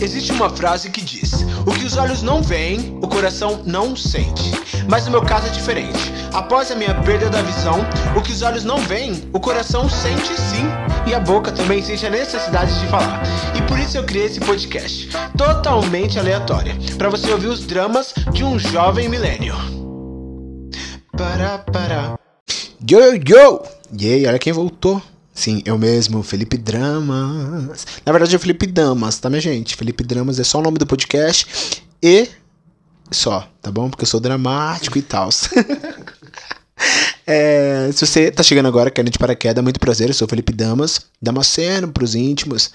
Existe 0.00 0.30
uma 0.30 0.48
frase 0.48 0.90
que 0.90 1.00
diz: 1.00 1.44
O 1.66 1.72
que 1.72 1.84
os 1.84 1.96
olhos 1.96 2.22
não 2.22 2.40
veem, 2.40 2.96
o 3.02 3.08
coração 3.08 3.62
não 3.66 3.96
sente. 3.96 4.52
Mas 4.88 5.04
no 5.04 5.10
meu 5.10 5.22
caso 5.22 5.48
é 5.48 5.50
diferente. 5.50 5.98
Após 6.32 6.70
a 6.70 6.76
minha 6.76 6.94
perda 7.02 7.28
da 7.28 7.42
visão, 7.42 7.80
o 8.16 8.22
que 8.22 8.30
os 8.30 8.42
olhos 8.42 8.62
não 8.62 8.78
veem, 8.78 9.28
o 9.32 9.40
coração 9.40 9.88
sente 9.88 10.34
sim. 10.40 10.64
E 11.06 11.14
a 11.14 11.20
boca 11.20 11.50
também 11.50 11.82
sente 11.82 12.06
a 12.06 12.10
necessidade 12.10 12.78
de 12.78 12.86
falar. 12.86 13.22
E 13.56 13.62
por 13.62 13.78
isso 13.78 13.96
eu 13.96 14.04
criei 14.04 14.26
esse 14.26 14.38
podcast, 14.38 15.08
totalmente 15.36 16.18
aleatório, 16.18 16.74
para 16.96 17.08
você 17.08 17.32
ouvir 17.32 17.48
os 17.48 17.66
dramas 17.66 18.14
de 18.32 18.44
um 18.44 18.58
jovem 18.58 19.08
milênio. 19.08 19.54
Para, 21.16 21.58
para. 21.58 22.18
Yo, 22.88 23.14
yo! 23.14 23.62
E 23.98 24.12
aí, 24.12 24.26
olha 24.26 24.38
quem 24.38 24.52
voltou. 24.52 25.02
Sim, 25.38 25.62
eu 25.64 25.78
mesmo, 25.78 26.20
Felipe 26.24 26.56
Dramas. 26.56 27.86
Na 28.04 28.10
verdade 28.10 28.34
é 28.34 28.38
Felipe 28.40 28.66
Damas, 28.66 29.20
tá, 29.20 29.30
minha 29.30 29.40
gente? 29.40 29.76
Felipe 29.76 30.02
Dramas 30.02 30.40
é 30.40 30.42
só 30.42 30.58
o 30.58 30.62
nome 30.62 30.78
do 30.78 30.86
podcast 30.86 31.80
e 32.02 32.28
só, 33.08 33.48
tá 33.62 33.70
bom? 33.70 33.88
Porque 33.88 34.02
eu 34.02 34.08
sou 34.08 34.18
dramático 34.18 34.98
e 34.98 35.02
tal. 35.02 35.28
é, 37.24 37.88
se 37.92 38.04
você 38.04 38.32
tá 38.32 38.42
chegando 38.42 38.66
agora, 38.66 38.90
querendo 38.90 39.12
de 39.12 39.18
paraquedas, 39.18 39.62
muito 39.62 39.78
prazer, 39.78 40.08
eu 40.08 40.14
sou 40.14 40.26
Felipe 40.26 40.52
Damas. 40.52 41.02
Damasceno 41.22 41.86
pros 41.92 42.16
íntimos. 42.16 42.72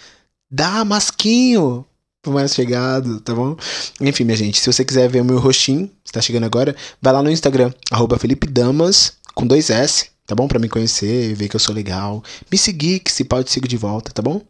Damasquinho 0.49 1.85
pro 2.21 2.31
mais 2.31 2.55
chegado, 2.55 3.19
tá 3.19 3.35
bom? 3.35 3.57
Enfim, 3.99 4.23
minha 4.23 4.38
gente, 4.38 4.61
se 4.61 4.71
você 4.71 4.85
quiser 4.85 5.09
ver 5.09 5.19
o 5.19 5.25
meu 5.25 5.38
rostinho, 5.38 5.91
você 6.02 6.13
tá 6.13 6.21
chegando 6.21 6.45
agora, 6.45 6.73
vai 7.02 7.11
lá 7.11 7.21
no 7.21 7.30
Instagram, 7.30 7.73
arroba 7.91 8.17
Felipe 8.17 8.47
Damas, 8.47 9.17
com 9.35 9.45
dois 9.45 9.69
S, 9.69 10.12
tá 10.25 10.35
bom? 10.35 10.47
Pra 10.47 10.59
me 10.59 10.69
conhecer, 10.69 11.33
ver 11.35 11.49
que 11.49 11.55
eu 11.55 11.59
sou 11.59 11.73
legal. 11.73 12.23
Me 12.51 12.57
seguir, 12.57 12.99
que 12.99 13.11
se 13.11 13.23
pode 13.23 13.51
sigo 13.51 13.67
de 13.67 13.77
volta, 13.77 14.11
tá 14.11 14.21
bom? 14.21 14.41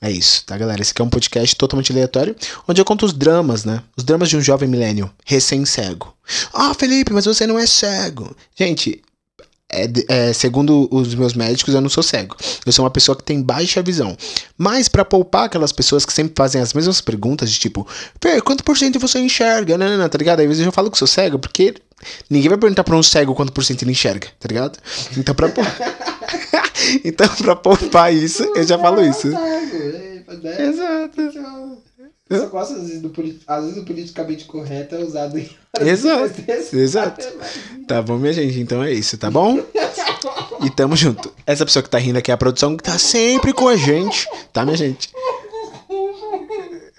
É 0.00 0.10
isso, 0.10 0.44
tá, 0.44 0.56
galera? 0.56 0.80
Esse 0.80 0.92
aqui 0.92 1.02
é 1.02 1.04
um 1.04 1.10
podcast 1.10 1.54
totalmente 1.56 1.92
aleatório, 1.92 2.34
onde 2.66 2.80
eu 2.80 2.84
conto 2.84 3.06
os 3.06 3.12
dramas, 3.12 3.64
né? 3.64 3.82
Os 3.96 4.04
dramas 4.04 4.28
de 4.28 4.36
um 4.36 4.40
jovem 4.40 4.68
milênio, 4.68 5.10
recém-cego. 5.24 6.14
Ah, 6.52 6.74
Felipe, 6.74 7.12
mas 7.12 7.24
você 7.24 7.46
não 7.46 7.58
é 7.58 7.66
cego. 7.66 8.34
Gente, 8.56 9.02
é, 9.72 9.88
é, 10.08 10.32
segundo 10.32 10.88
os 10.90 11.14
meus 11.14 11.32
médicos, 11.32 11.72
eu 11.72 11.80
não 11.80 11.88
sou 11.88 12.02
cego. 12.02 12.36
Eu 12.66 12.72
sou 12.72 12.84
uma 12.84 12.90
pessoa 12.90 13.16
que 13.16 13.22
tem 13.22 13.40
baixa 13.40 13.80
visão. 13.80 14.16
Mas 14.58 14.88
para 14.88 15.04
poupar 15.04 15.44
aquelas 15.44 15.70
pessoas 15.70 16.04
que 16.04 16.12
sempre 16.12 16.34
fazem 16.36 16.60
as 16.60 16.74
mesmas 16.74 17.00
perguntas, 17.00 17.50
de 17.50 17.58
tipo, 17.58 17.86
Fê, 18.20 18.40
quanto 18.40 18.64
por 18.64 18.76
cento 18.76 18.98
você 18.98 19.20
enxerga? 19.20 19.78
Não, 19.78 19.88
não, 19.88 19.98
não, 19.98 20.08
tá 20.08 20.18
ligado? 20.18 20.40
Às 20.40 20.48
vezes 20.48 20.66
eu 20.66 20.72
falo 20.72 20.90
que 20.90 20.98
sou 20.98 21.06
cego, 21.06 21.38
porque 21.38 21.74
ninguém 22.28 22.48
vai 22.48 22.58
perguntar 22.58 22.84
pra 22.84 22.96
um 22.96 23.02
cego 23.02 23.34
quanto 23.34 23.52
por 23.52 23.64
cento 23.64 23.82
ele 23.82 23.92
enxerga, 23.92 24.28
tá 24.38 24.48
ligado? 24.48 24.78
Então 25.16 25.34
pra, 25.34 25.48
então, 27.04 27.28
pra 27.36 27.56
poupar 27.56 28.14
isso, 28.14 28.42
eu 28.54 28.64
já 28.64 28.78
falo 28.78 29.02
isso. 29.04 29.28
Exato. 29.28 31.20
Eu 32.30 32.48
gosto, 32.48 32.74
às 32.74 32.82
vezes, 32.82 33.02
do, 33.02 33.12
às 33.44 33.64
vezes 33.64 33.78
o 33.78 33.84
politicamente 33.84 34.44
correto 34.44 34.94
é 34.94 34.98
usado 35.00 35.36
em. 35.36 35.50
Exato. 35.80 36.42
Exato. 36.72 37.26
Tá 37.88 38.00
bom, 38.00 38.16
minha 38.18 38.32
gente. 38.32 38.60
Então 38.60 38.84
é 38.84 38.92
isso, 38.92 39.18
tá 39.18 39.28
bom? 39.28 39.60
E 40.62 40.70
tamo 40.70 40.94
junto. 40.94 41.32
Essa 41.44 41.64
pessoa 41.64 41.82
que 41.82 41.90
tá 41.90 41.98
rindo 41.98 42.18
aqui 42.18 42.30
é 42.30 42.34
a 42.34 42.38
produção 42.38 42.76
que 42.76 42.84
tá 42.84 42.96
sempre 43.00 43.52
com 43.52 43.66
a 43.66 43.76
gente, 43.76 44.28
tá, 44.52 44.64
minha 44.64 44.76
gente? 44.76 45.10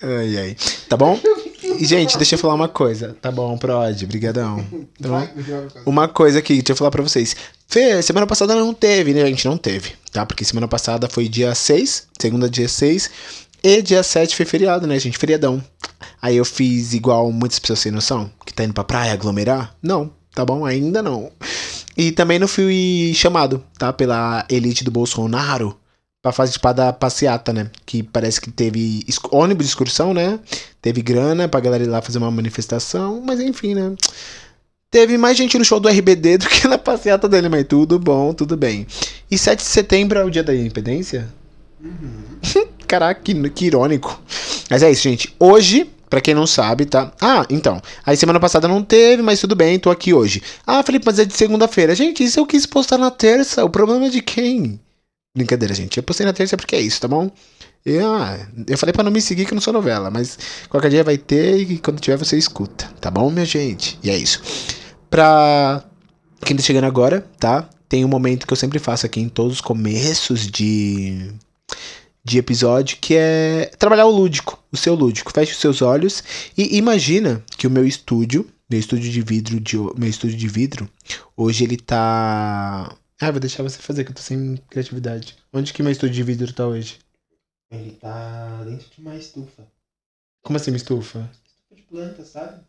Ai, 0.02 0.38
ai. 0.38 0.58
Tá 0.90 0.98
bom? 0.98 1.18
E, 1.80 1.86
gente, 1.86 2.18
deixa 2.18 2.36
eu 2.36 2.40
falar 2.40 2.54
uma 2.54 2.68
coisa. 2.68 3.16
Tá 3.22 3.32
bom, 3.32 3.58
Prod, 3.58 4.04
brigadão. 4.06 4.66
Bom? 5.00 5.28
Uma 5.86 6.08
coisa 6.08 6.40
aqui, 6.40 6.56
deixa 6.56 6.72
eu 6.74 6.76
falar 6.76 6.92
pra 6.92 7.02
vocês. 7.02 7.36
Fê, 7.68 8.02
semana 8.02 8.28
passada 8.28 8.56
não 8.56 8.74
teve, 8.74 9.14
né, 9.14 9.26
gente? 9.28 9.46
Não 9.46 9.58
teve, 9.58 9.94
tá? 10.12 10.26
Porque 10.26 10.44
semana 10.44 10.68
passada 10.68 11.08
foi 11.10 11.28
dia 11.28 11.56
6, 11.56 12.08
segunda 12.20 12.50
dia 12.50 12.68
6. 12.68 13.10
E 13.64 13.82
dia 13.82 14.04
7 14.04 14.36
foi 14.36 14.46
feriado, 14.46 14.88
né, 14.88 14.98
gente? 15.00 15.18
Feriadão. 15.18 15.64
Aí 16.22 16.38
eu 16.38 16.46
fiz 16.46 16.94
igual 16.94 17.32
muitas 17.32 17.60
pessoas 17.60 17.80
sem 17.80 17.92
noção, 17.92 18.30
que 18.46 18.54
tá 18.54 18.64
indo 18.64 18.74
pra 18.74 18.84
praia 18.84 19.14
aglomerar. 19.14 19.76
Não, 19.82 20.12
tá 20.34 20.44
bom? 20.44 20.66
Ainda 20.66 21.02
não. 21.02 21.32
E 21.96 22.12
também 22.12 22.40
não 22.40 22.48
fui 22.48 23.12
chamado, 23.16 23.64
tá? 23.78 23.92
Pela 23.94 24.46
elite 24.50 24.84
do 24.84 24.92
Bolsonaro 24.92 25.78
pra 26.22 26.32
fazer 26.32 26.54
tipo, 26.54 26.74
da 26.74 26.94
passeata, 26.94 27.52
né? 27.52 27.70
Que 27.86 28.04
parece 28.04 28.40
que 28.40 28.52
teve 28.52 29.04
ônibus 29.32 29.66
de 29.66 29.70
excursão, 29.70 30.14
né? 30.14 30.40
Teve 30.82 31.02
grana 31.02 31.48
pra 31.48 31.60
galera 31.60 31.84
ir 31.84 31.88
lá 31.88 32.02
fazer 32.02 32.20
uma 32.20 32.32
manifestação, 32.32 33.22
mas 33.26 33.40
enfim, 33.40 33.74
né? 33.74 33.96
Teve 34.90 35.18
mais 35.18 35.38
gente 35.38 35.58
no 35.58 35.66
show 35.66 35.80
do 35.80 35.88
RBD 35.88 36.38
do 36.38 36.50
que 36.50 36.68
na 36.68 36.78
passeata 36.78 37.28
dele, 37.28 37.50
mas 37.50 37.66
tudo 37.66 37.98
bom, 37.98 38.34
tudo 38.34 38.58
bem. 38.58 38.86
E 39.30 39.38
7 39.38 39.60
de 39.60 39.66
setembro 39.66 40.20
é 40.20 40.24
o 40.24 40.30
dia 40.30 40.44
da 40.44 40.54
independência? 40.54 41.28
Uhum. 41.82 42.68
Caraca, 42.86 43.22
que, 43.22 43.50
que 43.50 43.66
irônico. 43.66 44.22
Mas 44.70 44.84
é 44.84 44.92
isso, 44.92 45.04
gente. 45.04 45.34
Hoje, 45.40 45.90
Pra 46.12 46.20
quem 46.20 46.34
não 46.34 46.46
sabe, 46.46 46.86
tá? 46.86 47.10
Ah, 47.22 47.46
então. 47.50 47.82
Aí 48.06 48.18
semana 48.18 48.38
passada 48.38 48.68
não 48.68 48.84
teve, 48.84 49.24
mas 49.24 49.40
tudo 49.40 49.56
bem, 49.56 49.80
tô 49.80 49.90
aqui 49.90 50.14
hoje. 50.14 50.44
Ah, 50.68 50.84
Felipe, 50.84 51.06
mas 51.06 51.18
é 51.20 51.24
de 51.24 51.34
segunda-feira. 51.34 51.96
Gente, 51.96 52.22
isso 52.22 52.38
eu 52.38 52.46
quis 52.46 52.66
postar 52.66 52.98
na 52.98 53.10
terça. 53.10 53.64
O 53.64 53.70
problema 53.70 54.08
é 54.08 54.10
de 54.10 54.22
quem? 54.22 54.78
Brincadeira, 55.36 55.74
gente. 55.74 55.98
Eu 55.98 56.04
postei 56.04 56.26
na 56.26 56.34
terça 56.34 56.58
porque 56.58 56.76
é 56.76 56.82
isso, 56.82 57.00
tá 57.00 57.08
bom? 57.08 57.32
E, 57.86 57.98
ah, 58.00 58.48
eu 58.68 58.78
falei 58.78 58.94
pra 58.94 59.04
não 59.04 59.12
me 59.12 59.22
seguir 59.22 59.46
que 59.46 59.54
eu 59.54 59.56
não 59.56 59.62
sou 59.62 59.74
novela, 59.74 60.12
mas 60.12 60.38
qualquer 60.70 60.90
dia 60.90 61.04
vai 61.04 61.18
ter 61.18 61.58
e 61.58 61.78
quando 61.80 62.00
tiver 62.00 62.18
você 62.18 62.38
escuta, 62.38 62.88
tá 63.00 63.10
bom, 63.10 63.30
minha 63.32 63.46
gente? 63.46 63.98
E 64.04 64.10
é 64.10 64.18
isso. 64.18 64.42
Pra 65.10 65.84
quem 66.46 66.56
tá 66.56 66.62
chegando 66.62 66.86
agora, 66.86 67.26
tá? 67.40 67.68
Tem 67.90 68.06
um 68.06 68.08
momento 68.08 68.46
que 68.46 68.54
eu 68.54 68.58
sempre 68.58 68.78
faço 68.78 69.06
aqui 69.06 69.20
em 69.20 69.30
todos 69.30 69.54
os 69.54 69.62
começos 69.62 70.48
de 70.48 71.34
de 72.24 72.38
episódio, 72.38 72.98
que 73.02 73.16
é 73.16 73.72
trabalhar 73.80 74.06
o 74.06 74.12
lúdico, 74.12 74.64
o 74.72 74.78
seu 74.78 74.94
lúdico. 74.94 75.32
Feche 75.34 75.54
os 75.54 75.60
seus 75.60 75.82
olhos 75.82 76.24
e 76.58 76.78
imagina 76.78 77.44
que 77.58 77.68
o 77.68 77.72
meu 77.72 77.86
estúdio, 77.86 78.48
meu 78.70 78.80
estúdio 78.80 79.12
de 79.12 79.22
vidro, 79.22 79.60
de, 79.60 79.78
meu 79.78 80.10
estúdio 80.10 80.38
de 80.38 80.48
vidro, 80.48 80.90
hoje 81.36 81.64
ele 81.64 81.78
tá. 81.78 82.96
Ah, 83.22 83.32
vou 83.32 83.40
deixar 83.40 83.64
você 83.64 83.78
fazer 83.78 84.04
que 84.04 84.12
eu 84.12 84.16
tô 84.16 84.22
sem 84.22 84.58
criatividade. 84.70 85.38
Onde 85.54 85.72
que 85.72 85.84
meu 85.84 85.92
estúdio 85.92 86.16
de 86.16 86.24
vidro 86.24 86.52
tá 86.52 86.68
hoje? 86.68 87.00
Ele 87.70 87.92
tá 87.92 88.64
dentro 88.64 88.90
de 88.90 89.00
uma 89.00 89.16
estufa. 89.16 89.68
Como 90.42 90.58
assim, 90.58 90.72
uma 90.72 90.78
estufa? 90.78 91.30
Estufa 91.46 91.76
de 91.76 91.82
planta, 91.84 92.26
sabe? 92.26 92.64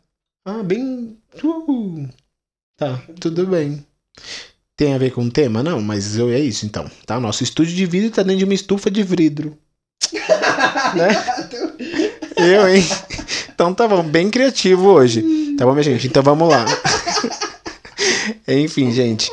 Ah, 0.45 0.61
bem. 0.61 1.17
Uh. 1.43 2.07
Tá, 2.77 2.97
tudo 3.19 3.47
bem 3.47 3.83
tem 4.75 4.93
a 4.93 4.97
ver 4.97 5.11
com 5.11 5.23
o 5.23 5.31
tema? 5.31 5.63
Não, 5.63 5.81
mas 5.81 6.17
eu, 6.17 6.29
é 6.29 6.39
isso 6.39 6.65
então. 6.65 6.89
Tá? 7.05 7.19
Nosso 7.19 7.43
estúdio 7.43 7.75
de 7.75 7.85
vidro 7.85 8.11
tá 8.11 8.23
dentro 8.23 8.39
de 8.39 8.43
uma 8.45 8.53
estufa 8.53 8.89
de 8.89 9.03
vidro. 9.03 9.57
né? 10.95 11.07
eu, 12.37 12.67
hein? 12.67 12.83
Então 13.53 13.73
tá 13.73 13.87
bom, 13.87 14.03
bem 14.03 14.29
criativo 14.29 14.89
hoje. 14.89 15.23
Tá 15.57 15.65
bom, 15.65 15.73
minha 15.73 15.83
gente? 15.83 16.07
Então 16.07 16.23
vamos 16.23 16.49
lá. 16.49 16.65
Enfim, 18.47 18.91
gente. 18.91 19.31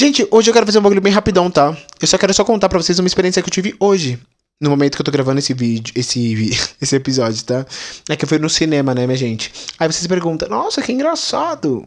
Gente, 0.00 0.26
hoje 0.30 0.48
eu 0.48 0.54
quero 0.54 0.64
fazer 0.64 0.78
um 0.78 0.82
bagulho 0.82 1.02
bem 1.02 1.12
rapidão, 1.12 1.50
tá? 1.50 1.76
Eu 2.00 2.08
só 2.08 2.16
quero 2.16 2.32
só 2.32 2.42
contar 2.42 2.70
pra 2.70 2.78
vocês 2.80 2.98
uma 2.98 3.06
experiência 3.06 3.42
que 3.42 3.48
eu 3.50 3.52
tive 3.52 3.76
hoje. 3.78 4.18
No 4.58 4.70
momento 4.70 4.96
que 4.96 5.02
eu 5.02 5.04
tô 5.04 5.10
gravando 5.10 5.40
esse 5.40 5.52
vídeo, 5.52 5.92
esse, 5.94 6.58
esse 6.80 6.96
episódio, 6.96 7.44
tá? 7.44 7.66
É 8.08 8.16
que 8.16 8.24
eu 8.24 8.28
fui 8.30 8.38
no 8.38 8.48
cinema, 8.48 8.94
né, 8.94 9.06
minha 9.06 9.18
gente? 9.18 9.52
Aí 9.78 9.86
vocês 9.86 10.06
perguntam, 10.06 10.48
nossa, 10.48 10.80
que 10.80 10.90
engraçado 10.90 11.84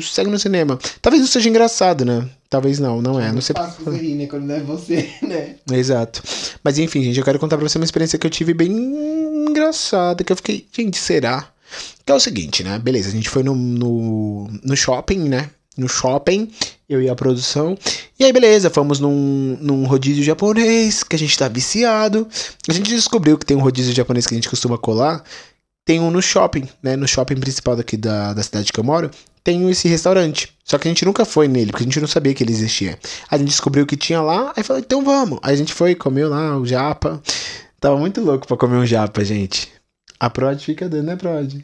segue 0.00 0.30
no 0.30 0.38
cinema. 0.38 0.78
Talvez 1.02 1.20
não 1.20 1.28
seja 1.28 1.50
engraçado, 1.50 2.06
né? 2.06 2.26
Talvez 2.48 2.78
não, 2.78 3.02
não 3.02 3.20
é. 3.20 3.30
Não 3.30 3.42
sei 3.42 3.54
fácil 3.54 3.84
você 3.84 3.98
rir, 3.98 4.14
né? 4.14 4.26
Quando 4.26 4.46
não 4.46 4.54
é 4.54 4.60
você, 4.60 5.10
né? 5.20 5.56
Exato. 5.70 6.22
Mas 6.64 6.78
enfim, 6.78 7.02
gente, 7.02 7.18
eu 7.18 7.24
quero 7.24 7.38
contar 7.38 7.58
pra 7.58 7.68
você 7.68 7.76
uma 7.76 7.84
experiência 7.84 8.18
que 8.18 8.26
eu 8.26 8.30
tive 8.30 8.54
bem 8.54 8.72
engraçada. 9.46 10.24
Que 10.24 10.32
eu 10.32 10.36
fiquei, 10.36 10.66
gente, 10.72 10.96
será? 10.96 11.50
Que 12.02 12.12
é 12.12 12.14
o 12.14 12.20
seguinte, 12.20 12.64
né? 12.64 12.78
Beleza, 12.78 13.10
a 13.10 13.12
gente 13.12 13.28
foi 13.28 13.42
no, 13.42 13.54
no, 13.54 14.48
no 14.64 14.74
shopping, 14.74 15.28
né? 15.28 15.50
No 15.76 15.88
shopping, 15.88 16.50
eu 16.92 17.02
e 17.02 17.08
a 17.08 17.14
produção. 17.14 17.76
E 18.18 18.24
aí, 18.24 18.32
beleza, 18.32 18.70
fomos 18.70 19.00
num, 19.00 19.56
num 19.60 19.86
rodízio 19.86 20.22
japonês, 20.22 21.02
que 21.02 21.16
a 21.16 21.18
gente 21.18 21.36
tá 21.38 21.48
viciado. 21.48 22.28
A 22.68 22.72
gente 22.72 22.90
descobriu 22.90 23.38
que 23.38 23.46
tem 23.46 23.56
um 23.56 23.60
rodízio 23.60 23.94
japonês 23.94 24.26
que 24.26 24.34
a 24.34 24.36
gente 24.36 24.48
costuma 24.48 24.78
colar. 24.78 25.22
Tem 25.84 25.98
um 26.00 26.10
no 26.10 26.22
shopping, 26.22 26.68
né? 26.82 26.94
No 26.96 27.08
shopping 27.08 27.40
principal 27.40 27.76
daqui 27.76 27.96
da, 27.96 28.32
da 28.32 28.42
cidade 28.42 28.72
que 28.72 28.78
eu 28.78 28.84
moro 28.84 29.10
tem 29.44 29.68
esse 29.70 29.88
restaurante. 29.88 30.52
Só 30.64 30.78
que 30.78 30.88
a 30.88 30.90
gente 30.90 31.04
nunca 31.04 31.24
foi 31.24 31.48
nele, 31.48 31.72
porque 31.72 31.82
a 31.82 31.86
gente 31.86 32.00
não 32.00 32.06
sabia 32.06 32.32
que 32.34 32.42
ele 32.42 32.52
existia. 32.52 32.98
A 33.28 33.36
gente 33.36 33.48
descobriu 33.48 33.86
que 33.86 33.96
tinha 33.96 34.20
lá, 34.20 34.52
aí 34.56 34.62
falou, 34.62 34.80
então 34.80 35.04
vamos. 35.04 35.38
Aí 35.42 35.54
a 35.54 35.56
gente 35.56 35.72
foi, 35.72 35.94
comeu 35.94 36.28
lá 36.28 36.56
o 36.56 36.64
japa. 36.64 37.20
Tava 37.80 37.98
muito 37.98 38.20
louco 38.20 38.46
pra 38.46 38.56
comer 38.56 38.76
um 38.76 38.86
japa, 38.86 39.24
gente. 39.24 39.68
A 40.18 40.30
Prod 40.30 40.60
fica 40.60 40.88
dando, 40.88 41.06
né, 41.06 41.16
Prod? 41.16 41.54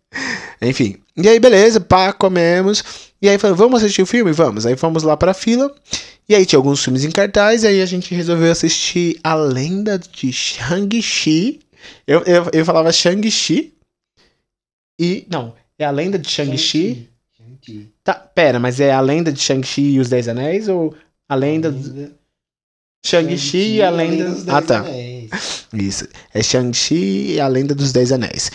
Enfim. 0.60 0.98
E 1.16 1.28
aí, 1.28 1.40
beleza, 1.40 1.80
pá, 1.80 2.12
comemos. 2.12 3.11
E 3.22 3.28
aí 3.28 3.38
falou, 3.38 3.56
vamos 3.56 3.82
assistir 3.82 4.02
o 4.02 4.06
filme? 4.06 4.32
Vamos. 4.32 4.66
Aí 4.66 4.76
fomos 4.76 5.04
lá 5.04 5.16
pra 5.16 5.32
fila. 5.32 5.72
E 6.28 6.34
aí 6.34 6.44
tinha 6.44 6.58
alguns 6.58 6.82
filmes 6.82 7.04
em 7.04 7.10
cartaz. 7.10 7.62
E 7.62 7.68
aí 7.68 7.80
a 7.80 7.86
gente 7.86 8.14
resolveu 8.14 8.50
assistir 8.50 9.20
A 9.22 9.34
Lenda 9.34 9.96
de 9.98 10.32
Shang-Chi. 10.32 11.60
Eu, 12.06 12.20
eu, 12.22 12.48
eu 12.52 12.64
falava 12.64 12.92
Shang-Chi. 12.92 13.72
E. 15.00 15.24
Não, 15.30 15.54
é 15.78 15.84
A 15.84 15.90
Lenda 15.90 16.18
de 16.18 16.28
Shang-Chi. 16.28 17.08
Shang 17.36 17.92
Tá, 18.02 18.14
pera, 18.14 18.58
mas 18.58 18.80
é 18.80 18.92
a 18.92 19.00
lenda 19.00 19.32
de 19.32 19.40
Shang-Chi 19.40 19.92
e 19.92 20.00
os 20.00 20.08
Dez 20.08 20.26
Anéis 20.26 20.68
ou 20.68 20.92
a 21.28 21.34
lenda. 21.36 21.68
lenda... 21.68 22.12
Shang-Chi 23.06 23.76
e 23.76 23.82
a 23.82 23.90
lenda. 23.90 24.30
lenda 24.30 24.56
ah, 24.56 24.62
tá. 24.62 24.80
Anéis. 24.80 25.66
Isso. 25.72 26.08
É 26.34 26.42
Shang-Chi 26.42 27.34
e 27.34 27.40
a 27.40 27.48
Lenda 27.48 27.74
dos 27.74 27.92
Dez 27.92 28.12
Anéis. 28.12 28.50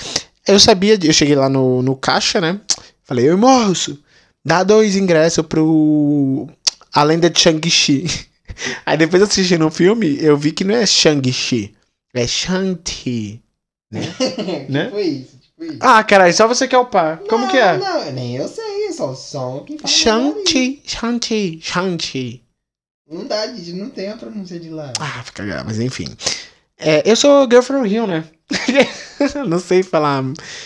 Eu 0.45 0.59
sabia, 0.59 0.97
eu 1.01 1.13
cheguei 1.13 1.35
lá 1.35 1.49
no, 1.49 1.81
no 1.81 1.95
caixa, 1.95 2.39
né? 2.39 2.59
Falei, 3.03 3.29
ô 3.31 3.37
moço, 3.37 3.99
dá 4.47 4.63
dois 4.63 4.95
ingressos 4.95 5.45
pro. 5.45 6.47
A 6.93 7.03
Lenda 7.03 7.29
de 7.29 7.39
Shang-Chi. 7.39 8.07
Aí 8.85 8.97
depois 8.97 9.21
assistindo 9.21 9.67
o 9.67 9.71
filme, 9.71 10.17
eu 10.19 10.37
vi 10.37 10.51
que 10.51 10.63
não 10.63 10.73
é 10.73 10.85
Shang-Chi, 10.85 11.75
é 12.13 12.25
Shang-Chi. 12.25 13.41
Né? 13.91 14.01
né? 14.69 14.85
Tipo 14.85 14.99
isso, 14.99 15.37
tipo 15.37 15.63
isso. 15.63 15.77
Ah, 15.81 16.03
caralho, 16.03 16.33
só 16.33 16.47
você 16.47 16.67
quer 16.67 16.77
o 16.77 16.85
par. 16.85 17.19
Como 17.29 17.45
Não, 17.45 17.51
que 17.51 17.57
é? 17.57 17.77
Não, 17.77 18.11
nem 18.13 18.37
eu 18.37 18.47
sei, 18.47 18.91
só, 18.93 19.13
só 19.13 19.59
quem 19.59 19.77
fala. 19.77 19.93
Shang-Chi, 19.93 20.81
Shang-Chi, 20.85 21.59
Shang-Chi. 21.61 22.43
Não 23.09 23.25
dá, 23.25 23.47
gente, 23.47 23.73
não 23.73 23.89
tem 23.89 24.09
a 24.09 24.17
pronúncia 24.17 24.59
de 24.59 24.69
lá. 24.69 24.91
Ah, 24.99 25.23
fica 25.23 25.45
grave, 25.45 25.65
mas 25.67 25.79
enfim. 25.79 26.07
É, 26.77 27.09
eu 27.09 27.15
sou 27.15 27.47
Girl 27.49 27.61
from 27.61 27.83
Rio, 27.83 28.07
né? 28.07 28.23
não 29.47 29.59
sei 29.59 29.83
falar 29.83 30.23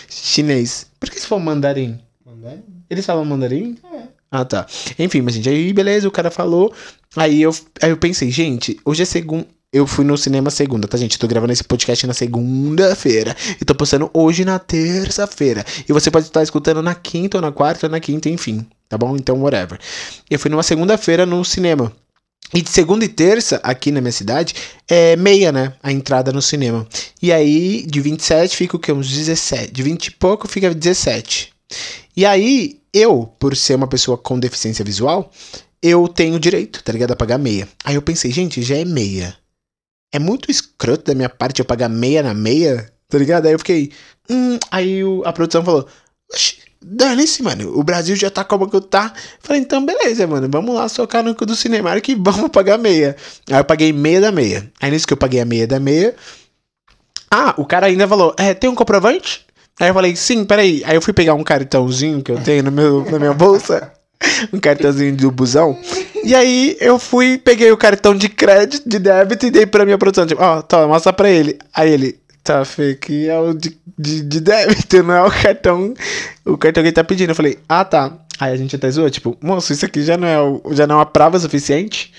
chinês. 0.08 0.86
Por 0.98 1.10
que 1.10 1.20
se 1.20 1.26
for 1.26 1.38
mandarim? 1.38 2.00
Mandarim? 2.24 2.62
Eles 2.92 3.06
falam 3.06 3.24
mandarim? 3.24 3.78
É. 3.90 4.02
Ah, 4.30 4.44
tá. 4.44 4.66
Enfim, 4.98 5.22
mas 5.22 5.34
gente, 5.34 5.48
aí 5.48 5.72
beleza, 5.72 6.06
o 6.06 6.10
cara 6.10 6.30
falou. 6.30 6.70
Aí 7.16 7.40
eu, 7.40 7.50
aí 7.80 7.88
eu 7.88 7.96
pensei, 7.96 8.30
gente, 8.30 8.78
hoje 8.84 9.02
é 9.02 9.06
segunda. 9.06 9.46
Eu 9.72 9.86
fui 9.86 10.04
no 10.04 10.18
cinema 10.18 10.50
segunda, 10.50 10.86
tá, 10.86 10.98
gente? 10.98 11.18
Tô 11.18 11.26
gravando 11.26 11.54
esse 11.54 11.64
podcast 11.64 12.06
na 12.06 12.12
segunda-feira. 12.12 13.34
E 13.58 13.64
tô 13.64 13.74
postando 13.74 14.10
hoje 14.12 14.44
na 14.44 14.58
terça-feira. 14.58 15.64
E 15.88 15.92
você 15.94 16.10
pode 16.10 16.26
estar 16.26 16.42
escutando 16.42 16.82
na 16.82 16.94
quinta 16.94 17.38
ou 17.38 17.40
na 17.40 17.50
quarta 17.50 17.86
ou 17.86 17.90
na 17.90 17.98
quinta, 17.98 18.28
enfim. 18.28 18.66
Tá 18.90 18.98
bom? 18.98 19.16
Então, 19.16 19.40
whatever. 19.40 19.78
Eu 20.30 20.38
fui 20.38 20.50
numa 20.50 20.62
segunda-feira 20.62 21.24
no 21.24 21.42
cinema. 21.42 21.90
E 22.52 22.60
de 22.60 22.68
segunda 22.68 23.06
e 23.06 23.08
terça, 23.08 23.58
aqui 23.62 23.90
na 23.90 24.02
minha 24.02 24.12
cidade, 24.12 24.54
é 24.86 25.16
meia, 25.16 25.50
né? 25.50 25.72
A 25.82 25.90
entrada 25.90 26.30
no 26.30 26.42
cinema. 26.42 26.86
E 27.22 27.32
aí, 27.32 27.86
de 27.86 27.98
27 28.02 28.54
fica 28.54 28.76
o 28.76 28.78
quê? 28.78 28.92
Uns 28.92 29.08
17. 29.08 29.72
De 29.72 29.82
20 29.82 30.06
e 30.08 30.10
pouco 30.10 30.46
fica 30.46 30.74
17. 30.74 31.51
E 32.16 32.24
aí, 32.26 32.80
eu, 32.92 33.26
por 33.38 33.56
ser 33.56 33.74
uma 33.74 33.86
pessoa 33.86 34.18
com 34.18 34.38
deficiência 34.38 34.84
visual, 34.84 35.30
eu 35.82 36.06
tenho 36.08 36.38
direito, 36.38 36.82
tá 36.82 36.92
ligado? 36.92 37.12
A 37.12 37.16
pagar 37.16 37.38
meia. 37.38 37.68
Aí 37.84 37.94
eu 37.94 38.02
pensei, 38.02 38.30
gente, 38.30 38.62
já 38.62 38.76
é 38.76 38.84
meia. 38.84 39.36
É 40.14 40.18
muito 40.18 40.50
escroto 40.50 41.04
da 41.04 41.14
minha 41.14 41.28
parte 41.28 41.60
eu 41.60 41.64
pagar 41.64 41.88
meia 41.88 42.22
na 42.22 42.34
meia, 42.34 42.92
tá 43.08 43.18
ligado? 43.18 43.46
Aí 43.46 43.52
eu 43.52 43.58
fiquei. 43.58 43.90
Hum, 44.30 44.58
aí 44.70 45.02
o- 45.02 45.22
a 45.24 45.32
produção 45.32 45.64
falou: 45.64 45.86
Oxi, 46.30 46.58
dane-se, 46.82 47.42
mano. 47.42 47.78
O 47.78 47.82
Brasil 47.82 48.14
já 48.14 48.30
tá 48.30 48.44
como 48.44 48.68
que 48.70 48.78
tá. 48.82 49.14
Falei, 49.40 49.62
então 49.62 49.84
beleza, 49.84 50.26
mano. 50.26 50.48
Vamos 50.50 50.74
lá 50.74 50.86
socar 50.88 51.22
no 51.22 51.34
cu 51.34 51.46
do 51.46 51.56
cinema 51.56 51.98
que 52.00 52.14
vamos 52.20 52.50
pagar 52.50 52.76
meia. 52.78 53.16
Aí 53.50 53.56
eu 53.58 53.64
paguei 53.64 53.92
meia 53.92 54.20
da 54.20 54.30
meia. 54.30 54.70
Aí 54.80 54.90
nisso 54.90 55.06
que 55.06 55.14
eu 55.14 55.16
paguei 55.16 55.40
a 55.40 55.44
meia 55.46 55.66
da 55.66 55.80
meia. 55.80 56.14
Ah, 57.30 57.54
o 57.56 57.64
cara 57.64 57.86
ainda 57.86 58.06
falou: 58.06 58.34
É, 58.38 58.52
tem 58.54 58.68
um 58.68 58.74
comprovante? 58.74 59.46
Aí 59.82 59.88
eu 59.88 59.94
falei, 59.94 60.14
sim, 60.14 60.44
peraí. 60.44 60.80
Aí 60.84 60.94
eu 60.94 61.02
fui 61.02 61.12
pegar 61.12 61.34
um 61.34 61.42
cartãozinho 61.42 62.22
que 62.22 62.30
eu 62.30 62.38
tenho 62.38 62.62
no 62.62 62.70
meu, 62.70 63.04
na 63.10 63.18
minha 63.18 63.34
bolsa. 63.34 63.90
Um 64.52 64.60
cartãozinho 64.60 65.16
do 65.16 65.28
busão. 65.32 65.76
E 66.22 66.36
aí 66.36 66.76
eu 66.78 67.00
fui, 67.00 67.36
peguei 67.36 67.72
o 67.72 67.76
cartão 67.76 68.14
de 68.14 68.28
crédito, 68.28 68.88
de 68.88 69.00
débito 69.00 69.44
e 69.44 69.50
dei 69.50 69.66
pra 69.66 69.84
minha 69.84 69.98
produção. 69.98 70.24
Tipo, 70.24 70.40
ó, 70.40 70.62
toma, 70.62 70.86
mostra 70.86 71.12
pra 71.12 71.28
ele. 71.28 71.58
Aí 71.74 71.90
ele, 71.90 72.16
tá, 72.44 72.64
Fê, 72.64 72.94
que 72.94 73.28
é 73.28 73.36
o 73.36 73.52
de, 73.52 73.76
de, 73.98 74.22
de 74.22 74.40
débito, 74.40 75.02
não 75.02 75.14
é 75.14 75.24
o 75.24 75.30
cartão. 75.32 75.92
O 76.44 76.56
cartão 76.56 76.84
que 76.84 76.90
ele 76.90 76.94
tá 76.94 77.02
pedindo. 77.02 77.30
Eu 77.30 77.34
falei, 77.34 77.58
ah, 77.68 77.84
tá. 77.84 78.16
Aí 78.38 78.52
a 78.52 78.56
gente 78.56 78.76
até 78.76 78.88
zoou, 78.88 79.10
tipo, 79.10 79.36
moço, 79.42 79.72
isso 79.72 79.84
aqui 79.84 80.00
já 80.02 80.16
não 80.16 80.28
é, 80.28 80.74
já 80.76 80.86
não 80.86 80.94
é 80.94 80.98
uma 80.98 81.06
prova 81.06 81.40
suficiente. 81.40 82.12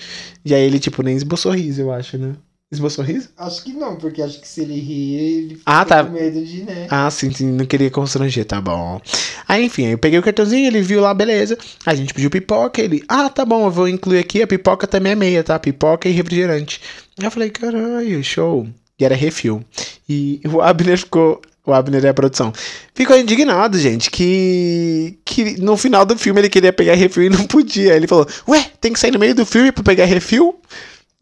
E 0.44 0.54
aí 0.54 0.62
ele, 0.62 0.78
tipo, 0.78 1.02
nem 1.02 1.16
esboçou 1.16 1.52
riso, 1.52 1.80
eu 1.80 1.90
acho, 1.90 2.18
né? 2.18 2.34
Esboçou 2.74 3.04
riso? 3.04 3.28
Acho 3.36 3.62
que 3.64 3.72
não, 3.72 3.96
porque 3.96 4.20
acho 4.22 4.40
que 4.40 4.46
se 4.46 4.60
ele 4.62 4.78
rir, 4.78 5.14
ele 5.16 5.60
Ah, 5.64 5.82
fica 5.84 5.96
tá. 5.96 6.04
com 6.04 6.12
medo 6.12 6.44
de, 6.44 6.62
né? 6.62 6.86
Ah, 6.90 7.10
sim, 7.10 7.30
sim, 7.32 7.46
não 7.52 7.64
queria 7.66 7.90
constranger, 7.90 8.44
tá 8.44 8.60
bom. 8.60 9.00
Aí, 9.48 9.64
enfim, 9.64 9.86
aí 9.86 9.92
eu 9.92 9.98
peguei 9.98 10.18
o 10.18 10.22
cartãozinho, 10.22 10.66
ele 10.66 10.82
viu 10.82 11.00
lá, 11.00 11.14
beleza. 11.14 11.56
A 11.86 11.94
gente 11.94 12.12
pediu 12.12 12.30
pipoca, 12.30 12.80
ele, 12.82 13.02
ah, 13.08 13.28
tá 13.28 13.44
bom, 13.44 13.66
eu 13.66 13.70
vou 13.70 13.88
incluir 13.88 14.18
aqui, 14.18 14.42
a 14.42 14.46
pipoca 14.46 14.86
também 14.86 15.12
é 15.12 15.16
meia, 15.16 15.42
tá? 15.44 15.58
Pipoca 15.58 16.08
e 16.08 16.12
refrigerante. 16.12 16.80
Aí 17.18 17.24
eu 17.26 17.30
falei, 17.30 17.50
caralho, 17.50 18.22
show. 18.22 18.66
E 18.98 19.04
era 19.04 19.14
refil. 19.14 19.64
E 20.08 20.40
o 20.46 20.60
Abner 20.60 20.98
ficou. 20.98 21.40
O 21.66 21.72
Abner 21.72 22.04
é 22.04 22.10
a 22.10 22.14
produção. 22.14 22.52
Ficou 22.94 23.16
indignado, 23.16 23.78
gente, 23.78 24.10
que. 24.10 25.18
que 25.24 25.60
no 25.60 25.76
final 25.76 26.04
do 26.04 26.16
filme 26.16 26.40
ele 26.40 26.48
queria 26.50 26.72
pegar 26.72 26.94
refil 26.94 27.24
e 27.24 27.28
não 27.30 27.44
podia. 27.46 27.94
Ele 27.96 28.06
falou, 28.06 28.26
ué, 28.46 28.70
tem 28.80 28.92
que 28.92 29.00
sair 29.00 29.10
no 29.10 29.18
meio 29.18 29.34
do 29.34 29.44
filme 29.46 29.72
pra 29.72 29.82
pegar 29.82 30.04
refil? 30.04 30.54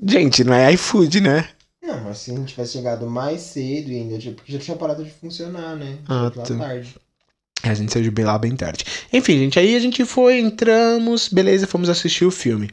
Gente, 0.05 0.43
não 0.45 0.53
é 0.55 0.73
iFood, 0.73 1.21
né? 1.21 1.49
Não, 1.83 2.01
mas 2.05 2.19
se 2.19 2.31
a 2.31 2.35
gente 2.35 2.49
tivesse 2.49 2.73
chegado 2.73 3.07
mais 3.09 3.41
cedo 3.41 3.91
ainda, 3.91 4.17
porque 4.33 4.53
já 4.53 4.59
tinha 4.59 4.77
parado 4.77 5.05
de 5.05 5.11
funcionar, 5.11 5.77
né? 5.77 5.97
Ah, 6.09 6.31
tá. 6.35 6.43
tarde. 6.43 6.95
É, 7.63 7.71
A 7.71 7.75
gente 7.75 7.93
saiu 7.93 8.11
de 8.11 8.23
lá 8.25 8.37
bem 8.39 8.57
tarde. 8.57 8.85
Enfim, 9.13 9.39
gente, 9.39 9.59
aí 9.59 9.77
a 9.77 9.81
gente 9.81 10.05
foi, 10.05 10.41
entramos, 10.41 11.29
beleza, 11.29 11.67
fomos 11.67 11.89
assistir 11.89 12.25
o 12.25 12.31
filme. 12.31 12.71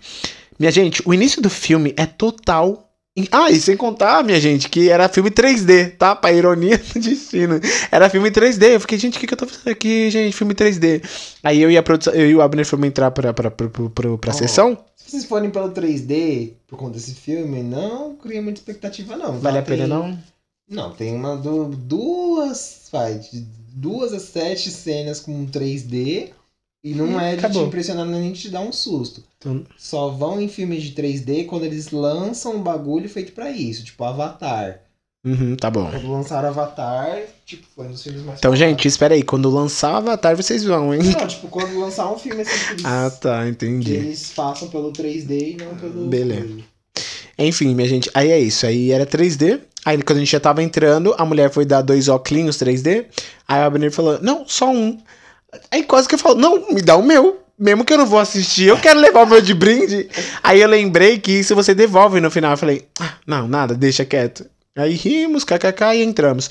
Minha 0.59 0.71
gente, 0.71 1.01
o 1.05 1.13
início 1.13 1.41
do 1.41 1.49
filme 1.49 1.93
é 1.95 2.05
total. 2.05 2.85
Ah, 3.31 3.49
e 3.51 3.59
sem 3.59 3.75
contar, 3.75 4.23
minha 4.23 4.39
gente, 4.39 4.69
que 4.69 4.89
era 4.89 5.09
filme 5.09 5.29
3D, 5.29 5.97
tá? 5.97 6.15
Pra 6.15 6.31
ironia 6.31 6.77
do 6.77 6.99
destino. 6.99 7.59
Era 7.91 8.09
filme 8.09 8.31
3D. 8.31 8.75
Eu 8.75 8.79
fiquei, 8.79 8.97
gente, 8.97 9.17
o 9.17 9.19
que, 9.19 9.27
que 9.27 9.33
eu 9.33 9.37
tô 9.37 9.45
fazendo 9.45 9.67
aqui, 9.69 10.09
gente? 10.09 10.33
Filme 10.35 10.53
3D. 10.53 11.03
Aí 11.43 11.61
eu 11.61 11.69
e, 11.69 11.77
a 11.77 11.83
produção, 11.83 12.13
eu 12.13 12.29
e 12.29 12.35
o 12.35 12.41
Abner 12.41 12.65
fomos 12.65 12.87
entrar 12.87 13.11
pra, 13.11 13.33
pra, 13.33 13.51
pra, 13.51 13.67
pra, 13.69 13.89
pra, 13.89 14.17
pra 14.17 14.31
Oh. 14.31 14.33
sessão. 14.33 14.77
Se 15.09 15.17
vocês 15.17 15.25
forem 15.25 15.49
pelo 15.49 15.71
3D, 15.71 16.53
por 16.67 16.77
conta 16.77 16.91
desse 16.93 17.15
filme, 17.15 17.63
não 17.63 18.15
cria 18.15 18.41
muita 18.43 18.59
expectativa, 18.59 19.17
não. 19.17 19.39
Vale 19.39 19.55
Tá? 19.57 19.59
a 19.63 19.65
pena, 19.65 19.77
Tem- 19.79 19.87
não? 19.87 20.19
Não, 20.69 20.91
tem 20.93 21.15
uma 21.15 21.35
do, 21.35 21.65
duas, 21.69 22.87
vai, 22.91 23.17
de 23.17 23.41
duas 23.73 24.13
a 24.13 24.19
sete 24.19 24.69
cenas 24.69 25.19
com 25.19 25.47
3D 25.47 26.29
e 26.83 26.93
não 26.93 27.05
Hum, 27.15 27.19
é 27.19 27.31
de 27.35 27.39
acabou. 27.39 27.63
te 27.63 27.67
impressionar 27.69 28.05
nem 28.05 28.31
de 28.31 28.39
te 28.41 28.49
dar 28.49 28.61
um 28.61 28.71
susto. 28.71 29.23
Então- 29.39 29.65
Só 29.79 30.09
vão 30.09 30.39
em 30.39 30.47
filmes 30.47 30.83
de 30.83 30.91
3D 30.91 31.45
quando 31.45 31.63
eles 31.63 31.89
lançam 31.89 32.57
um 32.57 32.61
bagulho 32.61 33.09
feito 33.09 33.31
pra 33.31 33.49
isso, 33.49 33.83
tipo 33.83 34.03
Avatar. 34.03 34.81
Uhum, 35.25 35.55
tá 35.57 35.69
bom. 35.69 35.89
Quando 35.91 36.11
lançaram 36.11 36.47
Avatar, 36.47 37.19
tipo, 37.45 37.65
foi 37.75 37.87
um 37.87 37.91
dos 37.91 38.01
filmes 38.01 38.21
mais 38.23 38.39
Então, 38.39 38.55
gente, 38.55 38.87
espera 38.87 39.13
aí. 39.15 39.21
Quando 39.21 39.49
lançar 39.49 39.97
Avatar, 39.97 40.35
vocês 40.35 40.63
vão, 40.63 40.93
hein? 40.93 41.01
Não, 41.03 41.27
tipo, 41.27 41.49
quando 41.49 41.77
lançar 41.77 42.09
um 42.11 42.17
filme 42.17 42.41
assim 42.41 42.57
que 42.67 42.71
eles, 42.73 42.85
Ah, 42.85 43.09
tá, 43.19 43.43
que 43.43 43.49
entendi. 43.49 43.93
eles 43.95 44.31
façam 44.31 44.69
pelo 44.69 44.93
3D 44.93 45.31
e 45.31 45.57
não 45.57 45.75
pelo. 45.75 46.07
Beleza. 46.07 46.59
Enfim, 47.37 47.75
minha 47.75 47.87
gente, 47.87 48.09
aí 48.13 48.31
é 48.31 48.39
isso. 48.39 48.65
Aí 48.65 48.91
era 48.91 49.05
3D. 49.05 49.59
Aí 49.85 50.01
quando 50.01 50.17
a 50.17 50.19
gente 50.21 50.31
já 50.31 50.39
tava 50.39 50.63
entrando, 50.63 51.13
a 51.17 51.25
mulher 51.25 51.51
foi 51.51 51.65
dar 51.65 51.81
dois 51.81 52.07
óculos 52.07 52.57
3D. 52.57 53.05
Aí 53.47 53.61
o 53.61 53.65
Abner 53.65 53.91
falou, 53.91 54.19
não, 54.21 54.45
só 54.47 54.69
um. 54.69 54.97
Aí 55.71 55.83
quase 55.83 56.07
que 56.07 56.15
eu 56.15 56.19
falo, 56.19 56.35
não, 56.35 56.71
me 56.71 56.81
dá 56.81 56.95
o 56.95 57.03
meu. 57.03 57.39
Mesmo 57.57 57.83
que 57.83 57.91
eu 57.91 57.97
não 57.97 58.05
vou 58.05 58.19
assistir, 58.19 58.67
eu 58.67 58.77
quero 58.79 58.99
levar 59.01 59.23
o 59.23 59.27
meu 59.27 59.41
de 59.41 59.53
brinde. 59.53 60.07
Aí 60.41 60.61
eu 60.61 60.67
lembrei 60.69 61.19
que 61.19 61.31
isso 61.33 61.53
você 61.53 61.75
devolve 61.75 62.21
no 62.21 62.31
final. 62.31 62.51
Eu 62.51 62.57
falei, 62.57 62.87
ah, 63.01 63.15
não, 63.27 63.49
nada, 63.49 63.73
deixa 63.75 64.05
quieto. 64.05 64.45
Aí 64.79 64.93
rimos, 64.93 65.43
kkk, 65.43 65.95
e 65.95 66.03
entramos. 66.03 66.49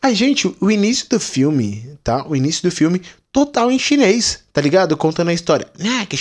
Aí, 0.00 0.14
gente, 0.14 0.52
o 0.60 0.70
início 0.70 1.08
do 1.08 1.20
filme, 1.20 1.88
tá? 2.02 2.26
O 2.28 2.34
início 2.34 2.62
do 2.68 2.74
filme, 2.74 3.00
total 3.32 3.70
em 3.72 3.78
chinês, 3.78 4.40
tá 4.52 4.60
ligado? 4.60 4.96
Contando 4.96 5.28
a 5.28 5.32
história. 5.32 5.66
Ah, 5.80 6.04
que 6.04 6.16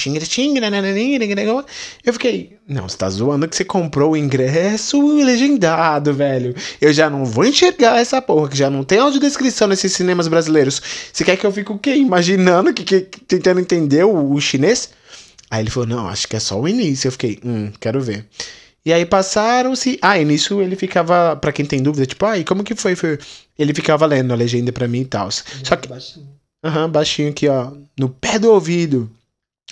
Eu 2.05 2.13
fiquei, 2.13 2.58
não, 2.67 2.88
você 2.88 2.96
tá 2.96 3.10
zoando 3.10 3.48
que 3.50 3.55
você 3.55 3.65
comprou 3.65 4.12
o 4.12 4.17
ingresso 4.17 5.01
legendado, 5.24 6.13
velho. 6.13 6.55
Eu 6.79 6.93
já 6.93 7.10
não 7.10 7.25
vou 7.25 7.43
enxergar 7.46 8.00
essa 8.00 8.22
porra, 8.22 8.50
que 8.50 8.58
já 8.58 8.70
não 8.70 8.84
tem 8.84 9.00
audiodescrição 9.00 9.67
nesses 9.67 9.91
cinemas 9.93 10.27
brasileiros. 10.27 10.81
Você 11.12 11.24
quer 11.25 11.36
que 11.36 11.46
eu 11.46 11.51
fique 11.51 11.72
o 11.72 11.77
quê? 11.77 11.96
Imaginando, 11.96 12.74
que, 12.74 12.84
que- 12.84 13.01
tentando 13.22 13.60
entender 13.60 14.05
o, 14.05 14.31
o 14.34 14.39
chinês? 14.39 14.89
Aí 15.50 15.62
ele 15.63 15.70
falou, 15.70 15.89
não, 15.89 16.08
acho 16.08 16.27
que 16.27 16.36
é 16.38 16.39
só 16.39 16.58
o 16.58 16.67
início. 16.67 17.08
Eu 17.10 17.12
fiquei, 17.12 17.38
hum, 17.43 17.72
quero 17.79 18.00
ver. 18.00 18.25
E 18.86 18.92
aí 18.92 19.06
passaram-se. 19.06 20.00
Ah, 20.02 20.18
e 20.20 20.26
nisso 20.26 20.62
ele 20.62 20.76
ficava, 20.76 21.36
pra 21.36 21.52
quem 21.52 21.66
tem 21.66 21.82
dúvida, 21.82 22.06
tipo, 22.06 22.26
ah, 22.26 22.38
e 22.38 22.44
como 22.44 22.64
que 22.64 22.74
foi? 22.76 22.96
foi? 22.96 23.20
Ele 23.58 23.74
ficava 23.74 24.06
lendo 24.06 24.32
a 24.34 24.36
legenda 24.36 24.72
pra 24.72 24.88
mim 24.88 25.02
e 25.02 25.06
tal. 25.06 25.30
Só 25.32 25.76
que, 25.76 25.88
Baixinho. 25.88 26.28
aham, 26.64 26.90
baixinho 26.90 27.30
aqui, 27.30 27.48
ó, 27.48 27.72
no 28.00 28.10
pé 28.10 28.40
do 28.40 28.52
ouvido. 28.52 29.10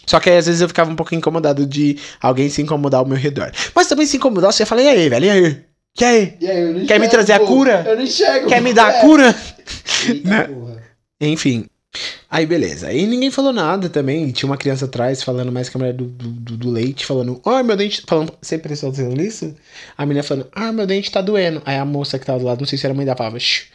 Só 0.05 0.19
que 0.19 0.29
aí 0.29 0.37
às 0.37 0.45
vezes 0.45 0.61
eu 0.61 0.67
ficava 0.67 0.89
um 0.91 0.95
pouco 0.95 1.13
incomodado 1.15 1.65
de 1.65 1.97
alguém 2.21 2.49
se 2.49 2.61
incomodar 2.61 2.99
ao 2.99 3.05
meu 3.05 3.17
redor. 3.17 3.51
Mas 3.75 3.87
também 3.87 4.05
se 4.05 4.17
incomodar, 4.17 4.51
você 4.53 4.65
fala, 4.65 4.81
e 4.81 4.87
aí, 4.87 5.09
velho, 5.09 5.25
e 5.25 5.29
aí? 5.29 5.61
E 5.99 6.03
aí? 6.05 6.37
E 6.39 6.47
aí, 6.49 6.85
Quer 6.85 6.99
me 6.99 7.09
trazer 7.09 7.33
a 7.33 7.39
cura? 7.39 7.83
Eu 7.87 7.95
não 7.95 8.03
enxergo. 8.03 8.47
Quer 8.47 8.61
me 8.61 8.73
dar 8.73 8.87
a 8.87 8.97
É. 8.97 9.01
cura? 9.01 9.35
Eita 10.07 10.29
Né? 10.29 10.43
porra. 10.43 10.83
Enfim. 11.19 11.65
Aí 12.31 12.45
beleza. 12.45 12.87
Aí 12.87 13.07
ninguém 13.07 13.31
falou 13.31 13.51
nada 13.51 13.89
também. 13.89 14.31
Tinha 14.31 14.47
uma 14.49 14.57
criança 14.57 14.85
atrás 14.85 15.23
falando 15.23 15.51
mais 15.51 15.67
que 15.67 15.77
a 15.77 15.79
mulher 15.79 15.93
do, 15.93 16.05
do, 16.05 16.57
do- 16.57 16.69
leite, 16.71 17.05
falando, 17.05 17.41
ai 17.45 17.63
meu 17.63 17.75
dente. 17.75 18.03
Falando, 18.07 18.33
você 18.41 18.57
prestou 18.57 18.89
atenção 18.89 19.11
nisso? 19.13 19.55
A 19.97 20.05
menina 20.05 20.23
falando, 20.23 20.47
ah, 20.53 20.71
meu 20.71 20.85
dente 20.85 21.11
tá 21.11 21.21
doendo. 21.21 21.61
Aí 21.65 21.75
a 21.77 21.85
moça 21.85 22.19
que 22.19 22.25
tava 22.25 22.39
do 22.39 22.45
lado, 22.45 22.59
não 22.59 22.67
sei 22.67 22.77
se 22.77 22.85
era 22.85 22.93
a 22.93 22.95
mãe 22.95 23.05
dela, 23.05 23.17
falava, 23.17 23.39
Shh. 23.39 23.67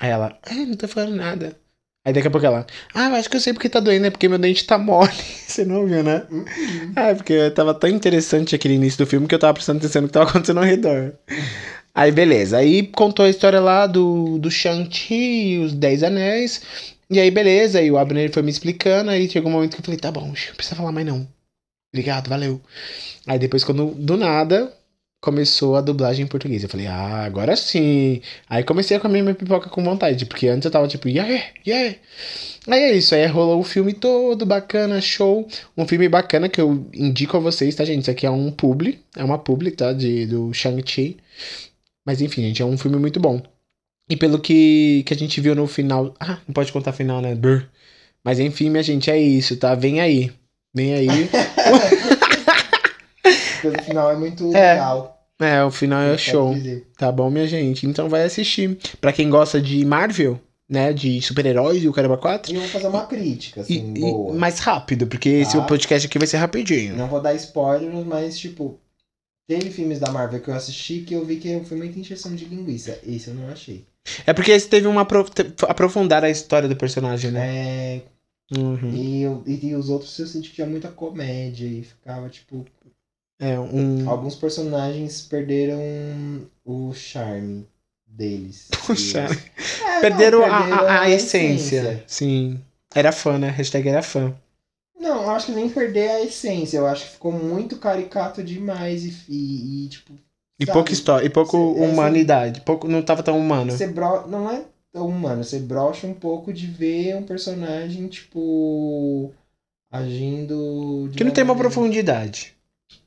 Aí 0.00 0.10
ela, 0.10 0.38
ah, 0.42 0.54
não 0.54 0.76
tô 0.76 0.88
falando 0.88 1.16
nada. 1.16 1.56
Aí 2.06 2.12
daqui 2.14 2.28
a 2.28 2.30
pouco 2.30 2.46
ela, 2.46 2.66
ah, 2.94 3.10
eu 3.10 3.16
acho 3.16 3.28
que 3.28 3.36
eu 3.36 3.40
sei 3.40 3.52
porque 3.52 3.68
tá 3.68 3.80
doendo, 3.80 4.06
é 4.06 4.10
porque 4.10 4.28
meu 4.28 4.38
dente 4.38 4.64
tá 4.64 4.78
mole. 4.78 5.10
Você 5.46 5.64
não 5.66 5.82
ouviu, 5.82 6.02
né? 6.02 6.26
Uhum. 6.30 6.46
Ah, 6.96 7.14
porque 7.14 7.50
tava 7.50 7.74
tão 7.74 7.90
interessante 7.90 8.54
aquele 8.54 8.74
início 8.74 8.98
do 9.04 9.06
filme 9.10 9.26
que 9.28 9.34
eu 9.34 9.38
tava 9.38 9.52
prestando 9.54 9.78
atenção 9.80 10.02
no 10.02 10.08
que 10.08 10.14
tava 10.14 10.30
acontecendo 10.30 10.58
ao 10.58 10.64
redor. 10.64 11.12
Aí, 11.94 12.12
beleza. 12.12 12.58
Aí 12.58 12.86
contou 12.86 13.24
a 13.24 13.30
história 13.30 13.60
lá 13.60 13.86
do, 13.86 14.38
do 14.38 14.50
Shang-Chi 14.50 15.14
e 15.54 15.58
os 15.58 15.72
Dez 15.74 16.02
Anéis. 16.02 16.62
E 17.10 17.18
aí, 17.20 17.30
beleza. 17.30 17.78
Aí 17.78 17.90
o 17.90 17.98
Abner 17.98 18.32
foi 18.32 18.42
me 18.42 18.50
explicando. 18.50 19.10
Aí 19.10 19.28
chegou 19.28 19.50
um 19.50 19.54
momento 19.54 19.74
que 19.74 19.80
eu 19.80 19.84
falei, 19.84 19.98
tá 20.00 20.10
bom, 20.12 20.26
não 20.26 20.32
precisa 20.32 20.76
falar 20.76 20.92
mais 20.92 21.06
não. 21.06 21.26
Obrigado, 21.92 22.28
valeu. 22.28 22.60
Aí 23.26 23.38
depois, 23.38 23.64
quando 23.64 23.94
do 23.94 24.16
nada, 24.16 24.72
começou 25.20 25.76
a 25.76 25.80
dublagem 25.80 26.24
em 26.24 26.28
português. 26.28 26.62
Eu 26.62 26.68
falei, 26.68 26.86
ah, 26.86 27.24
agora 27.24 27.56
sim. 27.56 28.20
Aí 28.48 28.62
comecei 28.64 28.96
a 28.96 29.00
comer 29.00 29.22
minha 29.22 29.34
pipoca 29.34 29.68
com 29.70 29.82
vontade, 29.84 30.26
porque 30.26 30.48
antes 30.48 30.66
eu 30.66 30.70
tava 30.70 30.88
tipo, 30.88 31.08
yeah, 31.08 31.44
yeah. 31.66 31.98
Aí 32.68 32.80
é 32.82 32.92
isso, 32.96 33.14
aí 33.14 33.26
rolou 33.26 33.60
o 33.60 33.64
filme 33.64 33.92
todo 33.94 34.44
bacana, 34.46 35.00
show. 35.00 35.48
Um 35.76 35.86
filme 35.88 36.08
bacana 36.08 36.48
que 36.48 36.60
eu 36.60 36.88
indico 36.94 37.36
a 37.36 37.40
vocês, 37.40 37.74
tá, 37.74 37.84
gente? 37.84 38.02
Isso 38.02 38.10
aqui 38.10 38.26
é 38.26 38.30
um 38.30 38.50
publi, 38.50 39.00
é 39.16 39.24
uma 39.24 39.38
publi, 39.38 39.70
tá? 39.72 39.92
De, 39.92 40.26
do 40.26 40.52
Shang-Chi. 40.52 41.16
Mas 42.04 42.20
enfim, 42.20 42.42
gente, 42.42 42.62
é 42.62 42.64
um 42.64 42.78
filme 42.78 42.98
muito 42.98 43.20
bom. 43.20 43.42
E 44.08 44.16
pelo 44.16 44.38
que, 44.38 45.02
que 45.06 45.12
a 45.12 45.16
gente 45.16 45.40
viu 45.40 45.54
no 45.54 45.66
final. 45.66 46.14
Ah, 46.18 46.38
não 46.46 46.54
pode 46.54 46.72
contar 46.72 46.92
final, 46.92 47.20
né? 47.20 47.34
Brr. 47.34 47.64
Mas 48.24 48.40
enfim, 48.40 48.70
minha 48.70 48.82
gente, 48.82 49.10
é 49.10 49.18
isso, 49.18 49.56
tá? 49.56 49.74
Vem 49.74 50.00
aí. 50.00 50.32
Vem 50.74 50.94
aí. 50.94 51.08
Porque 53.60 53.80
o 53.80 53.82
final 53.82 54.10
é 54.10 54.16
muito 54.16 54.54
é. 54.56 54.74
legal. 54.74 55.18
É, 55.40 55.62
o 55.62 55.70
final 55.70 56.00
é 56.00 56.18
show. 56.18 56.54
Tá 56.96 57.12
bom, 57.12 57.30
minha 57.30 57.46
gente? 57.46 57.86
Então 57.86 58.08
vai 58.08 58.24
assistir. 58.24 58.76
Pra 59.00 59.12
quem 59.12 59.30
gosta 59.30 59.60
de 59.60 59.84
Marvel, 59.84 60.40
né, 60.68 60.92
de 60.92 61.22
super-heróis 61.22 61.82
e 61.82 61.88
o 61.88 61.92
Caramba 61.92 62.18
4. 62.18 62.52
E 62.52 62.56
eu 62.56 62.60
vou 62.60 62.70
fazer 62.70 62.88
uma 62.88 63.06
crítica, 63.06 63.60
assim, 63.60 63.94
e, 63.94 64.00
boa. 64.00 64.34
E 64.34 64.38
mais 64.38 64.58
rápido, 64.58 65.06
porque 65.06 65.30
tá. 65.30 65.38
esse 65.42 65.60
podcast 65.62 66.08
aqui 66.08 66.18
vai 66.18 66.26
ser 66.26 66.38
rapidinho. 66.38 66.96
Não 66.96 67.06
vou 67.06 67.20
dar 67.20 67.34
spoilers, 67.34 68.04
mas, 68.04 68.36
tipo, 68.38 68.80
teve 69.48 69.70
filmes 69.70 69.98
da 69.98 70.12
Marvel 70.12 70.40
que 70.40 70.50
eu 70.50 70.54
assisti 70.54 71.00
que 71.00 71.14
eu 71.14 71.24
vi 71.24 71.36
que 71.36 71.64
foi 71.64 71.78
muita 71.78 71.98
injeção 71.98 72.34
de 72.36 72.44
linguiça. 72.44 73.00
Esse 73.04 73.28
eu 73.28 73.34
não 73.34 73.48
achei. 73.48 73.84
É 74.26 74.32
porque 74.32 74.52
esse 74.52 74.68
teve 74.68 74.86
uma 74.86 75.00
aprof... 75.00 75.30
aprofundar 75.66 76.22
a 76.22 76.30
história 76.30 76.68
do 76.68 76.76
personagem, 76.76 77.30
né? 77.30 77.96
É. 77.96 78.02
Uhum. 78.56 78.90
E, 78.94 79.22
eu, 79.22 79.42
e, 79.46 79.74
os 79.74 79.90
outros 79.90 80.18
eu 80.18 80.26
senti 80.26 80.48
que 80.50 80.54
tinha 80.56 80.66
muita 80.66 80.88
comédia 80.88 81.66
e 81.66 81.82
ficava, 81.82 82.30
tipo, 82.30 82.64
é, 83.38 83.58
um... 83.58 84.08
Alguns 84.08 84.34
personagens 84.34 85.22
perderam 85.22 85.78
o 86.64 86.92
charme 86.92 87.66
deles. 88.06 88.68
O 88.88 88.96
charme. 88.96 89.38
É, 89.86 90.00
perderam, 90.00 90.40
não, 90.40 90.48
perderam, 90.48 90.78
a, 90.78 90.92
a, 90.92 91.00
a 91.02 91.10
essência. 91.10 91.80
essência. 91.80 92.04
Sim. 92.06 92.60
Era 92.94 93.12
fã, 93.12 93.38
né? 93.38 93.50
Hashtag 93.50 93.88
era 93.88 94.02
fã. 94.02 94.34
Acho 95.38 95.46
que 95.46 95.52
nem 95.52 95.68
perder 95.68 96.10
a 96.10 96.20
essência. 96.20 96.78
Eu 96.78 96.86
acho 96.86 97.04
que 97.04 97.12
ficou 97.12 97.30
muito 97.30 97.76
caricato 97.76 98.42
demais 98.42 99.04
e, 99.04 99.14
e, 99.28 99.84
e 99.84 99.88
tipo. 99.88 100.12
E 100.58 100.66
sabe? 100.66 100.76
pouca 100.76 100.92
história, 100.92 101.24
e 101.24 101.30
pouco 101.30 101.74
cê, 101.74 101.80
humanidade. 101.80 102.60
pouco, 102.62 102.88
não 102.88 103.00
tava 103.00 103.22
tão 103.22 103.38
humano. 103.38 103.70
Você 103.70 103.86
bro... 103.86 104.26
Não 104.26 104.50
é 104.50 104.64
tão 104.92 105.06
humano. 105.06 105.44
Você 105.44 105.60
brocha 105.60 106.08
um 106.08 106.12
pouco 106.12 106.52
de 106.52 106.66
ver 106.66 107.14
um 107.14 107.22
personagem, 107.22 108.08
tipo. 108.08 109.32
agindo. 109.92 111.08
que 111.16 111.22
não 111.22 111.30
tem 111.30 111.44
uma 111.44 111.54
profundidade. 111.54 112.56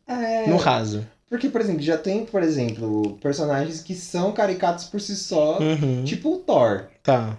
É... 0.07 0.47
No 0.47 0.55
raso. 0.55 1.05
Porque, 1.29 1.49
por 1.49 1.59
exemplo, 1.59 1.81
já 1.81 1.97
tem, 1.97 2.25
por 2.25 2.43
exemplo, 2.43 3.17
personagens 3.21 3.81
que 3.81 3.95
são 3.95 4.31
caricatos 4.31 4.85
por 4.85 4.99
si 4.99 5.15
só, 5.15 5.59
uhum. 5.59 6.03
tipo 6.03 6.33
o 6.33 6.37
Thor. 6.39 6.87
Tá. 7.03 7.37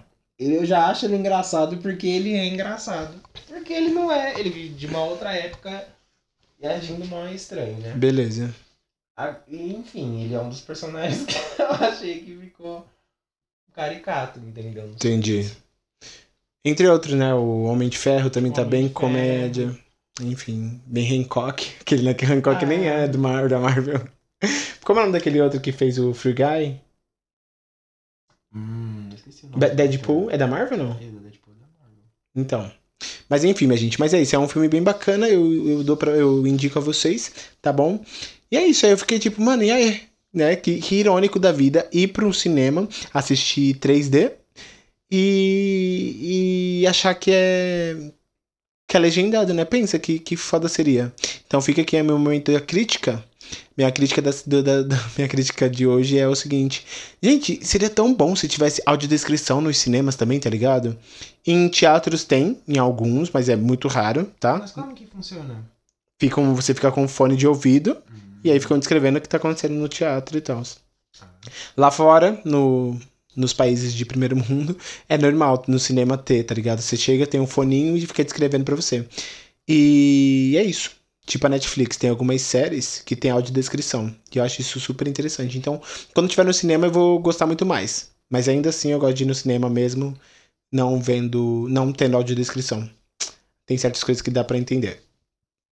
Eu 0.51 0.65
já 0.65 0.87
acho 0.87 1.05
ele 1.05 1.15
engraçado 1.15 1.77
porque 1.77 2.07
ele 2.07 2.33
é 2.33 2.45
engraçado. 2.45 3.13
Porque 3.47 3.73
ele 3.73 3.89
não 3.89 4.11
é. 4.11 4.39
Ele 4.39 4.69
de 4.69 4.87
uma 4.87 5.03
outra 5.03 5.33
época 5.33 5.87
e 6.59 6.67
agindo 6.67 7.05
mal 7.07 7.27
estranho, 7.27 7.77
né? 7.79 7.93
Beleza. 7.93 8.53
enfim, 9.47 10.23
ele 10.23 10.33
é 10.33 10.39
um 10.39 10.49
dos 10.49 10.61
personagens 10.61 11.23
que 11.27 11.61
eu 11.61 11.71
achei 11.71 12.19
que 12.21 12.37
ficou 12.37 12.85
caricato, 13.73 14.39
entendeu? 14.39 14.85
Entendi. 14.89 15.51
Entre 16.65 16.87
outros, 16.87 17.13
né? 17.13 17.33
O 17.33 17.63
Homem 17.63 17.89
de 17.89 17.97
Ferro 17.97 18.29
também 18.29 18.51
o 18.51 18.53
tá 18.53 18.61
Homem 18.61 18.71
bem 18.71 18.89
comédia. 18.89 19.77
Enfim, 20.21 20.81
bem 20.85 21.21
Hancock. 21.21 21.75
Aquele 21.81 22.03
né, 22.03 22.13
que 22.13 22.25
Hancock 22.25 22.63
ah. 22.63 22.67
nem 22.67 22.87
é 22.87 23.07
do 23.07 23.19
Mar, 23.19 23.49
da 23.49 23.59
Marvel. 23.59 24.07
Como 24.83 24.99
é 24.99 25.03
o 25.03 25.05
nome 25.05 25.17
daquele 25.17 25.41
outro 25.41 25.59
que 25.59 25.71
fez 25.71 25.97
o 25.97 26.13
Free 26.13 26.33
Guy? 26.33 26.81
Hum, 28.53 28.82
esqueci 29.15 29.45
o 29.45 29.49
nome. 29.49 29.69
Deadpool? 29.69 30.31
É 30.31 30.37
da 30.37 30.47
Marvel 30.47 30.79
ou 30.79 30.85
não? 30.85 30.93
É, 30.95 30.99
Deadpool 30.99 31.53
é 31.53 31.59
da 31.59 31.67
Marvel. 31.79 32.03
Então. 32.35 32.71
Mas 33.29 33.43
enfim, 33.43 33.67
minha 33.67 33.77
gente. 33.77 33.99
Mas 33.99 34.13
é 34.13 34.21
isso. 34.21 34.35
É 34.35 34.39
um 34.39 34.47
filme 34.47 34.67
bem 34.67 34.81
bacana. 34.81 35.27
Eu, 35.27 35.69
eu, 35.69 35.83
dou 35.83 35.97
pra, 35.97 36.11
eu 36.11 36.45
indico 36.47 36.79
a 36.79 36.81
vocês, 36.81 37.31
tá 37.61 37.71
bom? 37.71 38.03
E 38.51 38.57
é 38.57 38.65
isso. 38.65 38.85
Aí 38.85 38.91
eu 38.91 38.97
fiquei 38.97 39.19
tipo, 39.19 39.41
mano, 39.41 39.63
e 39.63 39.71
aí? 39.71 40.01
Né? 40.33 40.55
Que, 40.55 40.79
que 40.79 40.95
irônico 40.95 41.39
da 41.39 41.51
vida 41.51 41.87
ir 41.91 42.07
para 42.07 42.25
um 42.25 42.33
cinema, 42.33 42.87
assistir 43.13 43.75
3D 43.75 44.31
e, 45.11 46.81
e 46.81 46.87
achar 46.87 47.13
que 47.13 47.31
é 47.31 47.95
que 48.87 48.97
é 48.97 48.99
legendado, 48.99 49.53
né? 49.53 49.65
Pensa 49.65 49.97
que, 49.97 50.19
que 50.19 50.35
foda 50.35 50.67
seria. 50.67 51.11
Então 51.47 51.61
fica 51.61 51.81
aqui 51.81 51.97
a 51.97 52.03
meu 52.03 52.17
momento 52.17 52.51
da 52.51 52.61
crítica. 52.61 53.23
Minha 53.75 53.91
crítica, 53.91 54.21
da, 54.21 54.31
da, 54.45 54.83
da, 54.83 55.03
minha 55.17 55.27
crítica 55.27 55.69
de 55.69 55.87
hoje 55.87 56.17
é 56.17 56.27
o 56.27 56.35
seguinte. 56.35 56.85
Gente, 57.21 57.65
seria 57.65 57.89
tão 57.89 58.13
bom 58.13 58.35
se 58.35 58.47
tivesse 58.47 58.81
audiodescrição 58.85 59.61
nos 59.61 59.77
cinemas 59.77 60.15
também, 60.15 60.39
tá 60.39 60.49
ligado? 60.49 60.97
Em 61.45 61.67
teatros 61.69 62.23
tem, 62.23 62.59
em 62.67 62.77
alguns, 62.77 63.29
mas 63.31 63.49
é 63.49 63.55
muito 63.55 63.87
raro, 63.87 64.31
tá? 64.39 64.59
Mas 64.59 64.71
como 64.71 64.93
que 64.93 65.05
funciona? 65.07 65.65
Fica, 66.19 66.41
você 66.41 66.73
fica 66.73 66.91
com 66.91 67.07
fone 67.07 67.35
de 67.35 67.47
ouvido 67.47 67.91
uhum. 67.91 68.39
e 68.43 68.51
aí 68.51 68.59
ficam 68.59 68.79
descrevendo 68.79 69.17
o 69.17 69.21
que 69.21 69.27
tá 69.27 69.37
acontecendo 69.37 69.73
no 69.73 69.89
teatro 69.89 70.37
e 70.37 70.41
tal. 70.41 70.61
Ah. 71.21 71.27
Lá 71.75 71.91
fora, 71.91 72.39
no, 72.45 72.97
nos 73.35 73.53
países 73.53 73.93
de 73.93 74.05
primeiro 74.05 74.35
mundo, 74.49 74.77
é 75.09 75.17
normal 75.17 75.63
no 75.67 75.79
cinema 75.79 76.17
ter, 76.17 76.43
tá 76.43 76.53
ligado? 76.53 76.81
Você 76.81 76.95
chega, 76.95 77.27
tem 77.27 77.41
um 77.41 77.47
foninho 77.47 77.97
e 77.97 78.05
fica 78.05 78.23
descrevendo 78.23 78.63
pra 78.63 78.75
você. 78.75 79.05
E 79.67 80.55
é 80.57 80.63
isso. 80.63 80.91
Tipo 81.25 81.47
a 81.47 81.49
Netflix, 81.49 81.97
tem 81.97 82.09
algumas 82.09 82.41
séries 82.41 82.99
que 82.99 83.15
tem 83.15 83.31
audiodescrição. 83.31 84.13
E 84.33 84.37
eu 84.37 84.43
acho 84.43 84.61
isso 84.61 84.79
super 84.79 85.07
interessante. 85.07 85.57
Então, 85.57 85.81
quando 86.13 86.29
tiver 86.29 86.45
no 86.45 86.53
cinema, 86.53 86.87
eu 86.87 86.91
vou 86.91 87.19
gostar 87.19 87.47
muito 87.47 87.65
mais. 87.65 88.11
Mas 88.29 88.49
ainda 88.49 88.69
assim, 88.69 88.91
eu 88.91 88.99
gosto 88.99 89.15
de 89.15 89.23
ir 89.23 89.27
no 89.27 89.35
cinema 89.35 89.69
mesmo, 89.69 90.17
não 90.71 91.01
vendo. 91.01 91.67
não 91.69 91.93
tendo 91.93 92.17
audiodescrição. 92.17 92.89
Tem 93.65 93.77
certas 93.77 94.03
coisas 94.03 94.21
que 94.21 94.31
dá 94.31 94.43
para 94.43 94.57
entender. 94.57 95.01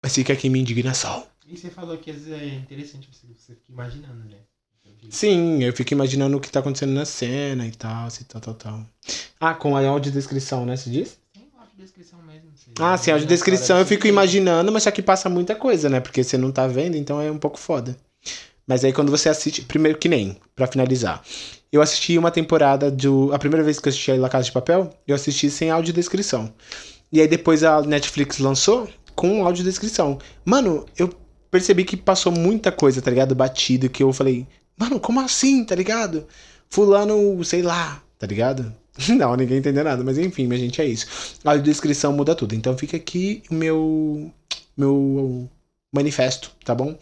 Mas 0.04 0.14
fica 0.16 0.34
aqui 0.34 0.50
minha 0.50 0.62
indignação. 0.62 1.26
E 1.48 1.58
você 1.58 1.70
falou 1.70 1.98
que 1.98 2.12
às 2.12 2.18
vezes 2.18 2.32
é 2.32 2.46
interessante 2.56 3.10
você, 3.12 3.26
você 3.28 3.56
ficar 3.56 3.74
imaginando, 3.74 4.30
né? 4.30 4.38
Sim, 5.10 5.64
eu 5.64 5.74
fico 5.74 5.94
imaginando 5.94 6.38
o 6.38 6.40
que 6.40 6.52
tá 6.52 6.60
acontecendo 6.60 6.94
na 6.94 7.06
cena 7.06 7.66
e 7.66 7.72
tal, 7.72 8.06
assim, 8.06 8.24
tal, 8.26 8.40
tal, 8.40 8.54
tal. 8.54 8.86
Ah, 9.40 9.56
com 9.56 9.76
a 9.76 9.88
audiodescrição, 9.88 10.66
né? 10.66 10.78
Você 10.78 10.90
diz? 10.92 11.18
Sim, 11.36 11.48
audiodescrição. 11.58 12.20
Ah, 12.78 12.98
sim, 12.98 13.12
a 13.12 13.14
audiodescrição 13.14 13.80
eu 13.80 13.86
fico 13.86 14.08
imaginando, 14.08 14.72
mas 14.72 14.84
só 14.84 14.92
que 14.92 15.02
passa 15.02 15.30
muita 15.30 15.56
coisa, 15.56 15.90
né? 15.90 16.00
Porque 16.00 16.24
você 16.24 16.38
não 16.38 16.52
tá 16.52 16.68
vendo, 16.68 16.96
então 16.96 17.22
é 17.22 17.32
um 17.32 17.38
pouco 17.38 17.58
foda. 17.58 17.96
Mas 18.68 18.84
aí 18.84 18.94
quando 18.94 19.10
você 19.12 19.30
assiste, 19.30 19.62
primeiro 19.64 19.98
que 19.98 20.08
nem, 20.08 20.38
para 20.56 20.68
finalizar. 20.68 21.22
Eu 21.72 21.82
assisti 21.82 22.18
uma 22.18 22.32
temporada 22.32 22.90
do. 22.92 23.32
A 23.34 23.40
primeira 23.40 23.64
vez 23.64 23.80
que 23.80 23.88
eu 23.88 23.92
assisti 23.92 24.12
a 24.12 24.16
La 24.16 24.30
Casa 24.30 24.46
de 24.46 24.52
Papel, 24.52 24.90
eu 25.08 25.16
assisti 25.16 25.50
sem 25.50 25.70
audiodescrição. 25.70 26.54
E 27.12 27.22
aí 27.22 27.28
depois 27.28 27.64
a 27.64 27.82
Netflix 27.82 28.40
lançou 28.40 28.88
com 29.16 29.46
audiodescrição. 29.46 30.20
Mano, 30.46 30.86
eu 30.98 31.10
percebi 31.50 31.84
que 31.84 31.98
passou 31.98 32.32
muita 32.32 32.72
coisa, 32.72 33.02
tá 33.02 33.10
ligado? 33.10 33.36
Batido, 33.36 33.90
que 33.90 34.04
eu 34.04 34.14
falei, 34.14 34.48
Mano, 34.80 34.98
como 34.98 35.20
assim, 35.20 35.66
tá 35.66 35.76
ligado? 35.76 36.26
Fulano, 36.70 37.44
sei 37.44 37.62
lá, 37.62 38.02
tá 38.18 38.26
ligado? 38.26 38.74
Não, 39.16 39.36
ninguém 39.36 39.60
entendeu 39.60 39.84
nada, 39.84 40.04
mas 40.04 40.18
enfim, 40.18 40.48
minha 40.48 40.60
gente, 40.60 40.82
é 40.82 40.86
isso. 40.86 41.38
A 41.44 41.56
descrição 41.56 42.14
muda 42.14 42.36
tudo. 42.36 42.54
Então 42.56 42.78
fica 42.78 42.98
aqui 42.98 43.44
o 43.50 43.54
meu, 43.54 44.32
meu 44.76 45.50
manifesto, 45.94 46.52
tá 46.66 46.76
bom? 46.76 46.98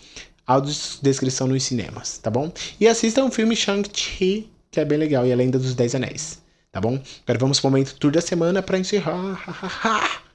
Audiodescrição 0.46 1.48
nos 1.48 1.64
cinemas, 1.64 2.18
tá 2.20 2.30
bom? 2.30 2.52
E 2.80 2.88
assista 2.88 3.24
o 3.24 3.32
filme 3.32 3.56
Shang-Chi, 3.56 4.50
que 4.72 4.80
é 4.80 4.86
bem 4.86 4.98
legal, 4.98 5.26
e 5.26 5.34
a 5.34 5.36
Lenda 5.36 5.60
dos 5.60 5.76
Dez 5.76 5.94
Anéis, 5.94 6.42
tá 6.72 6.80
bom? 6.80 7.02
Agora 7.24 7.40
vamos 7.40 7.60
pro 7.60 7.70
momento 7.70 7.96
tour 7.96 8.12
da 8.12 8.22
semana 8.22 8.62
para 8.62 8.80
encerrar. 8.80 10.24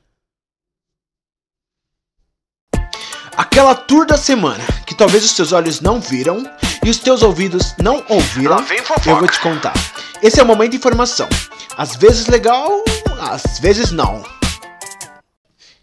Aquela 3.35 3.75
tour 3.75 4.07
da 4.07 4.19
semana 4.19 4.63
que 4.87 4.95
talvez 4.95 5.25
os 5.25 5.31
seus 5.31 5.53
olhos 5.53 5.81
não 5.81 5.99
viram 6.01 6.45
e 6.85 6.91
os 6.91 6.99
teus 6.99 7.23
ouvidos 7.23 7.75
não 7.79 8.05
ouviram, 8.09 8.59
eu 9.07 9.17
vou 9.17 9.29
te 9.29 9.41
contar. 9.41 9.75
Esse 10.23 10.41
é 10.41 10.43
o 10.43 10.47
momento 10.47 10.73
de 10.73 10.77
informação. 10.77 11.29
Às 11.77 11.97
vezes 11.97 12.27
legal, 12.27 12.83
às 13.21 13.59
vezes 13.61 13.93
não. 13.93 14.23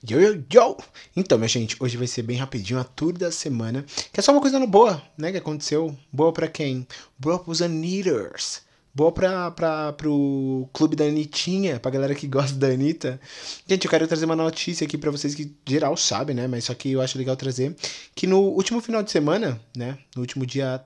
Yo, 0.10 0.20
yo, 0.20 0.44
yo. 0.54 0.78
Então, 1.16 1.38
minha 1.38 1.48
gente, 1.48 1.76
hoje 1.80 1.98
vai 1.98 2.08
ser 2.08 2.24
bem 2.24 2.38
rapidinho 2.38 2.80
a 2.80 2.84
tour 2.84 3.14
da 3.14 3.32
semana, 3.32 3.86
que 4.12 4.20
é 4.20 4.24
só 4.24 4.32
uma 4.32 4.42
coisa 4.42 4.60
boa, 4.66 5.02
né, 5.18 5.32
que 5.32 5.38
aconteceu. 5.38 5.96
Boa 6.12 6.32
para 6.32 6.48
quem? 6.48 6.88
Boa 7.18 7.40
pros 7.40 7.62
Anitters. 7.62 8.62
Boa 8.94 9.12
pra, 9.12 9.52
pra, 9.52 9.94
pro 9.94 10.68
clube 10.74 10.96
da 10.96 11.06
Anitinha, 11.06 11.80
pra 11.80 11.92
galera 11.92 12.16
que 12.16 12.28
gosta 12.28 12.58
da 12.58 12.68
Anitta. 12.68 13.20
Gente, 13.68 13.86
eu 13.86 13.92
quero 13.92 14.08
trazer 14.08 14.26
uma 14.26 14.36
notícia 14.36 14.86
aqui 14.86 14.98
para 14.98 15.12
vocês 15.12 15.36
que 15.36 15.56
geral 15.66 15.96
sabe, 15.96 16.34
né? 16.34 16.48
Mas 16.48 16.66
só 16.66 16.74
que 16.74 16.92
eu 16.92 17.02
acho 17.02 17.18
legal 17.18 17.36
trazer. 17.36 17.76
Que 18.16 18.26
no 18.26 18.40
último 18.40 18.82
final 18.82 19.04
de 19.04 19.12
semana, 19.12 19.62
né? 19.76 19.98
No 20.16 20.22
último 20.22 20.46
dia 20.46 20.84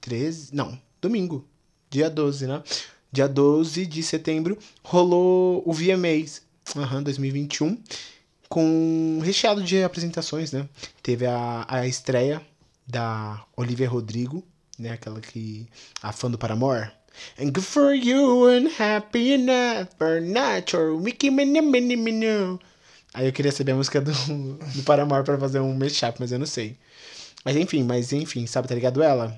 13. 0.00 0.54
Não. 0.54 0.78
domingo, 1.00 1.46
dia 1.90 2.08
12, 2.08 2.46
né? 2.46 2.62
Dia 3.10 3.28
12 3.28 3.86
de 3.86 4.02
setembro 4.02 4.56
rolou 4.82 5.62
o 5.66 5.72
VMAs, 5.72 6.42
uhum, 6.74 7.02
2021, 7.02 7.76
com 8.48 9.20
recheado 9.22 9.62
de 9.62 9.82
apresentações, 9.82 10.52
né? 10.52 10.68
Teve 11.02 11.26
a, 11.26 11.66
a 11.68 11.86
estreia 11.86 12.40
da 12.86 13.44
Olivia 13.56 13.88
Rodrigo, 13.88 14.42
né? 14.78 14.92
Aquela 14.92 15.20
que. 15.20 15.66
a 16.02 16.12
fã 16.12 16.30
do 16.30 16.38
Paramore. 16.38 16.90
And 17.38 17.52
good 17.52 17.62
for 17.62 17.94
you 17.94 18.48
and 18.48 18.68
happy 18.78 19.34
enough 19.34 19.88
for 19.98 20.20
nature, 20.20 20.96
Mickey 20.98 21.30
Minnie 21.30 21.60
Minnie 21.60 21.96
Minnie. 21.96 22.58
Aí 23.14 23.26
eu 23.26 23.32
queria 23.32 23.52
saber 23.52 23.72
a 23.72 23.76
música 23.76 24.00
do, 24.00 24.12
do 24.74 24.82
Paramore 24.84 25.24
pra 25.24 25.38
fazer 25.38 25.60
um 25.60 25.74
mashup, 25.74 26.18
mas 26.18 26.32
eu 26.32 26.38
não 26.38 26.46
sei. 26.46 26.78
Mas 27.44 27.56
enfim, 27.56 27.82
mas 27.82 28.12
enfim, 28.12 28.46
sabe, 28.46 28.68
tá 28.68 28.74
ligado 28.74 29.02
ela? 29.02 29.36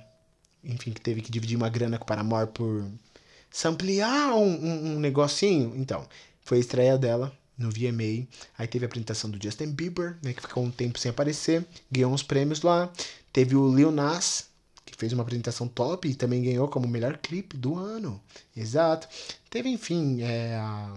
Enfim, 0.62 0.92
que 0.92 1.00
teve 1.00 1.20
que 1.20 1.30
dividir 1.30 1.56
uma 1.56 1.68
grana 1.68 1.98
com 1.98 2.04
o 2.04 2.06
Paramore 2.06 2.48
por 2.48 2.84
samplear 3.50 4.34
um, 4.36 4.42
um, 4.42 4.94
um 4.94 5.00
negocinho. 5.00 5.72
Então, 5.76 6.06
foi 6.42 6.58
a 6.58 6.60
estreia 6.60 6.98
dela 6.98 7.32
no 7.56 7.70
VMA. 7.70 8.26
Aí 8.58 8.66
teve 8.66 8.84
a 8.84 8.86
apresentação 8.86 9.30
do 9.30 9.42
Justin 9.42 9.70
Bieber, 9.70 10.16
né, 10.22 10.32
que 10.32 10.42
ficou 10.42 10.64
um 10.64 10.70
tempo 10.70 10.98
sem 10.98 11.10
aparecer, 11.10 11.64
ganhou 11.90 12.12
uns 12.12 12.22
prêmios 12.22 12.62
lá. 12.62 12.90
Teve 13.32 13.56
o 13.56 13.74
Lil 13.74 13.90
Nas, 13.90 14.48
que 14.94 15.00
fez 15.00 15.12
uma 15.12 15.22
apresentação 15.22 15.66
top 15.66 16.08
e 16.08 16.14
também 16.14 16.42
ganhou 16.42 16.68
como 16.68 16.86
melhor 16.86 17.18
clipe 17.18 17.56
do 17.56 17.76
ano. 17.76 18.20
Exato. 18.56 19.08
Teve, 19.50 19.68
enfim, 19.68 20.22
é, 20.22 20.54
a 20.54 20.94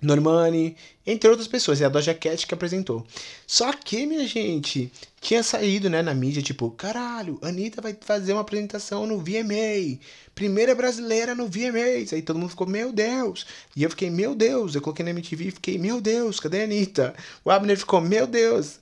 Normani, 0.00 0.76
entre 1.04 1.28
outras 1.28 1.48
pessoas, 1.48 1.80
é 1.80 1.84
a 1.84 1.88
Doja 1.88 2.14
Cat 2.14 2.46
que 2.46 2.54
apresentou. 2.54 3.04
Só 3.46 3.72
que, 3.72 4.06
minha 4.06 4.26
gente, 4.26 4.92
tinha 5.20 5.42
saído, 5.42 5.90
né, 5.90 6.02
na 6.02 6.14
mídia, 6.14 6.40
tipo, 6.40 6.70
caralho, 6.70 7.38
Anitta 7.42 7.82
vai 7.82 7.96
fazer 8.00 8.32
uma 8.32 8.42
apresentação 8.42 9.06
no 9.06 9.18
VMA, 9.18 9.98
primeira 10.34 10.74
brasileira 10.74 11.34
no 11.34 11.48
VMA. 11.48 12.06
Aí 12.12 12.22
todo 12.22 12.38
mundo 12.38 12.50
ficou, 12.50 12.66
meu 12.66 12.92
Deus. 12.92 13.44
E 13.74 13.82
eu 13.82 13.90
fiquei, 13.90 14.08
meu 14.08 14.34
Deus. 14.34 14.74
Eu 14.74 14.80
coloquei 14.80 15.04
na 15.04 15.10
MTV 15.10 15.48
e 15.48 15.50
fiquei, 15.50 15.78
meu 15.78 16.00
Deus, 16.00 16.38
cadê 16.40 16.62
a 16.62 16.64
Anitta? 16.64 17.14
O 17.44 17.50
Abner 17.50 17.76
ficou, 17.76 18.00
meu 18.00 18.26
Deus. 18.26 18.78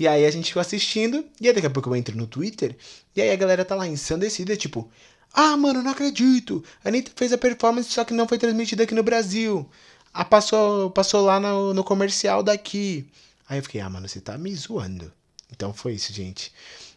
E 0.00 0.08
aí 0.08 0.24
a 0.24 0.30
gente 0.30 0.46
ficou 0.46 0.62
assistindo, 0.62 1.22
e 1.38 1.46
aí 1.46 1.52
daqui 1.52 1.66
a 1.66 1.70
pouco 1.70 1.90
eu 1.90 1.94
entro 1.94 2.16
no 2.16 2.26
Twitter, 2.26 2.74
e 3.14 3.20
aí 3.20 3.30
a 3.30 3.36
galera 3.36 3.66
tá 3.66 3.74
lá 3.74 3.86
ensandecida, 3.86 4.56
tipo, 4.56 4.90
ah, 5.30 5.54
mano, 5.58 5.82
não 5.82 5.90
acredito. 5.90 6.64
A 6.82 6.88
Anitta 6.88 7.12
fez 7.14 7.34
a 7.34 7.38
performance, 7.38 7.92
só 7.92 8.02
que 8.02 8.14
não 8.14 8.26
foi 8.26 8.38
transmitida 8.38 8.84
aqui 8.84 8.94
no 8.94 9.02
Brasil. 9.02 9.68
Ah, 10.10 10.24
passou, 10.24 10.90
passou 10.90 11.20
lá 11.20 11.38
no, 11.38 11.74
no 11.74 11.84
comercial 11.84 12.42
daqui. 12.42 13.06
Aí 13.46 13.58
eu 13.58 13.62
fiquei, 13.62 13.82
ah, 13.82 13.90
mano, 13.90 14.08
você 14.08 14.22
tá 14.22 14.38
me 14.38 14.54
zoando. 14.54 15.12
Então 15.52 15.74
foi 15.74 15.92
isso, 15.92 16.14
gente. 16.14 16.50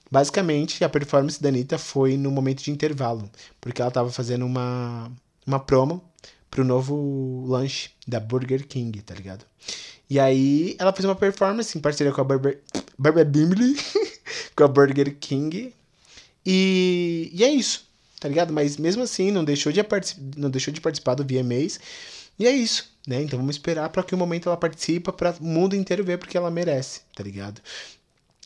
Basicamente, 0.09 0.81
a 0.81 0.87
performance 0.87 1.43
da 1.43 1.49
Anitta 1.49 1.77
foi 1.77 2.15
no 2.15 2.31
momento 2.31 2.63
de 2.63 2.71
intervalo, 2.71 3.29
porque 3.59 3.81
ela 3.81 3.91
tava 3.91 4.13
fazendo 4.13 4.45
uma, 4.45 5.11
uma 5.45 5.59
promo 5.59 6.01
pro 6.49 6.63
novo 6.63 7.45
lanche 7.47 7.89
da 8.07 8.21
Burger 8.21 8.65
King, 8.65 9.01
tá 9.01 9.13
ligado? 9.13 9.43
E 10.09 10.19
aí 10.19 10.75
ela 10.77 10.93
fez 10.93 11.05
uma 11.05 11.15
performance 11.15 11.75
em 11.77 11.81
parceria 11.81 12.13
com 12.13 12.21
a 12.21 12.23
Burger, 12.23 12.61
Burger 12.97 13.25
Bimble, 13.25 13.75
com 14.55 14.63
a 14.63 14.67
Burger 14.67 15.15
King. 15.19 15.73
E, 16.45 17.31
e 17.33 17.43
é 17.43 17.49
isso, 17.49 17.87
tá 18.19 18.27
ligado? 18.27 18.51
Mas 18.53 18.77
mesmo 18.77 19.03
assim, 19.03 19.31
não 19.31 19.43
deixou 19.43 19.71
de, 19.71 19.81
não 20.35 20.49
deixou 20.49 20.73
de 20.73 20.81
participar 20.81 21.15
do 21.15 21.23
VMAs. 21.23 21.79
E 22.37 22.47
é 22.47 22.51
isso, 22.51 22.91
né? 23.07 23.21
Então 23.21 23.37
vamos 23.37 23.55
esperar 23.55 23.89
para 23.89 24.03
que 24.03 24.15
o 24.15 24.17
momento 24.17 24.49
ela 24.49 24.57
participe 24.57 25.11
para 25.11 25.35
o 25.39 25.43
mundo 25.43 25.75
inteiro 25.75 26.03
ver 26.03 26.17
porque 26.17 26.37
ela 26.37 26.49
merece, 26.49 27.01
tá 27.15 27.23
ligado? 27.23 27.61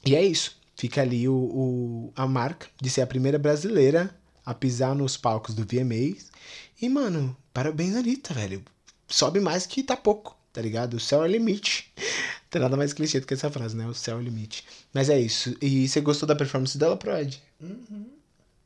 E 0.06 0.16
é 0.16 0.22
isso. 0.22 0.58
Fica 0.76 1.02
ali 1.02 1.28
o, 1.28 1.34
o, 1.34 2.14
a 2.16 2.28
marca 2.28 2.68
de 2.80 2.90
ser 2.90 3.02
a 3.02 3.08
primeira 3.08 3.40
brasileira 3.40 4.14
a 4.46 4.54
pisar 4.54 4.94
nos 4.96 5.18
palcos 5.18 5.56
do 5.56 5.66
VMAs. 5.66 6.32
E, 6.82 6.88
mano, 6.88 7.36
parabéns, 7.52 7.96
Anitta, 7.96 8.34
velho. 8.34 8.64
Sobe 9.08 9.40
mais 9.40 9.66
que 9.66 9.82
tá 9.82 9.98
pouco, 9.98 10.38
tá 10.54 10.62
ligado? 10.62 10.94
O 10.94 11.00
céu 11.00 11.24
é 11.24 11.28
limite. 11.28 11.92
Tem 12.50 12.62
nada 12.62 12.78
mais 12.78 12.94
clichê 12.94 13.20
do 13.20 13.28
que 13.28 13.34
essa 13.34 13.52
frase, 13.52 13.76
né? 13.76 13.86
O 13.88 13.94
céu 13.94 14.20
é 14.20 14.24
limite. 14.24 14.64
Mas 14.94 15.10
é 15.10 15.20
isso. 15.20 15.56
E 15.62 15.88
você 15.88 16.00
gostou 16.00 16.28
da 16.28 16.36
performance 16.36 16.78
dela, 16.78 16.96
Prod? 16.96 17.36
Uhum. 17.60 18.08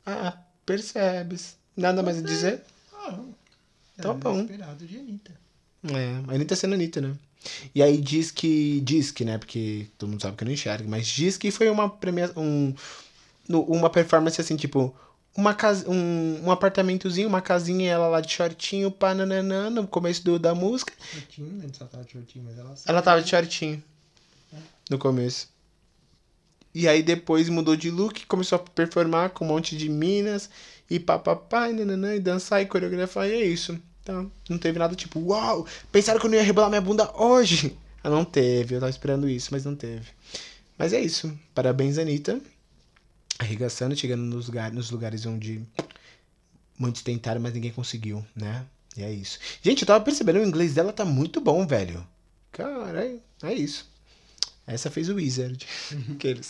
Ah, 0.06 0.38
percebes. 0.66 1.58
Nada 1.76 2.04
mais 2.04 2.18
a 2.18 2.22
dizer? 2.22 2.62
Ah. 2.94 3.20
Tá 4.02 4.14
bom. 4.14 4.42
esperado 4.42 4.86
de 4.86 4.98
Anitta. 4.98 5.32
É, 5.84 6.32
a 6.32 6.36
Anitta 6.36 6.56
sendo 6.56 6.74
Anitta, 6.74 7.02
né? 7.02 7.16
E 7.74 7.82
aí 7.82 7.98
diz 7.98 8.32
que. 8.32 8.82
Diz 8.82 9.12
que, 9.12 9.26
né? 9.26 9.38
Porque 9.38 9.88
todo 9.98 10.10
mundo 10.10 10.22
sabe 10.22 10.38
que 10.38 10.44
eu 10.44 10.46
não 10.46 10.54
enxergo, 10.54 10.90
mas 10.90 11.08
diz 11.08 11.38
que 11.38 11.50
foi 11.52 11.70
uma 11.70 11.90
premiação. 11.90 12.44
Um, 12.44 12.76
uma 13.50 13.90
performance 13.90 14.40
assim, 14.40 14.56
tipo. 14.56 14.96
Uma 15.36 15.54
casa, 15.54 15.90
um, 15.90 16.42
um 16.44 16.52
apartamentozinho, 16.52 17.28
uma 17.28 17.42
casinha, 17.42 17.90
ela 17.90 18.08
lá 18.08 18.20
de 18.20 18.32
shortinho, 18.32 18.92
pá, 18.92 19.14
nananã, 19.14 19.70
no 19.70 19.88
começo 19.88 20.24
do, 20.24 20.38
da 20.38 20.54
música. 20.54 20.94
Shortinho, 21.14 21.54
né? 21.54 21.68
Só 21.72 21.86
tava 21.86 22.04
de 22.04 22.12
shortinho, 22.12 22.46
mas 22.46 22.58
ela 22.58 22.76
Ela 22.86 23.02
tava 23.02 23.22
de 23.22 23.30
shortinho. 23.30 23.82
No 24.90 24.98
começo. 24.98 25.48
E 26.74 26.88
aí 26.88 27.02
depois 27.02 27.48
mudou 27.50 27.76
de 27.76 27.90
look, 27.90 28.26
começou 28.26 28.58
a 28.58 28.60
performar 28.60 29.30
com 29.30 29.46
um 29.46 29.48
monte 29.48 29.78
de 29.78 29.88
minas. 29.90 30.50
E 30.90 31.00
papapá, 31.00 31.70
e 31.70 31.74
nananã, 31.74 32.14
e 32.16 32.20
dançar 32.20 32.62
e 32.62 32.66
coreografar, 32.66 33.26
e 33.26 33.32
é 33.32 33.46
isso. 33.46 33.80
Tá? 34.04 34.26
Não 34.50 34.58
teve 34.58 34.78
nada 34.78 34.96
tipo, 34.96 35.20
uau, 35.20 35.66
pensaram 35.92 36.20
que 36.20 36.26
eu 36.26 36.30
não 36.30 36.38
ia 36.38 36.44
rebolar 36.44 36.70
minha 36.70 36.82
bunda 36.82 37.10
hoje. 37.16 37.78
Ah, 38.04 38.10
não 38.10 38.26
teve, 38.26 38.76
eu 38.76 38.80
tava 38.80 38.90
esperando 38.90 39.30
isso, 39.30 39.50
mas 39.52 39.64
não 39.64 39.76
teve. 39.76 40.08
Mas 40.78 40.92
é 40.92 41.00
isso. 41.00 41.32
Parabéns, 41.54 41.98
Anitta. 41.98 42.42
Arregaçando, 43.40 43.96
chegando 43.96 44.22
nos 44.24 44.48
lugares, 44.48 44.76
nos 44.76 44.92
lugares 44.92 45.26
onde 45.26 45.66
muitos 46.78 47.02
tentaram, 47.02 47.42
mas 47.42 47.54
ninguém 47.54 47.72
conseguiu, 47.72 48.26
né? 48.36 48.66
E 48.96 49.04
é 49.04 49.12
isso. 49.12 49.40
Gente, 49.62 49.82
eu 49.82 49.88
tava 49.88 50.04
percebendo, 50.04 50.40
o 50.40 50.46
inglês 50.46 50.74
dela 50.74 50.92
tá 50.92 51.06
muito 51.06 51.40
bom, 51.40 51.66
velho. 51.66 52.06
Caralho, 52.52 53.22
é 53.44 53.54
isso. 53.54 53.90
Essa 54.68 54.92
fez 54.92 55.10
o 55.10 55.16
Wizard. 55.16 55.66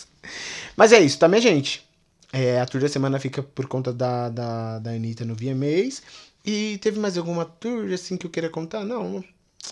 Mas 0.76 0.92
é 0.92 1.00
isso, 1.00 1.18
tá, 1.18 1.28
minha 1.28 1.42
gente? 1.42 1.86
É, 2.34 2.60
a 2.60 2.66
tour 2.66 2.82
da 2.82 2.90
semana 2.90 3.20
fica 3.20 3.44
por 3.44 3.68
conta 3.68 3.92
da, 3.92 4.30
da, 4.30 4.80
da 4.80 4.92
Anitta 4.92 5.26
no 5.26 5.36
VMAs. 5.36 6.02
E 6.46 6.78
teve 6.80 7.00
mais 7.00 7.18
alguma 7.18 7.46
tour 7.46 7.92
assim 7.94 8.18
que 8.18 8.26
eu 8.26 8.30
queira 8.30 8.50
contar? 8.50 8.84
Não. 8.84 9.24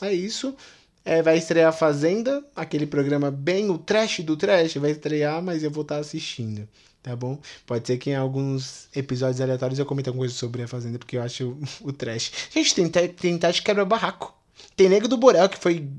É 0.01 0.13
isso. 0.13 0.55
É, 1.03 1.23
vai 1.23 1.37
estrear 1.37 1.69
a 1.69 1.71
Fazenda, 1.71 2.43
aquele 2.55 2.85
programa 2.85 3.31
bem 3.31 3.69
o 3.69 3.77
trash 3.77 4.19
do 4.19 4.37
trash. 4.37 4.75
Vai 4.75 4.91
estrear, 4.91 5.41
mas 5.41 5.63
eu 5.63 5.71
vou 5.71 5.83
estar 5.83 5.97
assistindo. 5.97 6.67
Tá 7.01 7.15
bom? 7.15 7.39
Pode 7.65 7.87
ser 7.87 7.97
que 7.97 8.09
em 8.09 8.15
alguns 8.15 8.89
episódios 8.93 9.39
aleatórios 9.39 9.79
eu 9.79 9.85
comente 9.85 10.09
alguma 10.09 10.23
coisa 10.23 10.33
sobre 10.35 10.61
a 10.63 10.67
Fazenda, 10.67 10.99
porque 10.99 11.17
eu 11.17 11.21
acho 11.23 11.57
o 11.81 11.93
trash. 11.93 12.31
Gente, 12.51 12.75
tem, 12.75 12.89
te- 12.89 13.07
tem 13.09 13.37
Tati 13.37 13.61
quebra-barraco. 13.63 14.33
Tem 14.75 14.89
Nego 14.89 15.07
do 15.07 15.17
Borel, 15.17 15.47
que 15.47 15.57
foi. 15.57 15.89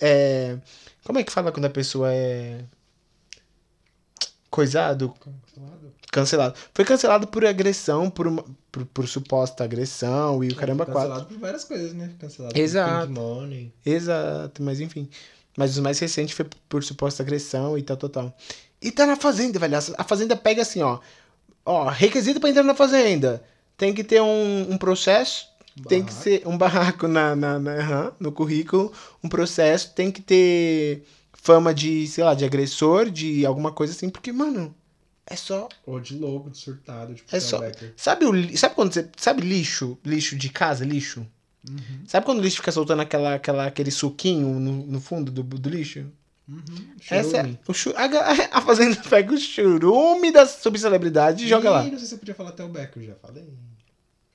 É, 0.00 0.56
como 1.04 1.18
é 1.18 1.24
que 1.24 1.32
fala 1.32 1.50
quando 1.50 1.64
a 1.64 1.70
pessoa 1.70 2.12
é. 2.12 2.64
Coisado? 4.50 5.12
Cancelado? 5.20 5.92
Cancelado. 6.12 6.54
Foi 6.72 6.84
cancelado 6.84 7.26
por 7.26 7.44
agressão, 7.44 8.08
por, 8.08 8.26
uma, 8.26 8.44
por, 8.70 8.86
por 8.86 9.08
suposta 9.08 9.64
agressão 9.64 10.42
e 10.42 10.48
o 10.48 10.54
caramba 10.56 10.86
quatro. 10.86 11.00
Cancelado 11.10 11.26
por 11.26 11.38
várias 11.38 11.64
coisas, 11.64 11.92
né? 11.92 12.14
Cancelado 12.18 12.58
Exato. 12.58 12.98
por 13.00 13.06
Pink 13.08 13.20
Money. 13.20 13.72
Exato, 13.84 14.62
mas 14.62 14.80
enfim. 14.80 15.08
Mas 15.56 15.76
o 15.76 15.82
mais 15.82 15.98
recente 15.98 16.34
foi 16.34 16.46
por 16.68 16.84
suposta 16.84 17.22
agressão 17.22 17.76
e 17.76 17.82
tal, 17.82 17.96
tal, 17.96 18.08
tal. 18.10 18.36
E 18.80 18.90
tá 18.90 19.06
na 19.06 19.16
fazenda, 19.16 19.58
velho. 19.58 19.76
A 19.98 20.04
fazenda 20.04 20.36
pega 20.36 20.62
assim, 20.62 20.82
ó. 20.82 20.98
Ó, 21.64 21.88
requisito 21.88 22.38
pra 22.40 22.50
entrar 22.50 22.62
na 22.62 22.74
fazenda. 22.74 23.42
Tem 23.76 23.92
que 23.92 24.04
ter 24.04 24.20
um, 24.22 24.72
um 24.72 24.78
processo. 24.78 25.46
Tem 25.88 26.02
que 26.02 26.10
Barraco. 26.12 26.22
ser 26.24 26.42
um 26.46 26.56
barraco 26.56 27.08
na, 27.08 27.36
na, 27.36 27.58
na- 27.58 28.12
no 28.18 28.32
currículo. 28.32 28.92
Um 29.22 29.28
processo. 29.28 29.92
Tem 29.94 30.10
que 30.10 30.22
ter 30.22 31.04
fama 31.32 31.74
de, 31.74 32.06
sei 32.06 32.24
lá, 32.24 32.34
de 32.34 32.44
agressor, 32.44 33.10
de 33.10 33.44
alguma 33.44 33.72
coisa 33.72 33.92
assim. 33.92 34.08
Porque, 34.08 34.32
mano, 34.32 34.74
é 35.26 35.36
só 35.36 35.68
Ou 35.86 36.00
de 36.00 36.16
louco, 36.16 36.50
de 36.50 36.58
surtado, 36.58 37.14
tipo 37.14 37.34
É 37.34 37.40
só- 37.40 37.58
Becker. 37.58 37.92
Sabe 37.96 38.24
o 38.26 38.56
sabe 38.58 38.74
quando 38.74 38.92
você 38.94 39.08
sabe 39.16 39.42
lixo, 39.42 39.98
lixo 40.04 40.36
de 40.36 40.48
casa, 40.48 40.84
lixo? 40.84 41.26
Uhum. 41.68 42.04
Sabe 42.06 42.24
quando 42.24 42.38
o 42.38 42.42
lixo 42.42 42.56
fica 42.58 42.70
soltando 42.72 43.02
aquela, 43.02 43.34
aquela 43.34 43.66
aquele 43.66 43.90
suquinho 43.90 44.60
no, 44.60 44.86
no 44.86 45.00
fundo 45.00 45.30
do, 45.32 45.42
do 45.42 45.68
lixo? 45.68 46.06
Uhum. 46.48 46.94
Essa 47.10 47.38
é 47.38 47.58
o 47.66 47.74
chu, 47.74 47.92
a, 47.96 48.04
a 48.58 48.60
fazenda 48.60 48.96
pega 49.08 49.34
o 49.34 49.38
churume 49.38 50.30
da 50.30 50.46
subcelebridade 50.46 51.44
e 51.44 51.48
joga 51.48 51.70
lá. 51.70 51.82
Não 51.82 51.90
sei 51.90 51.98
se 51.98 52.06
você 52.08 52.16
podia 52.16 52.34
falar 52.34 52.50
até 52.50 52.62
o 52.62 52.68
Becker, 52.68 53.02
já 53.02 53.14
falei. 53.16 53.44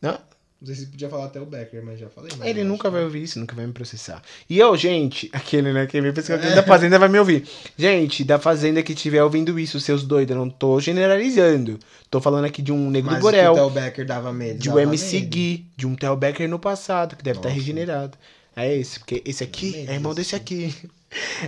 Não? 0.01 0.19
Não 0.61 0.67
sei 0.67 0.75
se 0.75 0.85
podia 0.87 1.09
falar 1.09 1.25
até 1.25 1.41
o 1.41 1.45
Becker, 1.45 1.83
mas 1.83 1.99
já 1.99 2.07
falei. 2.07 2.31
mas 2.37 2.47
Ele 2.47 2.63
nunca 2.63 2.87
vai 2.87 3.03
ouvir 3.03 3.23
isso, 3.23 3.39
nunca 3.39 3.55
vai 3.55 3.65
me 3.65 3.73
processar. 3.73 4.21
E 4.47 4.59
eu, 4.59 4.77
gente, 4.77 5.27
aquele, 5.33 5.73
né, 5.73 5.87
quem 5.87 6.01
me 6.01 6.11
pensa 6.13 6.37
que 6.37 6.49
da 6.53 6.61
Fazenda 6.61 6.99
vai 6.99 7.09
me 7.09 7.17
ouvir. 7.17 7.47
Gente, 7.75 8.23
da 8.23 8.37
Fazenda 8.37 8.83
que 8.83 8.93
estiver 8.93 9.23
ouvindo 9.23 9.57
isso, 9.57 9.79
seus 9.79 10.03
doidos, 10.03 10.35
eu 10.35 10.39
não 10.39 10.51
tô 10.51 10.79
generalizando. 10.79 11.79
Tô 12.11 12.21
falando 12.21 12.45
aqui 12.45 12.61
de 12.61 12.71
um 12.71 12.91
Negro 12.91 13.09
Mas 13.09 13.21
do 13.21 13.27
o 13.27 13.31
que 13.31 13.37
o 13.37 13.41
Borel. 13.41 13.53
Theo 13.55 13.69
Becker 13.71 14.05
dava 14.05 14.31
medo. 14.31 14.59
De 14.59 14.69
um 14.69 14.77
MC 14.77 15.15
medo. 15.21 15.29
Gui, 15.29 15.65
de 15.75 15.87
um 15.87 15.95
Theo 15.95 16.15
Becker 16.15 16.47
no 16.47 16.59
passado, 16.59 17.15
que 17.15 17.23
deve 17.23 17.39
estar 17.39 17.49
Nossa. 17.49 17.59
regenerado. 17.59 18.15
É 18.55 18.75
esse, 18.75 18.99
porque 18.99 19.21
esse 19.25 19.43
aqui 19.43 19.75
é 19.87 19.93
irmão 19.93 20.13
desse 20.13 20.35
aqui. 20.35 20.73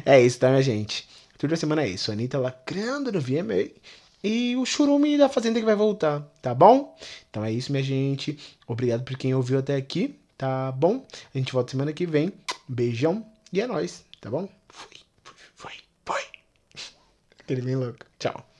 É 0.06 0.20
isso, 0.20 0.39
tá, 0.39 0.50
minha 0.50 0.62
gente? 0.62 1.08
Tudo 1.38 1.52
da 1.52 1.56
semana 1.56 1.84
é 1.84 1.88
isso. 1.88 2.12
A 2.12 2.13
Anitta 2.13 2.38
lacrando 2.38 3.13
no 3.13 3.22
VMA. 3.22 3.70
e 4.22 4.58
o 4.58 4.66
churume 4.66 5.18
da 5.18 5.30
fazenda 5.30 5.58
que 5.58 5.66
vai 5.66 5.76
voltar, 5.76 6.20
tá 6.42 6.54
bom? 6.54 6.94
Então 7.30 7.46
é 7.46 7.52
isso, 7.52 7.72
minha 7.72 7.84
gente. 7.84 8.38
Obrigado 8.68 9.04
por 9.04 9.18
quem 9.18 9.34
ouviu 9.34 9.60
até 9.60 9.78
aqui, 9.78 10.20
tá 10.38 10.70
bom? 10.74 11.06
A 11.34 11.38
gente 11.38 11.54
volta 11.54 11.72
semana 11.72 11.94
que 11.94 12.06
vem. 12.06 12.34
Beijão 12.68 13.26
e 13.54 13.62
é 13.62 13.68
nóis, 13.68 14.04
tá 14.20 14.30
bom? 14.30 14.50
Fui, 14.68 14.98
fui, 15.24 15.36
fui, 15.56 15.72
fui. 16.06 16.22
Aquele 17.39 17.62
bem 17.62 17.78
louco. 17.78 18.06
Tchau. 18.20 18.53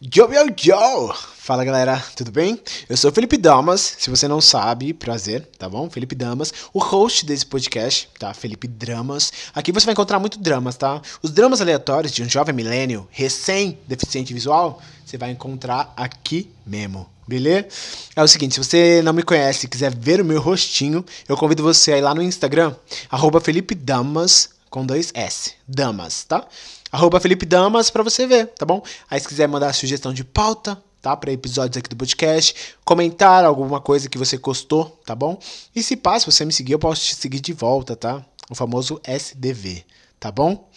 Yo, 0.00 0.30
yo, 0.30 0.46
yo! 0.62 1.14
Fala 1.14 1.64
galera, 1.64 2.02
tudo 2.14 2.30
bem? 2.30 2.60
Eu 2.90 2.96
sou 2.96 3.10
Felipe 3.10 3.38
Damas, 3.38 3.96
se 3.98 4.10
você 4.10 4.28
não 4.28 4.38
sabe, 4.38 4.92
prazer, 4.92 5.48
tá 5.58 5.66
bom? 5.66 5.88
Felipe 5.88 6.14
Damas, 6.14 6.52
o 6.74 6.78
host 6.78 7.24
desse 7.24 7.46
podcast, 7.46 8.08
tá? 8.18 8.34
Felipe 8.34 8.68
Dramas. 8.68 9.32
Aqui 9.54 9.72
você 9.72 9.86
vai 9.86 9.92
encontrar 9.94 10.18
muito 10.18 10.38
dramas, 10.38 10.76
tá? 10.76 11.00
Os 11.22 11.30
dramas 11.30 11.62
aleatórios 11.62 12.12
de 12.12 12.22
um 12.22 12.28
jovem 12.28 12.54
milênio 12.54 13.08
recém-deficiente 13.10 14.34
visual, 14.34 14.80
você 15.06 15.16
vai 15.16 15.30
encontrar 15.30 15.92
aqui 15.96 16.50
mesmo, 16.66 17.08
beleza? 17.26 17.66
É 18.14 18.22
o 18.22 18.28
seguinte, 18.28 18.54
se 18.54 18.62
você 18.62 19.00
não 19.02 19.14
me 19.14 19.22
conhece 19.22 19.64
e 19.64 19.68
quiser 19.70 19.94
ver 19.94 20.20
o 20.20 20.24
meu 20.24 20.40
rostinho, 20.40 21.02
eu 21.26 21.36
convido 21.36 21.62
você 21.62 21.94
a 21.94 21.98
ir 21.98 22.02
lá 22.02 22.14
no 22.14 22.22
Instagram, 22.22 22.74
arroba 23.10 23.40
Felipe 23.40 23.74
Damas, 23.74 24.50
com 24.68 24.84
dois 24.84 25.10
S, 25.14 25.54
Damas, 25.66 26.24
tá? 26.24 26.46
Arroba 26.92 27.18
Felipe 27.18 27.46
Damas 27.46 27.88
pra 27.88 28.02
você 28.02 28.26
ver, 28.26 28.48
tá 28.48 28.66
bom? 28.66 28.82
Aí 29.10 29.18
se 29.18 29.26
quiser 29.26 29.48
mandar 29.48 29.72
sugestão 29.72 30.12
de 30.12 30.22
pauta, 30.22 30.80
tá? 31.00 31.16
Para 31.16 31.32
episódios 31.32 31.78
aqui 31.78 31.88
do 31.88 31.96
podcast, 31.96 32.54
comentar 32.84 33.44
alguma 33.44 33.80
coisa 33.80 34.08
que 34.08 34.18
você 34.18 34.36
gostou, 34.36 35.00
tá 35.06 35.14
bom? 35.14 35.38
E 35.74 35.82
se 35.82 35.96
passa, 35.96 36.30
você 36.30 36.44
me 36.44 36.52
seguir, 36.52 36.74
eu 36.74 36.78
posso 36.78 37.02
te 37.02 37.14
seguir 37.14 37.40
de 37.40 37.54
volta, 37.54 37.96
tá? 37.96 38.24
O 38.50 38.54
famoso 38.54 39.00
SDV, 39.02 39.84
tá 40.20 40.30
bom? 40.30 40.68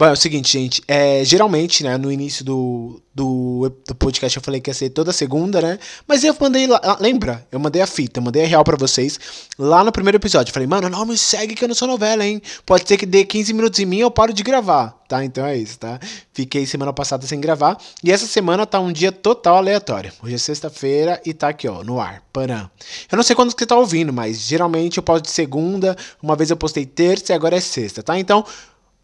Bom, 0.00 0.06
é 0.06 0.12
o 0.12 0.16
seguinte, 0.16 0.50
gente, 0.50 0.82
é, 0.88 1.22
geralmente, 1.26 1.84
né, 1.84 1.98
no 1.98 2.10
início 2.10 2.42
do, 2.42 3.02
do, 3.14 3.70
do, 3.86 3.94
podcast 3.94 4.34
eu 4.34 4.42
falei 4.42 4.58
que 4.58 4.70
ia 4.70 4.74
ser 4.74 4.88
toda 4.88 5.12
segunda, 5.12 5.60
né? 5.60 5.78
Mas 6.08 6.24
eu 6.24 6.34
mandei 6.40 6.66
ah, 6.72 6.96
lembra? 6.98 7.46
Eu 7.52 7.60
mandei 7.60 7.82
a 7.82 7.86
fita, 7.86 8.18
mandei 8.18 8.44
a 8.44 8.46
real 8.46 8.64
para 8.64 8.78
vocês 8.78 9.20
lá 9.58 9.84
no 9.84 9.92
primeiro 9.92 10.16
episódio. 10.16 10.50
Eu 10.50 10.54
falei, 10.54 10.66
mano, 10.66 10.88
não 10.88 11.04
me 11.04 11.18
segue 11.18 11.54
que 11.54 11.62
eu 11.62 11.68
não 11.68 11.74
sou 11.74 11.86
novela, 11.86 12.24
hein? 12.24 12.40
Pode 12.64 12.88
ser 12.88 12.96
que 12.96 13.04
dê 13.04 13.26
15 13.26 13.52
minutos 13.52 13.78
em 13.78 13.84
mim 13.84 13.98
eu 13.98 14.10
paro 14.10 14.32
de 14.32 14.42
gravar, 14.42 14.98
tá? 15.06 15.22
Então 15.22 15.44
é 15.44 15.58
isso, 15.58 15.78
tá? 15.78 16.00
Fiquei 16.32 16.64
semana 16.64 16.94
passada 16.94 17.26
sem 17.26 17.38
gravar 17.38 17.76
e 18.02 18.10
essa 18.10 18.26
semana 18.26 18.64
tá 18.64 18.80
um 18.80 18.90
dia 18.90 19.12
total 19.12 19.56
aleatório. 19.56 20.10
Hoje 20.22 20.36
é 20.36 20.38
sexta-feira 20.38 21.20
e 21.26 21.34
tá 21.34 21.48
aqui, 21.48 21.68
ó, 21.68 21.84
no 21.84 22.00
ar, 22.00 22.22
param. 22.32 22.70
Eu 23.12 23.16
não 23.16 23.22
sei 23.22 23.36
quando 23.36 23.52
que 23.52 23.58
você 23.58 23.66
tá 23.66 23.76
ouvindo, 23.76 24.14
mas 24.14 24.40
geralmente 24.40 24.96
eu 24.96 25.02
posto 25.02 25.24
de 25.24 25.30
segunda, 25.30 25.94
uma 26.22 26.36
vez 26.36 26.48
eu 26.48 26.56
postei 26.56 26.86
terça 26.86 27.32
e 27.32 27.36
agora 27.36 27.56
é 27.56 27.60
sexta, 27.60 28.02
tá? 28.02 28.18
Então, 28.18 28.46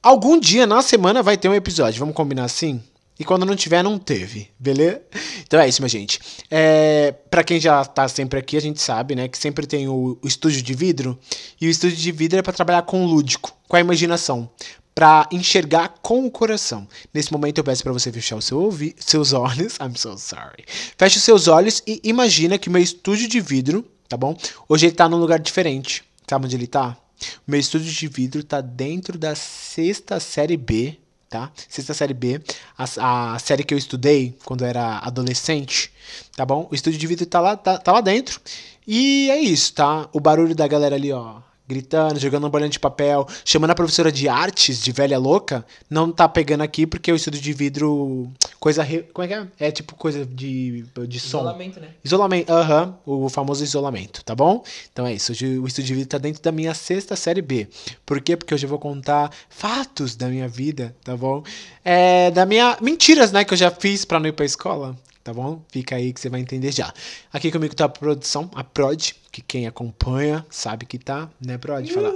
Algum 0.06 0.38
dia 0.38 0.68
na 0.68 0.82
semana 0.82 1.20
vai 1.20 1.36
ter 1.36 1.48
um 1.48 1.54
episódio, 1.54 1.98
vamos 1.98 2.14
combinar 2.14 2.44
assim? 2.44 2.80
E 3.18 3.24
quando 3.24 3.44
não 3.44 3.56
tiver, 3.56 3.82
não 3.82 3.98
teve, 3.98 4.48
beleza? 4.56 5.02
Então 5.42 5.58
é 5.58 5.68
isso, 5.68 5.82
minha 5.82 5.88
gente. 5.88 6.20
É, 6.48 7.10
para 7.28 7.42
quem 7.42 7.58
já 7.58 7.84
tá 7.84 8.06
sempre 8.06 8.38
aqui, 8.38 8.56
a 8.56 8.60
gente 8.60 8.80
sabe, 8.80 9.16
né, 9.16 9.26
que 9.26 9.36
sempre 9.36 9.66
tem 9.66 9.88
o, 9.88 10.16
o 10.22 10.28
estúdio 10.28 10.62
de 10.62 10.74
vidro. 10.74 11.18
E 11.60 11.66
o 11.66 11.70
estúdio 11.70 11.96
de 11.96 12.12
vidro 12.12 12.38
é 12.38 12.42
para 12.42 12.52
trabalhar 12.52 12.82
com 12.82 13.04
o 13.04 13.08
lúdico, 13.08 13.52
com 13.66 13.74
a 13.74 13.80
imaginação, 13.80 14.48
para 14.94 15.28
enxergar 15.32 15.94
com 16.00 16.24
o 16.24 16.30
coração. 16.30 16.86
Nesse 17.12 17.32
momento 17.32 17.58
eu 17.58 17.64
peço 17.64 17.82
para 17.82 17.92
você 17.92 18.12
fechar 18.12 18.40
seu 18.40 18.60
ouvi 18.60 18.94
seus 19.00 19.32
olhos. 19.32 19.76
I'm 19.82 19.96
so 19.96 20.16
sorry. 20.16 20.64
Feche 20.96 21.18
os 21.18 21.24
seus 21.24 21.48
olhos 21.48 21.82
e 21.84 22.00
imagina 22.04 22.58
que 22.58 22.68
o 22.68 22.72
meu 22.72 22.80
estúdio 22.80 23.26
de 23.26 23.40
vidro, 23.40 23.84
tá 24.08 24.16
bom? 24.16 24.38
Hoje 24.68 24.86
ele 24.86 24.94
tá 24.94 25.08
num 25.08 25.18
lugar 25.18 25.40
diferente. 25.40 26.04
Sabe 26.28 26.44
onde 26.46 26.54
ele 26.54 26.68
tá? 26.68 26.96
O 27.46 27.50
meu 27.50 27.60
estúdio 27.60 27.92
de 27.92 28.08
vidro 28.08 28.44
tá 28.44 28.60
dentro 28.60 29.18
da 29.18 29.34
sexta 29.34 30.20
série 30.20 30.56
B, 30.56 30.98
tá? 31.28 31.50
Sexta 31.68 31.94
série 31.94 32.14
B, 32.14 32.40
a, 32.76 33.34
a 33.34 33.38
série 33.38 33.64
que 33.64 33.74
eu 33.74 33.78
estudei 33.78 34.36
quando 34.44 34.62
eu 34.62 34.68
era 34.68 34.98
adolescente, 34.98 35.92
tá 36.36 36.44
bom? 36.44 36.68
O 36.70 36.74
estúdio 36.74 36.98
de 36.98 37.06
vidro 37.06 37.26
tá 37.26 37.40
lá, 37.40 37.56
tá, 37.56 37.78
tá 37.78 37.92
lá 37.92 38.00
dentro. 38.00 38.40
E 38.86 39.28
é 39.30 39.38
isso, 39.38 39.74
tá? 39.74 40.08
O 40.12 40.20
barulho 40.20 40.54
da 40.54 40.68
galera 40.68 40.94
ali, 40.94 41.12
ó, 41.12 41.40
gritando, 41.66 42.18
jogando 42.18 42.46
um 42.46 42.50
bolinho 42.50 42.70
de 42.70 42.78
papel, 42.78 43.26
chamando 43.44 43.70
a 43.70 43.74
professora 43.74 44.12
de 44.12 44.28
artes 44.28 44.82
de 44.82 44.92
velha 44.92 45.18
louca, 45.18 45.64
não 45.90 46.12
tá 46.12 46.28
pegando 46.28 46.62
aqui 46.62 46.86
porque 46.86 47.10
o 47.10 47.16
estúdio 47.16 47.40
de 47.40 47.52
vidro. 47.52 48.30
Coisa. 48.60 48.82
Re, 48.82 49.02
como 49.12 49.24
é 49.24 49.28
que 49.28 49.34
é? 49.34 49.46
É 49.68 49.70
tipo 49.70 49.94
coisa 49.94 50.24
de, 50.24 50.84
de 51.08 51.20
som. 51.20 51.38
Isolamento, 51.38 51.80
né? 51.80 51.88
Isolamento, 52.04 52.52
aham. 52.52 52.98
o 53.04 53.28
famoso 53.28 53.62
isolamento, 53.64 54.24
tá 54.24 54.34
bom? 54.34 54.62
Então 54.92 55.06
é 55.06 55.14
isso. 55.14 55.32
Hoje 55.32 55.58
o 55.58 55.66
estúdio 55.66 55.88
de 55.88 55.94
vidro 55.94 56.08
tá 56.08 56.18
dentro 56.18 56.42
da 56.42 56.52
minha 56.52 56.74
sexta 56.74 57.16
série 57.16 57.42
B. 57.42 57.68
Por 58.04 58.20
quê? 58.20 58.36
Porque 58.36 58.54
hoje 58.54 58.64
eu 58.64 58.70
vou 58.70 58.78
contar 58.78 59.30
fatos 59.48 60.16
da 60.16 60.28
minha 60.28 60.48
vida, 60.48 60.94
tá 61.02 61.16
bom? 61.16 61.42
É, 61.84 62.30
da 62.30 62.46
minha. 62.46 62.76
Mentiras, 62.80 63.32
né? 63.32 63.44
Que 63.44 63.54
eu 63.54 63.58
já 63.58 63.70
fiz 63.70 64.04
pra 64.04 64.20
não 64.20 64.28
ir 64.28 64.32
pra 64.32 64.44
escola 64.44 64.96
tá 65.26 65.34
bom? 65.34 65.60
Fica 65.72 65.96
aí 65.96 66.12
que 66.12 66.20
você 66.20 66.28
vai 66.28 66.40
entender 66.40 66.70
já. 66.70 66.94
Aqui 67.32 67.50
comigo 67.50 67.74
tá 67.74 67.86
a 67.86 67.88
produção, 67.88 68.48
a 68.54 68.62
Prod, 68.62 69.10
que 69.32 69.42
quem 69.42 69.66
acompanha 69.66 70.46
sabe 70.48 70.86
que 70.86 70.98
tá, 70.98 71.28
né, 71.44 71.58
Prod? 71.58 71.90
Fala. 71.90 72.12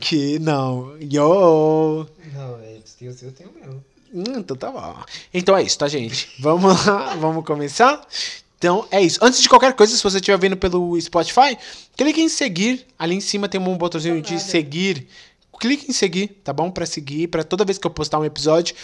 Que 0.00 0.38
não. 0.38 0.96
Yo! 0.98 2.06
Não, 2.32 2.58
é, 2.60 2.78
tem 2.98 3.08
o 3.08 3.12
seu, 3.12 3.30
tem 3.30 3.46
o 3.46 3.52
meu. 3.52 3.84
Hum, 4.14 4.38
então 4.38 4.56
tá 4.56 4.70
bom. 4.70 5.04
Então 5.34 5.54
é 5.54 5.62
isso, 5.62 5.78
tá, 5.78 5.86
gente? 5.86 6.30
Vamos 6.40 6.86
lá, 6.86 7.14
vamos 7.20 7.44
começar? 7.44 8.00
Então 8.56 8.86
é 8.90 9.02
isso. 9.02 9.18
Antes 9.20 9.42
de 9.42 9.48
qualquer 9.50 9.74
coisa, 9.74 9.94
se 9.94 10.02
você 10.02 10.16
estiver 10.16 10.38
vendo 10.38 10.56
pelo 10.56 10.98
Spotify, 10.98 11.58
clique 11.94 12.22
em 12.22 12.28
seguir. 12.30 12.86
Ali 12.98 13.16
em 13.16 13.20
cima 13.20 13.50
tem 13.50 13.60
um 13.60 13.76
botãozinho 13.76 14.22
de 14.22 14.40
seguir. 14.40 15.06
Clique 15.60 15.90
em 15.90 15.92
seguir, 15.92 16.40
tá 16.42 16.54
bom? 16.54 16.70
Para 16.70 16.86
seguir, 16.86 17.28
para 17.28 17.44
toda 17.44 17.66
vez 17.66 17.76
que 17.76 17.86
eu 17.86 17.90
postar 17.90 18.18
um 18.18 18.24
episódio, 18.24 18.74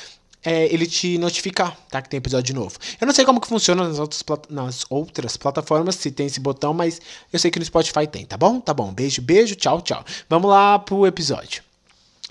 é, 0.44 0.72
ele 0.72 0.87
te 0.87 1.18
notificar, 1.18 1.77
tá? 1.90 2.01
Que 2.01 2.09
tem 2.09 2.18
episódio 2.18 2.55
novo. 2.55 2.79
Eu 3.01 3.07
não 3.07 3.14
sei 3.14 3.24
como 3.24 3.40
que 3.40 3.48
funciona 3.48 3.87
nas 3.87 3.98
outras, 3.98 4.24
nas 4.48 4.85
outras 4.88 5.37
plataformas, 5.37 5.96
se 5.96 6.11
tem 6.11 6.27
esse 6.27 6.40
botão, 6.40 6.72
mas 6.72 7.01
eu 7.33 7.38
sei 7.38 7.51
que 7.51 7.59
no 7.59 7.64
Spotify 7.64 8.07
tem, 8.07 8.24
tá 8.24 8.37
bom? 8.37 8.61
Tá 8.61 8.72
bom. 8.72 8.92
Beijo, 8.92 9.20
beijo, 9.20 9.55
tchau, 9.57 9.81
tchau. 9.81 10.05
Vamos 10.29 10.51
lá 10.51 10.79
pro 10.79 11.07
episódio. 11.07 11.62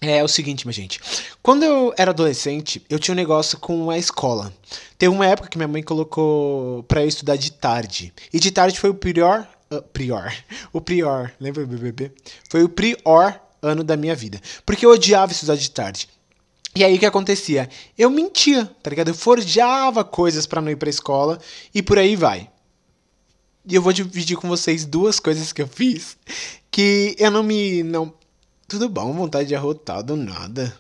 É, 0.02 0.18
é 0.18 0.24
o 0.24 0.28
seguinte, 0.28 0.66
minha 0.66 0.74
gente. 0.74 1.00
Quando 1.42 1.64
eu 1.64 1.94
era 1.98 2.12
adolescente, 2.12 2.84
eu 2.90 3.00
tinha 3.00 3.14
um 3.14 3.16
negócio 3.16 3.58
com 3.60 3.90
a 3.90 3.98
escola. 3.98 4.54
Teve 4.98 5.14
uma 5.14 5.26
época 5.26 5.50
que 5.50 5.58
minha 5.58 5.68
mãe 5.68 5.82
colocou 5.82 6.84
pra 6.84 7.02
eu 7.02 7.08
estudar 7.08 7.36
de 7.36 7.52
tarde. 7.52 8.14
E 8.32 8.40
de 8.40 8.52
tarde 8.52 8.80
foi 8.80 8.92
o 8.92 8.94
pior. 8.94 9.48
Uh, 9.72 9.82
prior. 9.82 10.32
O 10.72 10.80
prior. 10.80 11.34
Lembra 11.40 11.66
do 11.66 11.76
BBB? 11.76 12.12
Foi 12.50 12.64
o 12.64 12.70
prior 12.70 13.40
ano 13.62 13.84
da 13.84 13.98
minha 13.98 14.16
vida. 14.16 14.40
Porque 14.66 14.86
eu 14.86 14.92
odiava 14.92 15.32
estudar 15.32 15.56
de 15.56 15.70
tarde. 15.72 16.08
E 16.76 16.84
aí 16.84 16.96
o 16.96 17.00
que 17.00 17.06
acontecia? 17.06 17.70
Eu 17.98 18.10
mentia, 18.10 18.66
tá 18.84 18.90
ligado? 18.90 19.10
Eu 19.10 19.16
forjava 19.16 20.04
coisas 20.04 20.46
para 20.46 20.62
não 20.62 20.72
ir 20.72 20.76
pra 20.76 20.90
escola 20.90 21.40
e 21.74 21.82
por 21.82 21.98
aí 21.98 22.16
vai. 22.16 22.50
E 23.68 23.76
eu 23.76 23.82
vou 23.82 23.92
dividir 23.92 24.38
com 24.38 24.48
vocês 24.48 24.86
duas 24.86 25.20
coisas 25.20 25.52
que 25.52 25.62
eu 25.62 25.68
fiz 25.68 26.18
que 26.72 27.16
eu 27.18 27.32
não 27.32 27.44
me. 27.44 27.84
não 27.84 28.14
Tudo 28.68 28.88
bom, 28.88 29.12
vontade 29.14 29.48
de 29.48 29.56
arrotar 29.56 30.04
do 30.04 30.16
nada. 30.16 30.78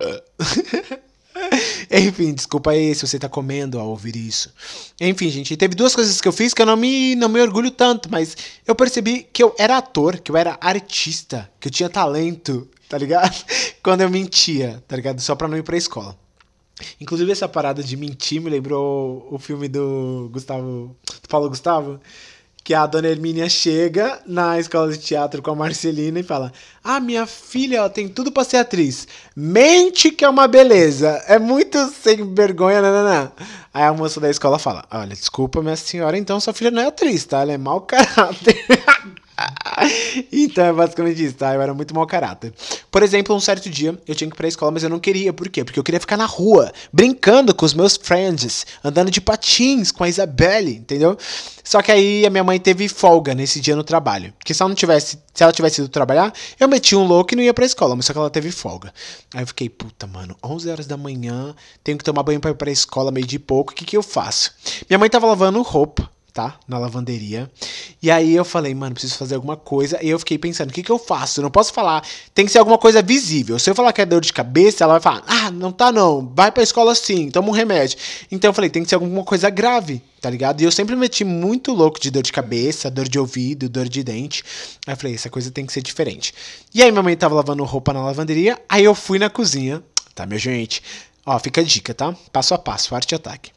Enfim, 1.90 2.32
desculpa 2.32 2.70
aí 2.70 2.94
se 2.94 3.06
você 3.06 3.18
tá 3.18 3.28
comendo 3.28 3.78
ao 3.78 3.88
ouvir 3.88 4.16
isso. 4.16 4.52
Enfim, 5.00 5.30
gente, 5.30 5.56
teve 5.56 5.74
duas 5.74 5.94
coisas 5.94 6.20
que 6.20 6.26
eu 6.26 6.32
fiz 6.32 6.54
que 6.54 6.62
eu 6.62 6.66
não 6.66 6.76
me, 6.76 7.14
não 7.14 7.28
me 7.28 7.40
orgulho 7.40 7.70
tanto, 7.70 8.10
mas 8.10 8.36
eu 8.66 8.74
percebi 8.74 9.26
que 9.30 9.42
eu 9.42 9.54
era 9.58 9.76
ator, 9.76 10.18
que 10.18 10.30
eu 10.30 10.36
era 10.36 10.58
artista, 10.60 11.50
que 11.60 11.68
eu 11.68 11.72
tinha 11.72 11.88
talento 11.88 12.68
tá 12.92 12.98
ligado? 12.98 13.34
Quando 13.82 14.02
eu 14.02 14.10
mentia, 14.10 14.84
tá 14.86 14.94
ligado? 14.94 15.18
Só 15.22 15.34
pra 15.34 15.48
não 15.48 15.56
ir 15.56 15.62
pra 15.62 15.78
escola. 15.78 16.14
Inclusive, 17.00 17.32
essa 17.32 17.48
parada 17.48 17.82
de 17.82 17.96
mentir 17.96 18.38
me 18.38 18.50
lembrou 18.50 19.26
o 19.30 19.38
filme 19.38 19.66
do 19.66 20.28
Gustavo. 20.30 20.94
Do 21.22 21.28
Paulo 21.28 21.48
Gustavo? 21.48 21.98
Que 22.62 22.74
a 22.74 22.86
dona 22.86 23.08
Hermínia 23.08 23.48
chega 23.48 24.20
na 24.26 24.58
escola 24.58 24.92
de 24.92 24.98
teatro 24.98 25.40
com 25.40 25.50
a 25.50 25.54
Marcelina 25.54 26.20
e 26.20 26.22
fala: 26.22 26.52
Ah, 26.84 27.00
minha 27.00 27.26
filha 27.26 27.78
ela 27.78 27.90
tem 27.90 28.08
tudo 28.08 28.30
pra 28.30 28.44
ser 28.44 28.58
atriz. 28.58 29.08
Mente 29.34 30.10
que 30.10 30.24
é 30.24 30.28
uma 30.28 30.46
beleza. 30.46 31.08
É 31.26 31.38
muito 31.38 31.78
sem 31.88 32.34
vergonha, 32.34 32.82
não. 32.82 33.32
Aí 33.72 33.84
a 33.84 33.92
moça 33.92 34.20
da 34.20 34.28
escola 34.28 34.58
fala: 34.58 34.84
Olha, 34.90 35.08
desculpa, 35.08 35.62
minha 35.62 35.76
senhora, 35.76 36.18
então 36.18 36.38
sua 36.38 36.52
filha 36.52 36.70
não 36.70 36.82
é 36.82 36.86
atriz, 36.88 37.24
tá? 37.24 37.40
Ela 37.40 37.52
é 37.52 37.58
mau 37.58 37.80
caráter. 37.80 38.64
então 40.32 40.64
é 40.64 40.72
basicamente 40.72 41.24
isso, 41.24 41.34
tá? 41.34 41.54
Eu 41.54 41.62
era 41.62 41.74
muito 41.74 41.94
mau 41.94 42.06
caráter. 42.06 42.52
Por 42.90 43.02
exemplo, 43.02 43.34
um 43.34 43.40
certo 43.40 43.68
dia 43.68 43.98
eu 44.06 44.14
tinha 44.14 44.28
que 44.28 44.34
ir 44.34 44.36
pra 44.36 44.48
escola, 44.48 44.70
mas 44.70 44.82
eu 44.82 44.90
não 44.90 44.98
queria. 44.98 45.32
Por 45.32 45.48
quê? 45.48 45.64
Porque 45.64 45.78
eu 45.78 45.84
queria 45.84 46.00
ficar 46.00 46.16
na 46.16 46.26
rua, 46.26 46.72
brincando 46.92 47.54
com 47.54 47.64
os 47.64 47.74
meus 47.74 47.96
friends, 47.96 48.66
andando 48.82 49.10
de 49.10 49.20
patins 49.20 49.90
com 49.90 50.04
a 50.04 50.08
Isabelle, 50.08 50.76
entendeu? 50.76 51.16
Só 51.64 51.80
que 51.80 51.92
aí 51.92 52.26
a 52.26 52.30
minha 52.30 52.44
mãe 52.44 52.58
teve 52.58 52.88
folga 52.88 53.34
nesse 53.34 53.60
dia 53.60 53.76
no 53.76 53.84
trabalho. 53.84 54.32
Porque 54.38 54.52
se 54.52 54.62
ela 54.62 54.68
não 54.68 54.76
tivesse, 54.76 55.18
se 55.32 55.42
ela 55.42 55.52
tivesse 55.52 55.80
ido 55.80 55.88
trabalhar, 55.88 56.32
eu 56.58 56.68
metia 56.68 56.98
um 56.98 57.06
louco 57.06 57.34
e 57.34 57.36
não 57.36 57.42
ia 57.42 57.54
pra 57.54 57.64
escola, 57.64 57.94
mas 57.96 58.06
só 58.06 58.12
que 58.12 58.18
ela 58.18 58.30
teve 58.30 58.50
folga. 58.50 58.92
Aí 59.34 59.42
eu 59.42 59.46
fiquei, 59.46 59.68
puta, 59.68 60.06
mano, 60.06 60.36
11 60.42 60.70
horas 60.70 60.86
da 60.86 60.96
manhã, 60.96 61.54
tenho 61.82 61.96
que 61.96 62.04
tomar 62.04 62.22
banho 62.22 62.40
pra 62.40 62.50
ir 62.50 62.54
pra 62.54 62.70
escola 62.70 63.10
meio 63.10 63.26
de 63.26 63.38
pouco, 63.38 63.72
o 63.72 63.74
que 63.74 63.84
que 63.84 63.96
eu 63.96 64.02
faço? 64.02 64.52
Minha 64.88 64.98
mãe 64.98 65.08
tava 65.08 65.26
lavando 65.26 65.62
roupa 65.62 66.11
tá? 66.32 66.58
Na 66.66 66.78
lavanderia. 66.78 67.50
E 68.02 68.10
aí 68.10 68.34
eu 68.34 68.44
falei, 68.44 68.74
mano, 68.74 68.94
preciso 68.94 69.16
fazer 69.16 69.34
alguma 69.34 69.56
coisa. 69.56 69.98
E 70.02 70.08
eu 70.08 70.18
fiquei 70.18 70.38
pensando, 70.38 70.70
o 70.70 70.72
que, 70.72 70.82
que 70.82 70.90
eu 70.90 70.98
faço? 70.98 71.40
Eu 71.40 71.42
não 71.42 71.50
posso 71.50 71.72
falar, 71.72 72.02
tem 72.34 72.46
que 72.46 72.52
ser 72.52 72.58
alguma 72.58 72.78
coisa 72.78 73.02
visível. 73.02 73.58
Se 73.58 73.68
eu 73.70 73.74
falar 73.74 73.92
que 73.92 74.00
é 74.00 74.06
dor 74.06 74.20
de 74.20 74.32
cabeça, 74.32 74.84
ela 74.84 74.98
vai 74.98 75.00
falar, 75.00 75.22
ah, 75.26 75.50
não 75.50 75.70
tá 75.70 75.92
não, 75.92 76.32
vai 76.34 76.50
pra 76.50 76.62
escola 76.62 76.94
sim, 76.94 77.30
toma 77.30 77.48
um 77.48 77.52
remédio. 77.52 77.98
Então 78.30 78.48
eu 78.48 78.54
falei, 78.54 78.70
tem 78.70 78.82
que 78.82 78.88
ser 78.88 78.94
alguma 78.94 79.22
coisa 79.24 79.50
grave, 79.50 80.02
tá 80.20 80.30
ligado? 80.30 80.60
E 80.62 80.64
eu 80.64 80.72
sempre 80.72 80.96
meti 80.96 81.22
muito 81.22 81.72
louco 81.72 82.00
de 82.00 82.10
dor 82.10 82.22
de 82.22 82.32
cabeça, 82.32 82.90
dor 82.90 83.08
de 83.08 83.18
ouvido, 83.18 83.68
dor 83.68 83.88
de 83.88 84.02
dente. 84.02 84.42
Aí 84.86 84.94
eu 84.94 84.96
falei, 84.96 85.14
essa 85.14 85.28
coisa 85.28 85.50
tem 85.50 85.66
que 85.66 85.72
ser 85.72 85.82
diferente. 85.82 86.32
E 86.74 86.82
aí 86.82 86.90
minha 86.90 87.02
mãe 87.02 87.16
tava 87.16 87.34
lavando 87.34 87.62
roupa 87.64 87.92
na 87.92 88.02
lavanderia, 88.02 88.58
aí 88.68 88.84
eu 88.84 88.94
fui 88.94 89.18
na 89.18 89.28
cozinha, 89.28 89.82
tá, 90.14 90.24
minha 90.24 90.38
gente? 90.38 90.82
Ó, 91.24 91.38
fica 91.38 91.60
a 91.60 91.64
dica, 91.64 91.94
tá? 91.94 92.16
Passo 92.32 92.54
a 92.54 92.58
passo, 92.58 92.94
arte 92.94 93.12
e 93.12 93.14
ataque. 93.14 93.52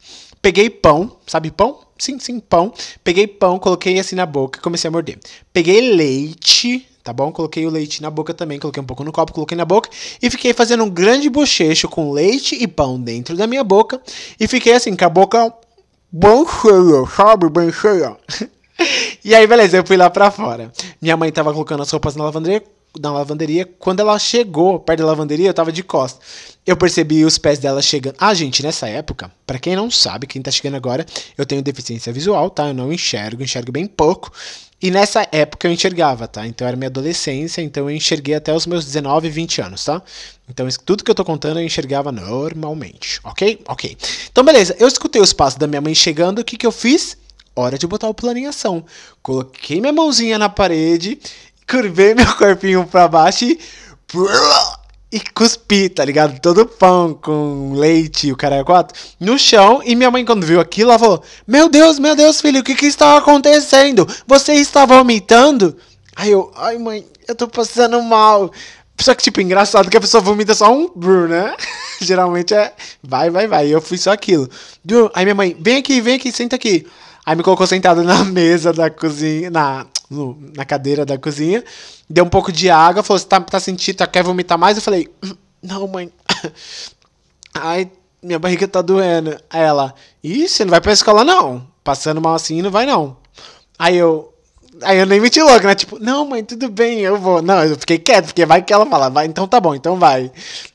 Peguei 0.45 0.69
pão, 0.69 1.11
sabe 1.25 1.49
pão? 1.49 1.79
Sim, 1.97 2.19
sim, 2.19 2.39
pão. 2.39 2.71
Peguei 3.03 3.25
pão, 3.25 3.57
coloquei 3.57 3.97
assim 3.97 4.15
na 4.15 4.27
boca 4.27 4.59
e 4.59 4.61
comecei 4.61 4.87
a 4.87 4.91
morder. 4.91 5.17
Peguei 5.51 5.95
leite, 5.95 6.87
tá 7.03 7.11
bom? 7.11 7.31
Coloquei 7.31 7.65
o 7.65 7.69
leite 7.71 7.99
na 7.99 8.11
boca 8.11 8.31
também, 8.31 8.59
coloquei 8.59 8.79
um 8.79 8.85
pouco 8.85 9.03
no 9.03 9.11
copo, 9.11 9.33
coloquei 9.33 9.57
na 9.57 9.65
boca 9.65 9.89
e 10.21 10.29
fiquei 10.29 10.53
fazendo 10.53 10.83
um 10.83 10.89
grande 10.91 11.31
bochecho 11.31 11.89
com 11.89 12.11
leite 12.11 12.55
e 12.61 12.67
pão 12.67 13.01
dentro 13.01 13.35
da 13.35 13.47
minha 13.47 13.63
boca 13.63 13.99
e 14.39 14.47
fiquei 14.47 14.73
assim, 14.73 14.95
com 14.95 15.05
a 15.05 15.09
boca 15.09 15.51
bem 16.11 16.45
cheia, 16.61 17.07
sabe? 17.07 17.49
Bem 17.49 17.71
cheia. 17.71 18.15
e 19.25 19.33
aí, 19.33 19.47
beleza, 19.47 19.77
eu 19.77 19.83
fui 19.83 19.97
lá 19.97 20.11
pra 20.11 20.29
fora. 20.29 20.71
Minha 21.01 21.17
mãe 21.17 21.31
tava 21.31 21.51
colocando 21.51 21.81
as 21.81 21.89
roupas 21.89 22.15
na 22.15 22.23
lavanderia, 22.23 22.63
na 22.99 23.11
lavanderia. 23.11 23.65
Quando 23.79 23.99
ela 23.99 24.17
chegou 24.17 24.79
perto 24.79 24.99
da 24.99 25.05
lavanderia, 25.05 25.47
eu 25.47 25.53
tava 25.53 25.71
de 25.71 25.83
costas. 25.83 26.55
Eu 26.65 26.75
percebi 26.75 27.23
os 27.23 27.37
pés 27.37 27.59
dela 27.59 27.81
chegando. 27.81 28.15
Ah, 28.19 28.33
gente, 28.33 28.63
nessa 28.63 28.87
época, 28.87 29.31
para 29.45 29.59
quem 29.59 29.75
não 29.75 29.91
sabe, 29.91 30.27
quem 30.27 30.41
tá 30.41 30.49
chegando 30.51 30.75
agora, 30.75 31.05
eu 31.37 31.45
tenho 31.45 31.61
deficiência 31.61 32.11
visual, 32.11 32.49
tá? 32.49 32.67
Eu 32.67 32.73
não 32.73 32.91
enxergo, 32.91 33.43
enxergo 33.43 33.71
bem 33.71 33.85
pouco. 33.85 34.31
E 34.81 34.91
nessa 34.91 35.27
época 35.31 35.67
eu 35.67 35.71
enxergava, 35.71 36.27
tá? 36.27 36.45
Então 36.45 36.67
era 36.67 36.75
minha 36.75 36.89
adolescência, 36.89 37.61
então 37.61 37.89
eu 37.89 37.95
enxerguei 37.95 38.35
até 38.35 38.53
os 38.53 38.67
meus 38.67 38.85
19, 38.85 39.29
20 39.29 39.61
anos, 39.61 39.85
tá? 39.85 40.01
Então 40.49 40.67
tudo 40.85 41.03
que 41.03 41.09
eu 41.09 41.15
tô 41.15 41.23
contando 41.23 41.59
eu 41.59 41.65
enxergava 41.65 42.11
normalmente, 42.11 43.19
ok? 43.23 43.61
Ok. 43.67 43.97
Então 44.31 44.43
beleza, 44.43 44.75
eu 44.77 44.87
escutei 44.87 45.21
os 45.21 45.33
passos 45.33 45.57
da 45.57 45.65
minha 45.65 45.81
mãe 45.81 45.95
chegando, 45.95 46.39
o 46.39 46.43
que 46.43 46.57
que 46.57 46.67
eu 46.67 46.71
fiz? 46.71 47.17
Hora 47.55 47.77
de 47.77 47.87
botar 47.87 48.09
o 48.09 48.13
plano 48.13 48.37
em 48.37 48.47
ação. 48.47 48.85
Coloquei 49.23 49.79
minha 49.79 49.93
mãozinha 49.93 50.37
na 50.37 50.49
parede, 50.49 51.17
curvei 51.67 52.13
meu 52.13 52.35
corpinho 52.35 52.85
pra 52.85 53.07
baixo 53.07 53.45
e 53.45 53.59
e 55.11 55.19
cuspi, 55.33 55.87
tá 55.87 56.03
ligado? 56.03 56.39
Todo 56.41 56.65
pão 56.65 57.13
com 57.13 57.73
leite, 57.73 58.33
o 58.33 58.35
cara 58.35 58.57
é 58.57 58.63
quatro, 58.65 58.99
no 59.17 59.39
chão. 59.39 59.81
E 59.85 59.95
minha 59.95 60.11
mãe, 60.11 60.25
quando 60.25 60.45
viu 60.45 60.59
aquilo, 60.59 60.89
ela 60.89 60.99
falou: 60.99 61.23
Meu 61.47 61.69
Deus, 61.69 61.99
meu 61.99 62.15
Deus, 62.15 62.41
filho, 62.41 62.59
o 62.59 62.63
que 62.63 62.75
que 62.75 62.85
está 62.85 63.17
acontecendo? 63.17 64.05
Você 64.27 64.53
está 64.53 64.85
vomitando? 64.85 65.77
Aí 66.15 66.31
eu, 66.31 66.51
ai 66.55 66.77
mãe, 66.77 67.05
eu 67.27 67.35
tô 67.35 67.47
passando 67.47 68.01
mal. 68.01 68.51
Só 68.99 69.13
que, 69.13 69.23
tipo, 69.23 69.41
engraçado 69.41 69.89
que 69.89 69.97
a 69.97 70.01
pessoa 70.01 70.21
vomita 70.21 70.53
só 70.53 70.73
um 70.73 70.89
brrr, 70.93 71.29
né? 71.29 71.55
Geralmente 72.01 72.53
é 72.53 72.73
vai, 73.01 73.29
vai, 73.29 73.47
vai. 73.47 73.67
Eu 73.67 73.81
fui 73.81 73.97
só 73.97 74.11
aquilo. 74.11 74.49
Aí 75.13 75.25
minha 75.25 75.35
mãe, 75.35 75.55
vem 75.59 75.77
aqui, 75.77 76.01
vem 76.01 76.15
aqui, 76.15 76.31
senta 76.31 76.57
aqui. 76.57 76.85
Aí 77.25 77.35
me 77.35 77.43
colocou 77.43 77.65
sentado 77.65 78.03
na 78.03 78.23
mesa 78.25 78.71
da 78.71 78.89
cozinha, 78.89 79.49
na, 79.49 79.85
no, 80.09 80.37
na 80.55 80.63
cadeira 80.63 81.05
da 81.05 81.17
cozinha 81.17 81.63
deu 82.09 82.23
um 82.23 82.29
pouco 82.29 82.51
de 82.51 82.69
água, 82.69 83.03
falou: 83.03 83.19
Você 83.19 83.25
tá, 83.27 83.39
tá 83.41 83.59
sentindo, 83.59 83.97
tá, 83.97 84.07
quer 84.07 84.23
vomitar 84.23 84.57
mais? 84.57 84.77
Eu 84.77 84.83
falei: 84.83 85.09
hum, 85.23 85.35
Não, 85.61 85.87
mãe. 85.87 86.11
Ai, 87.53 87.89
minha 88.21 88.39
barriga 88.39 88.67
tá 88.67 88.81
doendo. 88.81 89.37
Aí 89.49 89.61
ela: 89.61 89.93
Ih, 90.23 90.47
você 90.47 90.63
não 90.63 90.71
vai 90.71 90.81
pra 90.81 90.93
escola 90.93 91.23
não. 91.23 91.67
Passando 91.83 92.21
mal 92.21 92.35
assim, 92.35 92.61
não 92.61 92.71
vai 92.71 92.85
não. 92.85 93.17
Aí 93.77 93.97
eu. 93.97 94.33
Aí 94.81 94.97
eu 94.99 95.05
nem 95.05 95.21
meti 95.21 95.41
louco, 95.41 95.65
né? 95.65 95.75
Tipo, 95.75 95.97
não, 95.99 96.25
mãe, 96.25 96.43
tudo 96.43 96.69
bem, 96.69 96.99
eu 96.99 97.17
vou. 97.17 97.41
Não, 97.41 97.63
eu 97.63 97.77
fiquei 97.77 97.97
quieto, 97.97 98.25
porque 98.25 98.45
vai 98.45 98.61
que 98.61 98.73
ela 98.73 98.85
fala, 98.85 99.09
vai, 99.09 99.25
então 99.25 99.47
tá 99.47 99.59
bom, 99.59 99.73
então 99.73 99.97
vai. 99.97 100.31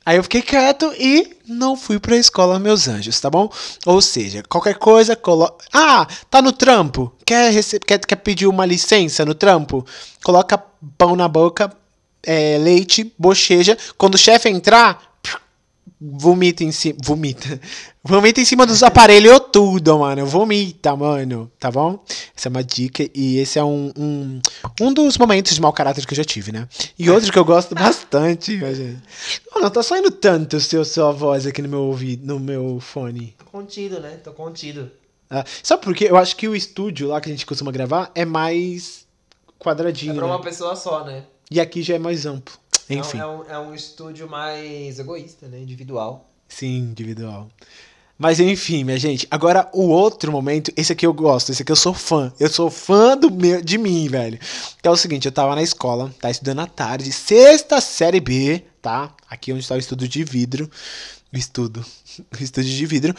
Aí 0.07 0.17
eu 0.17 0.23
fiquei 0.23 0.41
quieto 0.41 0.93
e 0.99 1.37
não 1.47 1.77
fui 1.77 1.99
pra 1.99 2.17
escola, 2.17 2.59
meus 2.59 2.89
anjos, 2.89 3.21
tá 3.21 3.29
bom? 3.29 3.51
Ou 3.85 4.01
seja, 4.01 4.43
qualquer 4.49 4.75
coisa, 4.77 5.15
colo... 5.15 5.55
Ah, 5.73 6.07
tá 6.31 6.41
no 6.41 6.53
trampo? 6.53 7.13
Quer, 7.27 7.53
rece... 7.53 7.79
quer, 7.79 7.99
quer 7.99 8.17
pedir 8.17 8.47
uma 8.47 8.65
licença 8.65 9.25
no 9.25 9.35
trampo? 9.35 9.85
Coloca 10.25 10.63
pão 10.97 11.15
na 11.15 11.29
boca, 11.29 11.71
é, 12.23 12.57
leite, 12.59 13.13
bocheja. 13.19 13.77
Quando 13.99 14.15
o 14.15 14.19
chefe 14.19 14.49
entrar, 14.49 15.10
vomita 16.01 16.65
em 16.65 16.73
cima. 16.73 16.97
Vomita. 17.05 17.61
Vomita 18.03 18.41
em 18.41 18.45
cima 18.47 18.65
dos 18.65 18.83
aparelhos 18.83 19.39
tudo, 19.53 19.99
mano. 19.99 20.25
Vomita, 20.25 20.97
mano. 20.97 21.53
Tá 21.59 21.71
bom? 21.71 22.03
Essa 22.35 22.49
é 22.49 22.51
uma 22.51 22.65
dica. 22.65 23.07
E 23.15 23.37
esse 23.37 23.59
é 23.59 23.65
um, 23.65 23.93
um, 23.97 24.41
um 24.81 24.95
dos 24.95 25.19
momentos 25.19 25.55
de 25.55 25.61
mau 25.61 25.73
caráter 25.73 26.07
que 26.07 26.15
eu 26.15 26.17
já 26.17 26.25
tive, 26.25 26.51
né? 26.51 26.67
E 26.99 27.11
outro 27.11 27.31
que 27.31 27.39
eu 27.39 27.45
gosto 27.45 27.75
bastante. 27.75 28.59
Mano, 29.55 29.71
tá 29.71 29.83
saindo 29.83 30.11
tanto 30.11 30.57
o 30.57 30.61
seu, 30.61 30.85
sua 30.85 31.13
voz 31.13 31.47
aqui 31.47 31.61
no 31.61 31.69
meu 31.69 31.83
ouvido, 31.83 32.27
no 32.27 32.41
meu 32.41 32.81
fone. 32.81 33.35
Tô 33.39 33.45
contido, 33.45 34.01
né? 34.01 34.17
Tô 34.25 34.33
contido. 34.33 34.91
Ah, 35.29 35.45
sabe 35.63 35.85
por 35.85 35.95
quê? 35.95 36.07
Eu 36.09 36.17
acho 36.17 36.35
que 36.37 36.49
o 36.49 36.57
estúdio 36.57 37.09
lá 37.09 37.21
que 37.21 37.29
a 37.29 37.33
gente 37.33 37.45
costuma 37.45 37.71
gravar 37.71 38.11
é 38.15 38.25
mais 38.25 39.07
quadradinho. 39.59 40.13
É 40.13 40.17
pra 40.17 40.27
uma 40.27 40.39
né? 40.39 40.45
pessoa 40.45 40.75
só, 40.75 41.05
né? 41.05 41.25
E 41.51 41.61
aqui 41.61 41.83
já 41.83 41.95
é 41.95 41.99
mais 41.99 42.25
amplo. 42.25 42.55
Enfim. 42.99 43.19
É 43.19 43.27
um, 43.27 43.45
é 43.45 43.59
um 43.59 43.75
estúdio 43.75 44.29
mais 44.29 44.99
egoísta, 44.99 45.47
né? 45.49 45.61
Individual. 45.61 46.29
Sim, 46.49 46.79
individual. 46.79 47.49
Mas 48.21 48.39
enfim, 48.39 48.85
minha 48.85 48.99
gente. 48.99 49.27
Agora 49.31 49.67
o 49.73 49.89
outro 49.89 50.31
momento, 50.31 50.71
esse 50.77 50.93
aqui 50.93 51.07
eu 51.07 51.15
gosto, 51.15 51.51
esse 51.53 51.63
aqui 51.63 51.73
eu 51.73 51.77
sou 51.77 51.95
fã. 51.95 52.31
Eu 52.39 52.51
sou 52.51 52.71
fã 52.71 53.17
do 53.17 53.31
meu, 53.31 53.63
de 53.63 53.79
mim, 53.79 54.09
velho. 54.09 54.39
Que 54.83 54.87
é 54.87 54.91
o 54.91 54.97
seguinte, 54.97 55.25
eu 55.25 55.33
tava 55.33 55.55
na 55.55 55.63
escola, 55.63 56.15
tá 56.21 56.31
estudando 56.31 56.61
à 56.61 56.67
tarde, 56.67 57.11
sexta 57.13 57.81
série 57.81 58.21
B, 58.21 58.63
tá? 58.83 59.15
Aqui 59.27 59.55
onde 59.55 59.67
tá 59.67 59.75
o 59.75 59.79
estudo 59.79 60.07
de 60.07 60.23
vidro. 60.23 60.71
O 61.33 61.37
estudo. 61.37 61.83
O 62.39 62.43
estudo 62.43 62.67
de 62.67 62.87
vidro. 62.87 63.15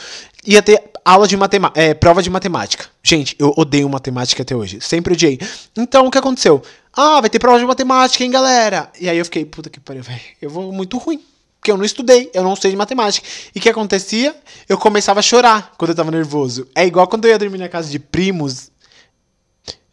Ia 0.46 0.62
ter 0.62 0.91
aula 1.04 1.28
de 1.28 1.36
matemática. 1.38 1.82
É, 1.82 1.94
prova 1.94 2.22
de 2.22 2.30
matemática. 2.30 2.86
Gente, 3.04 3.36
eu 3.40 3.54
odeio 3.58 3.90
matemática 3.90 4.42
até 4.42 4.56
hoje. 4.56 4.80
Sempre 4.82 5.14
odiei. 5.14 5.40
Então, 5.78 6.08
o 6.08 6.12
que 6.12 6.18
aconteceu? 6.18 6.62
Ah, 6.94 7.22
vai 7.22 7.30
ter 7.30 7.40
prova 7.40 7.60
de 7.60 7.66
matemática, 7.66 8.24
hein, 8.24 8.32
galera? 8.32 8.92
E 9.00 9.10
aí 9.10 9.18
eu 9.18 9.26
fiquei, 9.26 9.46
puta 9.46 9.70
que 9.70 9.80
pariu, 9.80 10.04
velho. 10.04 10.20
Eu 10.42 10.50
vou 10.50 10.72
muito 10.72 10.98
ruim. 10.98 11.22
Porque 11.60 11.72
eu 11.72 11.78
não 11.78 11.86
estudei, 11.86 12.32
eu 12.34 12.44
não 12.44 12.56
sei 12.56 12.72
de 12.72 12.78
matemática. 12.78 13.28
E 13.54 13.60
o 13.60 13.62
que 13.62 13.70
acontecia? 13.70 14.36
Eu 14.68 14.80
começava 14.80 15.20
a 15.20 15.24
chorar 15.24 15.74
quando 15.78 15.92
eu 15.92 15.96
tava 15.96 16.10
nervoso. 16.10 16.68
É 16.74 16.88
igual 16.88 17.08
quando 17.08 17.26
eu 17.26 17.32
ia 17.32 17.38
dormir 17.38 17.60
na 17.60 17.70
casa 17.70 17.88
de 17.88 18.00
primos 18.00 18.71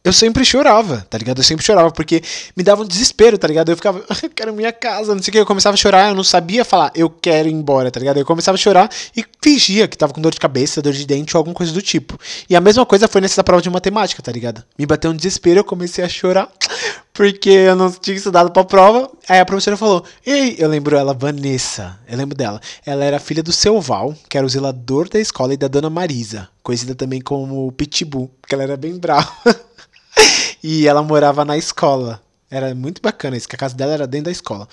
eu 0.08 0.12
sempre 0.12 0.42
chorava, 0.42 1.06
tá 1.10 1.18
ligado? 1.18 1.38
Eu 1.38 1.44
sempre 1.44 1.64
chorava, 1.64 1.90
porque 1.90 2.22
me 2.56 2.62
dava 2.62 2.82
um 2.82 2.86
desespero, 2.86 3.36
tá 3.36 3.46
ligado? 3.46 3.68
Eu 3.68 3.76
ficava, 3.76 4.02
eu 4.22 4.30
quero 4.30 4.54
minha 4.54 4.72
casa, 4.72 5.14
não 5.14 5.22
sei 5.22 5.30
o 5.30 5.32
que. 5.32 5.38
Eu 5.38 5.46
começava 5.46 5.74
a 5.74 5.76
chorar, 5.76 6.08
eu 6.08 6.14
não 6.14 6.24
sabia 6.24 6.64
falar, 6.64 6.90
eu 6.94 7.10
quero 7.10 7.46
ir 7.46 7.52
embora, 7.52 7.90
tá 7.90 8.00
ligado? 8.00 8.16
Eu 8.16 8.24
começava 8.24 8.56
a 8.56 8.58
chorar 8.58 8.90
e 9.14 9.22
fingia 9.42 9.86
que 9.86 9.98
tava 9.98 10.14
com 10.14 10.20
dor 10.20 10.32
de 10.32 10.40
cabeça, 10.40 10.80
dor 10.80 10.94
de 10.94 11.06
dente 11.06 11.36
ou 11.36 11.38
alguma 11.38 11.54
coisa 11.54 11.72
do 11.72 11.82
tipo. 11.82 12.18
E 12.48 12.56
a 12.56 12.60
mesma 12.60 12.86
coisa 12.86 13.06
foi 13.06 13.20
nessa 13.20 13.44
prova 13.44 13.60
de 13.60 13.68
matemática, 13.68 14.22
tá 14.22 14.32
ligado? 14.32 14.64
Me 14.78 14.86
bateu 14.86 15.10
um 15.10 15.14
desespero, 15.14 15.60
eu 15.60 15.64
comecei 15.64 16.02
a 16.02 16.08
chorar, 16.08 16.50
porque 17.12 17.50
eu 17.50 17.76
não 17.76 17.90
tinha 17.90 18.16
estudado 18.16 18.50
pra 18.50 18.64
prova. 18.64 19.10
Aí 19.28 19.40
a 19.40 19.44
professora 19.44 19.76
falou, 19.76 20.02
ei, 20.24 20.56
eu 20.58 20.70
lembro 20.70 20.96
ela, 20.96 21.12
Vanessa, 21.12 21.98
eu 22.08 22.16
lembro 22.16 22.34
dela. 22.34 22.62
Ela 22.86 23.04
era 23.04 23.18
filha 23.18 23.42
do 23.42 23.52
seu 23.52 23.78
Val, 23.78 24.14
que 24.26 24.38
era 24.38 24.46
o 24.46 24.48
zelador 24.48 25.06
da 25.06 25.20
escola, 25.20 25.52
e 25.52 25.56
da 25.58 25.68
dona 25.68 25.90
Marisa, 25.90 26.48
conhecida 26.62 26.94
também 26.94 27.20
como 27.20 27.70
Pitbull, 27.72 28.30
porque 28.40 28.54
ela 28.54 28.64
era 28.64 28.76
bem 28.76 28.96
brava. 28.96 29.30
e 30.62 30.86
ela 30.86 31.02
morava 31.02 31.44
na 31.44 31.56
escola. 31.56 32.22
Era 32.50 32.74
muito 32.74 33.02
bacana 33.02 33.36
isso, 33.36 33.48
que 33.48 33.56
a 33.56 33.58
casa 33.58 33.74
dela 33.74 33.92
era 33.92 34.06
dentro 34.06 34.26
da 34.26 34.30
escola. 34.30 34.66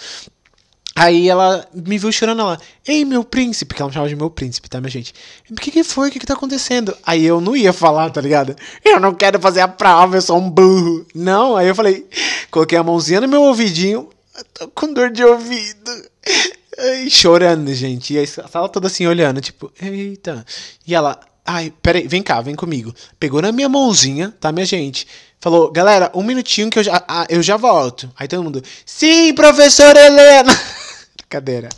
Aí 0.98 1.28
ela 1.28 1.68
me 1.74 1.98
viu 1.98 2.10
chorando 2.10 2.40
ela, 2.40 2.58
ei, 2.88 3.04
meu 3.04 3.22
príncipe, 3.22 3.76
que 3.76 3.82
ela 3.82 3.90
me 3.90 3.94
chamava 3.94 4.08
de 4.08 4.16
meu 4.16 4.30
príncipe, 4.30 4.70
tá, 4.70 4.80
minha 4.80 4.90
gente? 4.90 5.14
O 5.52 5.56
que 5.56 5.70
que 5.70 5.84
foi? 5.84 6.08
O 6.08 6.12
que 6.12 6.20
que 6.20 6.26
tá 6.26 6.36
acontecendo? 6.36 6.96
Aí 7.06 7.26
eu 7.26 7.42
não 7.42 7.54
ia 7.54 7.74
falar, 7.74 8.10
tá 8.12 8.22
ligado? 8.22 8.56
Eu 8.84 8.98
não 8.98 9.14
quero 9.14 9.38
fazer 9.38 9.60
a 9.60 9.68
prova, 9.68 10.16
eu 10.16 10.22
sou 10.22 10.38
um 10.38 10.50
burro. 10.50 11.06
Não, 11.14 11.58
aí 11.58 11.68
eu 11.68 11.76
falei, 11.76 12.08
coloquei 12.50 12.78
a 12.78 12.84
mãozinha 12.84 13.20
no 13.20 13.28
meu 13.28 13.42
ouvidinho, 13.42 14.10
tô 14.54 14.70
com 14.70 14.94
dor 14.94 15.12
de 15.12 15.22
ouvido. 15.22 15.92
Ai, 16.80 17.10
chorando, 17.10 17.74
gente. 17.74 18.14
E 18.14 18.20
a 18.20 18.26
sala 18.26 18.70
toda 18.70 18.88
assim 18.88 19.06
olhando, 19.06 19.42
tipo, 19.42 19.70
eita. 19.82 20.46
E 20.88 20.96
ela, 20.96 21.20
ai, 21.46 21.72
peraí, 21.82 22.08
vem 22.08 22.24
cá, 22.24 22.42
vem 22.42 22.56
comigo. 22.56 22.94
Pegou 23.20 23.42
na 23.42 23.52
minha 23.52 23.70
mãozinha, 23.70 24.34
tá, 24.40 24.52
minha 24.52 24.66
gente? 24.66 25.08
Falou, 25.40 25.72
galera, 25.72 26.12
um 26.16 26.24
minutinho 26.24 26.70
que 26.70 26.80
eu 26.80 26.84
já, 26.84 27.04
ah, 27.08 27.26
eu 27.30 27.44
já 27.44 27.56
volto. 27.56 28.12
Aí 28.18 28.28
todo 28.28 28.44
mundo, 28.44 28.64
sim, 28.86 29.34
professora 29.34 30.00
Helena. 30.00 30.52
Cadeira. 31.30 31.70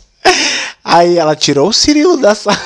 Aí 0.82 1.18
ela 1.18 1.36
tirou 1.36 1.68
o 1.68 1.72
Cirilo 1.72 2.16
da 2.16 2.34
sala. 2.34 2.58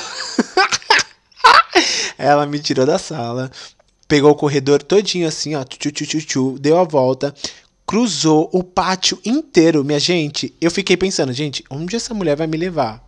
ela 2.17 2.47
me 2.47 2.61
tirou 2.61 2.87
da 2.87 2.99
sala, 2.99 3.51
pegou 4.07 4.31
o 4.31 4.37
corredor 4.37 4.83
todinho 4.83 5.27
assim, 5.27 5.57
ó, 5.57 5.65
tchu, 5.65 5.91
tchu, 5.91 6.07
tchu, 6.07 6.21
tchu, 6.21 6.59
deu 6.61 6.79
a 6.79 6.85
volta, 6.85 7.35
cruzou 7.85 8.49
o 8.53 8.63
pátio 8.63 9.19
inteiro, 9.25 9.85
minha 9.85 9.99
gente. 9.99 10.55
Eu 10.61 10.71
fiquei 10.71 10.97
pensando, 10.97 11.33
gente, 11.33 11.65
onde 11.69 11.97
essa 11.97 12.15
mulher 12.15 12.37
vai 12.37 12.47
me 12.47 12.57
levar? 12.57 13.03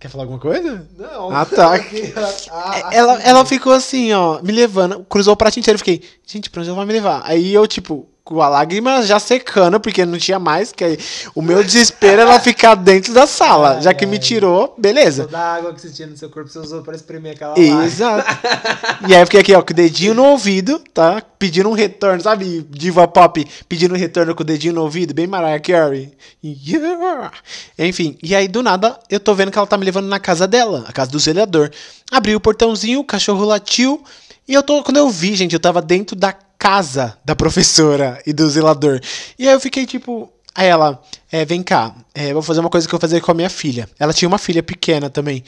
Quer 0.00 0.08
falar 0.08 0.24
alguma 0.24 0.38
coisa? 0.40 0.86
Não. 0.98 1.30
Ah, 1.30 1.46
tá. 1.46 1.72
Aqui, 1.74 2.12
a- 2.50 2.88
a- 2.88 2.94
Ela, 2.94 3.22
ela 3.22 3.44
ficou 3.46 3.72
assim, 3.72 4.12
ó, 4.12 4.40
me 4.42 4.52
levando, 4.52 5.04
cruzou 5.08 5.32
o 5.34 5.36
prato 5.36 5.58
inteiro. 5.58 5.76
Eu 5.76 5.78
fiquei, 5.78 6.02
gente, 6.26 6.50
pra 6.50 6.60
onde 6.60 6.68
ela 6.68 6.76
vai 6.76 6.86
me 6.86 6.92
levar? 6.92 7.22
Aí 7.24 7.54
eu, 7.54 7.66
tipo, 7.66 8.06
com 8.24 8.40
a 8.40 8.48
lágrima 8.48 9.02
já 9.02 9.18
secando, 9.18 9.78
porque 9.78 10.06
não 10.06 10.16
tinha 10.16 10.38
mais, 10.38 10.72
que 10.72 10.82
aí 10.82 10.98
o 11.34 11.42
meu 11.42 11.62
desespero 11.62 12.22
era 12.22 12.40
ficar 12.40 12.74
dentro 12.74 13.12
da 13.12 13.26
sala. 13.26 13.82
Já 13.82 13.92
que 13.92 14.06
me 14.06 14.18
tirou, 14.18 14.74
beleza. 14.78 15.24
Toda 15.24 15.38
a 15.38 15.54
água 15.56 15.74
que 15.74 15.80
você 15.82 15.90
tinha 15.90 16.08
no 16.08 16.16
seu 16.16 16.30
corpo, 16.30 16.48
você 16.48 16.58
usou 16.58 16.82
pra 16.82 16.96
espremer 16.96 17.32
aquela 17.32 17.50
lágrima. 17.50 17.84
Exato. 17.84 18.24
E 19.06 19.14
aí 19.14 19.20
eu 19.20 19.26
fiquei 19.26 19.40
aqui, 19.40 19.54
ó, 19.54 19.60
com 19.60 19.72
o 19.72 19.76
dedinho 19.76 20.14
no 20.14 20.24
ouvido, 20.24 20.80
tá? 20.94 21.22
Pedindo 21.38 21.68
um 21.68 21.72
retorno, 21.72 22.22
sabe? 22.22 22.66
Diva 22.70 23.06
pop 23.06 23.46
pedindo 23.68 23.94
um 23.94 23.98
retorno 23.98 24.34
com 24.34 24.42
o 24.42 24.46
dedinho 24.46 24.72
no 24.72 24.82
ouvido, 24.82 25.12
bem 25.12 25.26
Mariah 25.26 25.60
Carey. 25.60 26.10
Yeah. 26.42 27.30
Enfim, 27.78 28.16
e 28.22 28.34
aí 28.34 28.48
do 28.48 28.62
nada 28.62 28.98
eu 29.10 29.20
tô 29.20 29.34
vendo 29.34 29.50
que 29.50 29.58
ela 29.58 29.66
tá 29.66 29.76
me 29.76 29.84
levando 29.84 30.06
na 30.06 30.18
casa 30.18 30.46
dela, 30.46 30.84
a 30.88 30.92
casa 30.92 31.10
do 31.10 31.18
zelador. 31.18 31.70
Abri 32.10 32.34
o 32.34 32.40
portãozinho, 32.40 33.00
o 33.00 33.04
cachorro 33.04 33.44
latiu. 33.44 34.02
E 34.48 34.54
eu 34.54 34.62
tô, 34.62 34.82
quando 34.82 34.96
eu 34.96 35.10
vi, 35.10 35.34
gente, 35.34 35.52
eu 35.52 35.60
tava 35.60 35.82
dentro 35.82 36.16
da 36.16 36.34
casa 36.64 37.18
da 37.22 37.36
professora 37.36 38.18
e 38.26 38.32
do 38.32 38.48
zelador. 38.48 38.98
E 39.38 39.46
aí 39.46 39.52
eu 39.52 39.60
fiquei 39.60 39.84
tipo. 39.84 40.32
Aí 40.54 40.66
ela, 40.66 41.02
é, 41.30 41.44
vem 41.44 41.62
cá, 41.62 41.94
é, 42.14 42.32
vou 42.32 42.40
fazer 42.40 42.60
uma 42.60 42.70
coisa 42.70 42.88
que 42.88 42.94
eu 42.94 42.98
fazer 42.98 43.20
com 43.20 43.30
a 43.30 43.34
minha 43.34 43.50
filha. 43.50 43.86
Ela 43.98 44.14
tinha 44.14 44.26
uma 44.26 44.38
filha 44.38 44.62
pequena 44.62 45.10
também. 45.10 45.44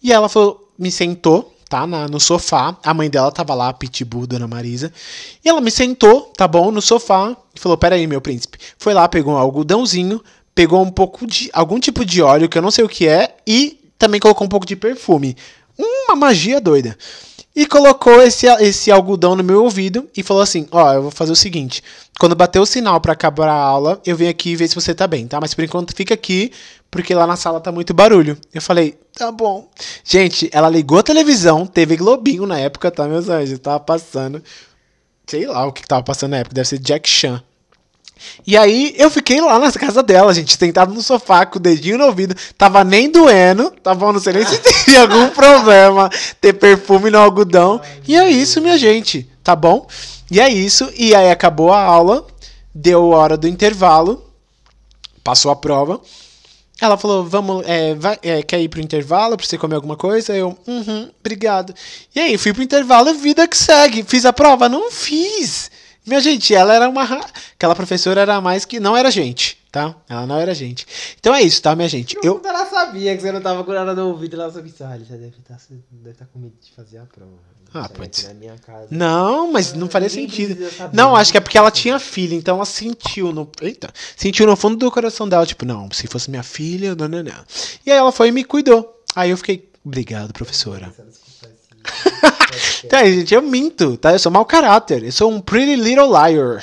E 0.00 0.12
ela 0.12 0.28
falou, 0.28 0.72
me 0.78 0.92
sentou, 0.92 1.52
tá? 1.68 1.88
na- 1.88 2.06
no 2.06 2.20
sofá. 2.20 2.76
A 2.84 2.94
mãe 2.94 3.10
dela 3.10 3.32
tava 3.32 3.52
lá, 3.52 3.72
Pitbull, 3.72 4.28
Dona 4.28 4.46
Marisa. 4.46 4.92
E 5.44 5.48
ela 5.48 5.60
me 5.60 5.72
sentou, 5.72 6.32
tá 6.36 6.46
bom, 6.46 6.70
no 6.70 6.80
sofá. 6.80 7.36
E 7.52 7.58
falou: 7.58 7.76
Peraí, 7.76 8.06
meu 8.06 8.20
príncipe. 8.20 8.58
Foi 8.78 8.94
lá, 8.94 9.08
pegou 9.08 9.34
um 9.34 9.38
algodãozinho, 9.38 10.22
pegou 10.54 10.80
um 10.80 10.90
pouco 10.90 11.26
de. 11.26 11.50
algum 11.52 11.80
tipo 11.80 12.04
de 12.04 12.22
óleo, 12.22 12.48
que 12.48 12.56
eu 12.56 12.62
não 12.62 12.70
sei 12.70 12.84
o 12.84 12.88
que 12.88 13.08
é, 13.08 13.34
e 13.44 13.80
também 13.98 14.20
colocou 14.20 14.46
um 14.46 14.50
pouco 14.50 14.66
de 14.66 14.76
perfume. 14.76 15.36
Uma 15.76 16.14
magia 16.14 16.60
doida. 16.60 16.96
E 17.56 17.66
colocou 17.66 18.20
esse, 18.20 18.46
esse 18.46 18.90
algodão 18.90 19.36
no 19.36 19.44
meu 19.44 19.62
ouvido 19.62 20.08
e 20.16 20.22
falou 20.22 20.42
assim: 20.42 20.66
Ó, 20.72 20.92
eu 20.92 21.02
vou 21.02 21.10
fazer 21.10 21.30
o 21.30 21.36
seguinte. 21.36 21.82
Quando 22.18 22.34
bater 22.34 22.58
o 22.58 22.66
sinal 22.66 23.00
pra 23.00 23.12
acabar 23.12 23.48
a 23.48 23.54
aula, 23.54 24.00
eu 24.04 24.16
venho 24.16 24.30
aqui 24.30 24.56
ver 24.56 24.66
se 24.66 24.74
você 24.74 24.92
tá 24.92 25.06
bem, 25.06 25.26
tá? 25.28 25.40
Mas 25.40 25.54
por 25.54 25.62
enquanto 25.62 25.94
fica 25.94 26.14
aqui, 26.14 26.50
porque 26.90 27.14
lá 27.14 27.26
na 27.26 27.36
sala 27.36 27.60
tá 27.60 27.70
muito 27.70 27.94
barulho. 27.94 28.36
Eu 28.52 28.60
falei, 28.60 28.98
tá 29.12 29.30
bom. 29.30 29.68
Gente, 30.04 30.48
ela 30.52 30.68
ligou 30.68 30.98
a 30.98 31.02
televisão, 31.02 31.66
teve 31.66 31.96
Globinho 31.96 32.46
na 32.46 32.58
época, 32.58 32.90
tá, 32.90 33.06
meus 33.06 33.28
anjos? 33.28 33.58
Tava 33.58 33.80
passando. 33.80 34.42
Sei 35.26 35.46
lá 35.46 35.66
o 35.66 35.72
que 35.72 35.86
tava 35.86 36.02
passando 36.02 36.32
na 36.32 36.38
época, 36.38 36.54
deve 36.54 36.68
ser 36.68 36.78
Jack 36.78 37.08
Chan. 37.08 37.42
E 38.46 38.56
aí 38.56 38.94
eu 38.96 39.10
fiquei 39.10 39.40
lá 39.40 39.58
na 39.58 39.70
casa 39.72 40.02
dela, 40.02 40.32
gente, 40.34 40.56
sentado 40.56 40.94
no 40.94 41.02
sofá 41.02 41.44
com 41.46 41.58
o 41.58 41.62
dedinho 41.62 41.98
no 41.98 42.06
ouvido, 42.06 42.34
tava 42.56 42.84
nem 42.84 43.10
doendo, 43.10 43.70
tá 43.82 43.94
bom? 43.94 44.12
Não 44.12 44.20
sei 44.20 44.32
nem 44.34 44.46
se 44.46 44.58
teria 44.84 45.02
algum 45.02 45.28
problema 45.30 46.10
ter 46.40 46.52
perfume 46.54 47.10
no 47.10 47.18
algodão. 47.18 47.80
E 48.06 48.16
é 48.16 48.30
isso, 48.30 48.60
minha 48.60 48.78
gente, 48.78 49.28
tá 49.42 49.54
bom? 49.56 49.86
E 50.30 50.40
é 50.40 50.48
isso, 50.48 50.90
e 50.96 51.14
aí 51.14 51.30
acabou 51.30 51.72
a 51.72 51.82
aula, 51.82 52.26
deu 52.74 53.10
hora 53.10 53.36
do 53.36 53.46
intervalo, 53.46 54.24
passou 55.22 55.50
a 55.50 55.56
prova. 55.56 56.00
Ela 56.80 56.96
falou, 56.98 57.24
vamos, 57.24 57.64
é, 57.66 57.94
vai, 57.94 58.18
é, 58.22 58.42
quer 58.42 58.60
ir 58.60 58.68
pro 58.68 58.80
intervalo 58.80 59.36
pra 59.36 59.46
você 59.46 59.56
comer 59.56 59.76
alguma 59.76 59.96
coisa? 59.96 60.34
Eu, 60.34 60.58
uhum, 60.66 61.08
obrigado. 61.20 61.72
E 62.14 62.20
aí, 62.20 62.36
fui 62.36 62.52
pro 62.52 62.62
intervalo, 62.62 63.14
vida 63.14 63.46
que 63.46 63.56
segue. 63.56 64.02
Fiz 64.02 64.26
a 64.26 64.32
prova? 64.32 64.68
Não 64.68 64.90
fiz. 64.90 65.70
Minha 66.06 66.20
gente, 66.20 66.54
ela 66.54 66.74
era 66.74 66.88
uma. 66.88 67.02
Aquela 67.54 67.74
professora 67.74 68.20
era 68.20 68.40
mais 68.40 68.64
que. 68.64 68.78
Não 68.78 68.96
era 68.96 69.10
gente, 69.10 69.58
tá? 69.72 69.94
Ela 70.08 70.26
não 70.26 70.38
era 70.38 70.54
gente. 70.54 70.86
Então 71.18 71.34
é 71.34 71.42
isso, 71.42 71.62
tá, 71.62 71.74
minha 71.74 71.88
gente? 71.88 72.16
Eu. 72.22 72.42
Ela 72.44 72.66
sabia 72.66 73.14
que 73.16 73.22
você 73.22 73.32
não 73.32 73.40
tava 73.40 73.64
com 73.64 73.72
nada 73.72 73.94
no 73.94 74.08
ouvido, 74.08 74.34
ela 74.34 74.52
sabia 74.52 74.72
que 74.72 74.82
ah, 74.82 74.94
ele 74.94 75.04
já 75.04 75.16
deve 75.16 75.36
estar 75.38 75.58
deve 75.90 76.16
tá 76.16 76.26
com 76.32 76.38
medo 76.38 76.54
de 76.60 76.70
fazer 76.72 76.98
a 76.98 77.04
prova. 77.04 77.54
Ah, 77.72 77.88
Sai 77.88 77.96
pode 77.96 78.26
casa. 78.64 78.86
Não, 78.88 79.50
mas 79.50 79.72
não 79.72 79.88
faria 79.88 80.08
Ninguém 80.08 80.28
sentido. 80.28 80.70
Não, 80.92 81.16
acho 81.16 81.32
que 81.32 81.38
é 81.38 81.40
porque 81.40 81.58
ela 81.58 81.72
tinha 81.72 81.98
filha, 81.98 82.36
então 82.36 82.54
ela 82.54 82.64
sentiu 82.64 83.32
no. 83.32 83.50
Eita! 83.60 83.92
Sentiu 84.16 84.46
no 84.46 84.54
fundo 84.54 84.76
do 84.76 84.90
coração 84.92 85.28
dela, 85.28 85.44
tipo, 85.44 85.64
não, 85.64 85.90
se 85.90 86.06
fosse 86.06 86.30
minha 86.30 86.44
filha, 86.44 86.94
não, 86.94 87.08
não, 87.08 87.24
não. 87.24 87.44
E 87.84 87.90
aí 87.90 87.98
ela 87.98 88.12
foi 88.12 88.28
e 88.28 88.32
me 88.32 88.44
cuidou. 88.44 89.02
Aí 89.16 89.30
eu 89.30 89.36
fiquei, 89.36 89.68
obrigado, 89.84 90.32
professora. 90.32 90.92
Se 90.94 91.00
ela 91.00 91.10
escutar 91.10 91.50
esse 92.52 92.73
Então, 92.86 93.04
gente, 93.06 93.34
eu 93.34 93.42
minto, 93.42 93.96
tá? 93.96 94.12
Eu 94.12 94.18
sou 94.18 94.30
mau 94.30 94.44
caráter. 94.44 95.02
Eu 95.04 95.12
sou 95.12 95.30
um 95.30 95.40
pretty 95.40 95.76
little 95.76 96.06
liar, 96.08 96.62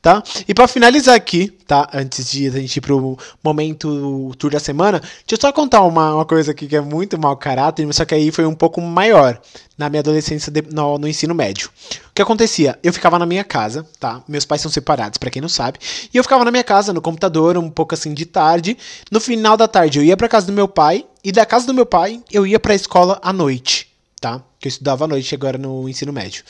tá? 0.00 0.22
E 0.46 0.54
pra 0.54 0.68
finalizar 0.68 1.14
aqui, 1.14 1.48
tá? 1.66 1.88
Antes 1.92 2.30
de 2.30 2.46
a 2.46 2.50
gente 2.52 2.76
ir 2.76 2.80
pro 2.80 3.18
momento 3.42 4.32
tour 4.38 4.50
da 4.50 4.60
semana, 4.60 5.00
deixa 5.00 5.32
eu 5.32 5.40
só 5.40 5.52
contar 5.52 5.82
uma, 5.82 6.14
uma 6.14 6.24
coisa 6.24 6.52
aqui 6.52 6.66
que 6.66 6.76
é 6.76 6.80
muito 6.80 7.18
mau 7.18 7.36
caráter, 7.36 7.86
só 7.92 8.04
que 8.04 8.14
aí 8.14 8.30
foi 8.30 8.46
um 8.46 8.54
pouco 8.54 8.80
maior 8.80 9.40
na 9.76 9.88
minha 9.90 10.00
adolescência 10.00 10.50
de- 10.52 10.62
no, 10.72 10.98
no 10.98 11.08
ensino 11.08 11.34
médio. 11.34 11.68
O 12.10 12.14
que 12.14 12.22
acontecia? 12.22 12.78
Eu 12.82 12.92
ficava 12.92 13.18
na 13.18 13.26
minha 13.26 13.44
casa, 13.44 13.86
tá? 13.98 14.22
Meus 14.28 14.44
pais 14.44 14.62
são 14.62 14.70
separados, 14.70 15.18
pra 15.18 15.30
quem 15.30 15.42
não 15.42 15.48
sabe. 15.48 15.78
E 16.12 16.16
eu 16.16 16.22
ficava 16.22 16.44
na 16.44 16.50
minha 16.50 16.64
casa, 16.64 16.92
no 16.92 17.00
computador, 17.00 17.58
um 17.58 17.68
pouco 17.68 17.92
assim 17.94 18.14
de 18.14 18.24
tarde. 18.24 18.76
No 19.10 19.20
final 19.20 19.56
da 19.56 19.66
tarde 19.66 19.98
eu 19.98 20.04
ia 20.04 20.16
pra 20.16 20.28
casa 20.28 20.46
do 20.46 20.52
meu 20.52 20.68
pai, 20.68 21.04
e 21.24 21.32
da 21.32 21.44
casa 21.44 21.66
do 21.66 21.74
meu 21.74 21.84
pai 21.86 22.22
eu 22.30 22.46
ia 22.46 22.58
pra 22.60 22.74
escola 22.74 23.18
à 23.22 23.32
noite 23.32 23.88
tá? 24.18 24.40
Que 24.66 24.68
eu 24.68 24.70
estudava 24.70 25.04
à 25.04 25.08
noite 25.08 25.32
agora 25.32 25.56
no 25.56 25.88
ensino 25.88 26.12
médio. 26.12 26.42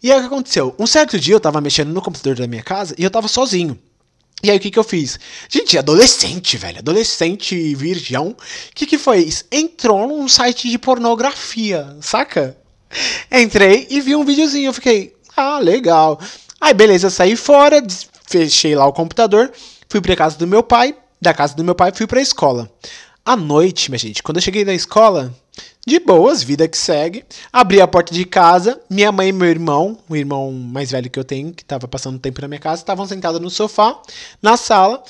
E 0.00 0.12
aí 0.12 0.18
o 0.18 0.20
que 0.20 0.26
aconteceu? 0.26 0.72
Um 0.78 0.86
certo 0.86 1.18
dia 1.18 1.34
eu 1.34 1.40
tava 1.40 1.60
mexendo 1.60 1.92
no 1.92 2.00
computador 2.00 2.36
da 2.36 2.46
minha 2.46 2.62
casa 2.62 2.94
e 2.96 3.02
eu 3.02 3.10
tava 3.10 3.26
sozinho. 3.26 3.76
E 4.40 4.50
aí 4.50 4.56
o 4.56 4.60
que 4.60 4.70
que 4.70 4.78
eu 4.78 4.84
fiz? 4.84 5.18
Gente, 5.48 5.76
adolescente, 5.76 6.56
velho, 6.56 6.78
adolescente 6.78 7.74
virgão. 7.74 8.28
O 8.28 8.36
que 8.72 8.86
que 8.86 8.98
foi 8.98 9.18
isso? 9.18 9.44
Entrou 9.50 10.06
num 10.06 10.28
site 10.28 10.70
de 10.70 10.78
pornografia, 10.78 11.96
saca? 12.00 12.56
Entrei 13.32 13.88
e 13.90 14.00
vi 14.00 14.14
um 14.14 14.24
videozinho, 14.24 14.68
eu 14.68 14.74
fiquei, 14.74 15.16
ah, 15.36 15.58
legal. 15.58 16.20
Aí 16.60 16.72
beleza, 16.72 17.10
saí 17.10 17.34
fora, 17.34 17.84
fechei 18.28 18.76
lá 18.76 18.86
o 18.86 18.92
computador, 18.92 19.52
fui 19.88 20.00
pra 20.00 20.14
casa 20.14 20.38
do 20.38 20.46
meu 20.46 20.62
pai, 20.62 20.94
da 21.20 21.34
casa 21.34 21.56
do 21.56 21.64
meu 21.64 21.74
pai 21.74 21.92
fui 21.92 22.06
pra 22.06 22.20
escola. 22.20 22.70
À 23.24 23.34
noite, 23.34 23.90
minha 23.90 23.98
gente, 23.98 24.22
quando 24.22 24.36
eu 24.36 24.42
cheguei 24.42 24.64
da 24.64 24.72
escola, 24.72 25.34
de 25.86 26.00
boas, 26.00 26.42
vida 26.42 26.66
que 26.66 26.76
segue. 26.76 27.24
Abri 27.52 27.80
a 27.80 27.86
porta 27.86 28.12
de 28.12 28.24
casa, 28.24 28.80
minha 28.90 29.12
mãe 29.12 29.28
e 29.28 29.32
meu 29.32 29.48
irmão, 29.48 29.98
o 30.08 30.16
irmão 30.16 30.52
mais 30.52 30.90
velho 30.90 31.08
que 31.08 31.18
eu 31.18 31.24
tenho, 31.24 31.52
que 31.52 31.64
tava 31.64 31.86
passando 31.86 32.18
tempo 32.18 32.40
na 32.40 32.48
minha 32.48 32.60
casa, 32.60 32.82
estavam 32.82 33.06
sentados 33.06 33.40
no 33.40 33.50
sofá, 33.50 34.00
na 34.42 34.56
sala. 34.56 35.02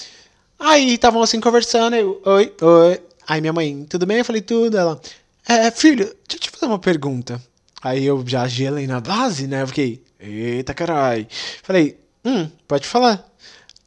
Aí 0.58 0.94
estavam 0.94 1.22
assim 1.22 1.40
conversando, 1.40 1.96
eu, 1.96 2.20
oi, 2.24 2.54
oi. 2.60 3.00
Aí 3.26 3.40
minha 3.40 3.52
mãe, 3.52 3.84
tudo 3.88 4.06
bem? 4.06 4.18
Eu 4.18 4.24
falei, 4.24 4.42
tudo. 4.42 4.76
Ela, 4.76 5.00
é, 5.48 5.70
filho, 5.70 6.04
deixa 6.04 6.34
eu 6.34 6.38
te 6.40 6.50
fazer 6.50 6.66
uma 6.66 6.78
pergunta. 6.78 7.40
Aí 7.82 8.04
eu 8.04 8.22
já 8.26 8.46
gelei 8.46 8.86
na 8.86 9.00
base, 9.00 9.46
né? 9.46 9.62
Eu 9.62 9.66
fiquei, 9.68 10.02
eita 10.20 10.74
carai. 10.74 11.26
Falei, 11.62 11.98
hum, 12.24 12.50
pode 12.66 12.86
falar. 12.86 13.24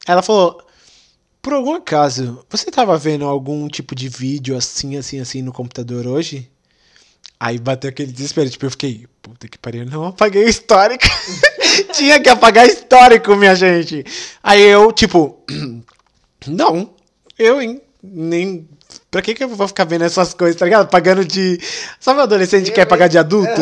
Ela 0.06 0.22
falou, 0.22 0.62
por 1.42 1.52
algum 1.52 1.74
acaso, 1.74 2.44
você 2.48 2.70
tava 2.70 2.96
vendo 2.98 3.24
algum 3.24 3.68
tipo 3.68 3.94
de 3.94 4.08
vídeo 4.08 4.56
assim, 4.56 4.96
assim, 4.96 5.20
assim 5.20 5.42
no 5.42 5.52
computador 5.52 6.06
hoje? 6.06 6.50
Aí 7.38 7.58
bateu 7.58 7.88
aquele 7.88 8.12
desespero, 8.12 8.50
tipo, 8.50 8.66
eu 8.66 8.70
fiquei, 8.70 9.06
puta 9.22 9.48
que 9.48 9.56
pariu, 9.56 9.86
não 9.86 10.04
apaguei 10.06 10.44
o 10.44 10.48
histórico. 10.48 11.04
Tinha 11.92 12.20
que 12.20 12.28
apagar 12.28 12.66
histórico, 12.66 13.34
minha 13.34 13.54
gente. 13.54 14.04
Aí 14.42 14.60
eu, 14.60 14.92
tipo, 14.92 15.42
não, 16.46 16.90
eu, 17.38 17.62
hein, 17.62 17.80
nem. 18.02 18.68
Pra 19.10 19.22
que 19.22 19.34
que 19.34 19.42
eu 19.42 19.48
vou 19.48 19.66
ficar 19.66 19.84
vendo 19.84 20.04
essas 20.04 20.34
coisas, 20.34 20.58
tá 20.58 20.66
ligado? 20.66 20.88
Pagando 20.88 21.24
de. 21.24 21.58
Sabe 21.98 22.20
o 22.20 22.22
adolescente 22.22 22.66
que 22.66 22.72
quer 22.72 22.86
pagar 22.86 23.08
de 23.08 23.16
adulto? 23.16 23.60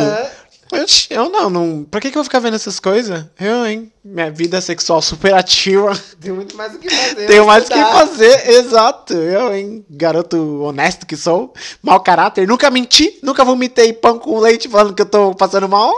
Eu 1.10 1.30
não, 1.30 1.48
não. 1.48 1.84
Pra 1.84 2.00
que 2.00 2.10
que 2.10 2.18
eu 2.18 2.20
vou 2.20 2.24
ficar 2.24 2.40
vendo 2.40 2.54
essas 2.54 2.78
coisas? 2.78 3.24
Eu, 3.40 3.66
hein? 3.66 3.90
Minha 4.04 4.30
vida 4.30 4.60
sexual 4.60 5.00
super 5.00 5.34
ativa. 5.34 5.98
Tem 6.20 6.32
muito 6.32 6.56
mais 6.56 6.74
o 6.74 6.78
que 6.78 6.90
fazer. 6.90 7.26
Tenho 7.26 7.46
mais 7.46 7.64
o 7.64 7.68
que 7.68 7.78
fazer, 7.78 8.50
exato. 8.50 9.14
Eu, 9.14 9.54
hein? 9.54 9.84
Garoto 9.88 10.62
honesto 10.62 11.06
que 11.06 11.16
sou, 11.16 11.54
mau 11.82 12.00
caráter, 12.00 12.46
nunca 12.46 12.70
menti, 12.70 13.18
nunca 13.22 13.44
vomitei 13.44 13.92
pão 13.92 14.18
com 14.18 14.38
leite 14.38 14.68
falando 14.68 14.94
que 14.94 15.02
eu 15.02 15.06
tô 15.06 15.34
passando 15.34 15.68
mal. 15.68 15.92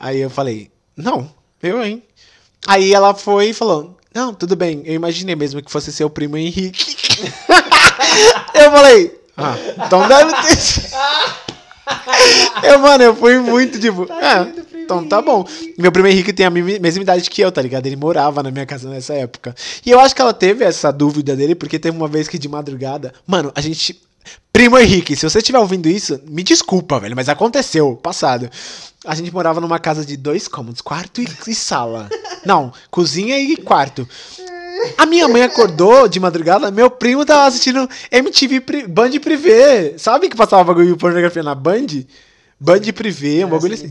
Aí 0.00 0.20
eu 0.20 0.30
falei, 0.30 0.70
não, 0.96 1.30
eu, 1.62 1.84
hein? 1.84 2.02
Aí 2.66 2.92
ela 2.92 3.14
foi 3.14 3.50
e 3.50 3.54
falou, 3.54 3.96
não, 4.14 4.32
tudo 4.32 4.56
bem, 4.56 4.82
eu 4.84 4.94
imaginei 4.94 5.36
mesmo 5.36 5.62
que 5.62 5.70
fosse 5.70 5.92
seu 5.92 6.08
primo 6.08 6.36
Henrique. 6.36 6.96
eu 8.54 8.70
falei, 8.70 9.20
ah, 9.36 9.54
então 9.84 10.08
deve 10.08 10.32
ter. 10.32 11.36
sido." 11.86 12.66
eu, 12.66 12.78
mano, 12.78 13.04
eu 13.04 13.16
fui 13.16 13.38
muito 13.38 13.78
tipo, 13.78 14.06
ah, 14.10 14.44
do 14.44 14.64
primo 14.64 14.76
então 14.86 15.04
tá 15.06 15.20
bom. 15.20 15.44
Meu 15.76 15.90
primo 15.90 16.06
Henrique 16.06 16.32
tem 16.32 16.46
a 16.46 16.50
mesma 16.50 17.02
idade 17.02 17.28
que 17.28 17.42
eu, 17.42 17.50
tá 17.50 17.60
ligado? 17.60 17.86
Ele 17.86 17.96
morava 17.96 18.42
na 18.42 18.52
minha 18.52 18.64
casa 18.64 18.88
nessa 18.88 19.14
época. 19.14 19.54
E 19.84 19.90
eu 19.90 19.98
acho 19.98 20.14
que 20.14 20.22
ela 20.22 20.32
teve 20.32 20.64
essa 20.64 20.92
dúvida 20.92 21.34
dele, 21.34 21.56
porque 21.56 21.78
teve 21.78 21.96
uma 21.96 22.08
vez 22.08 22.28
que 22.28 22.38
de 22.38 22.48
madrugada. 22.48 23.12
Mano, 23.26 23.52
a 23.54 23.60
gente. 23.60 24.00
Primo 24.52 24.78
Henrique, 24.78 25.14
se 25.14 25.28
você 25.28 25.38
estiver 25.38 25.58
ouvindo 25.58 25.88
isso, 25.88 26.18
me 26.26 26.42
desculpa, 26.42 26.98
velho, 26.98 27.14
mas 27.14 27.28
aconteceu, 27.28 27.94
passado. 27.94 28.50
A 29.04 29.14
gente 29.14 29.32
morava 29.32 29.60
numa 29.60 29.78
casa 29.78 30.04
de 30.04 30.16
dois 30.16 30.48
cômodos, 30.48 30.80
quarto 30.80 31.20
e, 31.20 31.28
e 31.46 31.54
sala. 31.54 32.08
Não, 32.44 32.72
cozinha 32.90 33.38
e 33.38 33.56
quarto. 33.56 34.08
A 34.98 35.06
minha 35.06 35.26
mãe 35.28 35.42
acordou 35.42 36.08
de 36.08 36.18
madrugada, 36.20 36.70
meu 36.70 36.90
primo 36.90 37.24
tava 37.24 37.46
assistindo 37.46 37.88
MTV 38.10 38.60
Pri- 38.60 38.86
Band 38.86 39.10
Privé. 39.20 39.94
Sabe 39.98 40.28
que 40.28 40.36
passava 40.36 40.64
bagulho 40.64 40.92
de 40.92 40.98
pornografia 40.98 41.42
na 41.42 41.54
Band? 41.54 41.86
Band 42.58 42.80
Privé, 42.94 43.44
um 43.44 43.50
bagulho 43.50 43.74
assim. 43.74 43.88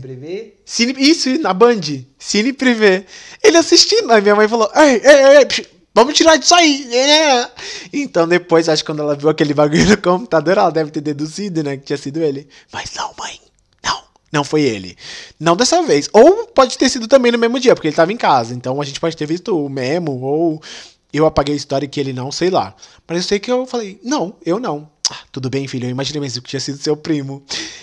Cine, 0.64 0.94
isso, 0.98 1.40
na 1.40 1.52
Band. 1.52 1.80
Cine 2.18 2.52
Privé. 2.52 3.04
Ele 3.42 3.56
assistindo, 3.56 4.10
aí 4.12 4.20
minha 4.20 4.34
mãe 4.34 4.48
falou: 4.48 4.70
Ei, 4.74 5.00
ei, 5.04 5.24
ei, 5.24 5.36
ei, 5.38 5.46
psh, 5.46 5.62
vamos 5.94 6.14
tirar 6.14 6.36
disso 6.36 6.54
aí. 6.54 6.88
É. 6.94 7.48
Então 7.92 8.26
depois, 8.26 8.68
acho 8.68 8.82
que 8.82 8.86
quando 8.90 9.02
ela 9.02 9.14
viu 9.14 9.28
aquele 9.28 9.54
bagulho 9.54 9.86
no 9.86 9.96
computador, 9.98 10.58
ela 10.58 10.70
deve 10.70 10.90
ter 10.90 11.00
deduzido, 11.00 11.62
né, 11.62 11.76
que 11.76 11.84
tinha 11.84 11.96
sido 11.96 12.20
ele. 12.22 12.48
Mas 12.72 12.90
não, 12.96 13.12
mãe. 13.18 13.38
Não, 14.32 14.44
foi 14.44 14.62
ele. 14.62 14.96
Não 15.38 15.56
dessa 15.56 15.82
vez. 15.82 16.08
Ou 16.12 16.46
pode 16.48 16.76
ter 16.76 16.88
sido 16.88 17.06
também 17.06 17.32
no 17.32 17.38
mesmo 17.38 17.60
dia, 17.60 17.74
porque 17.74 17.88
ele 17.88 17.96
tava 17.96 18.12
em 18.12 18.16
casa. 18.16 18.54
Então 18.54 18.80
a 18.80 18.84
gente 18.84 19.00
pode 19.00 19.16
ter 19.16 19.26
visto 19.26 19.56
o 19.56 19.68
memo, 19.68 20.20
ou 20.20 20.62
eu 21.12 21.26
apaguei 21.26 21.54
a 21.54 21.56
história 21.56 21.88
que 21.88 22.00
ele 22.00 22.12
não, 22.12 22.30
sei 22.32 22.50
lá. 22.50 22.74
Mas 23.06 23.18
eu 23.18 23.22
sei 23.22 23.38
que 23.38 23.50
eu 23.50 23.66
falei: 23.66 24.00
Não, 24.02 24.34
eu 24.44 24.58
não. 24.58 24.88
Ah, 25.10 25.18
tudo 25.30 25.48
bem, 25.48 25.68
filho, 25.68 25.86
eu 25.86 25.90
imaginei 25.90 26.20
mesmo 26.20 26.42
que 26.42 26.48
tinha 26.48 26.60
sido 26.60 26.78
seu 26.78 26.96
primo. 26.96 27.42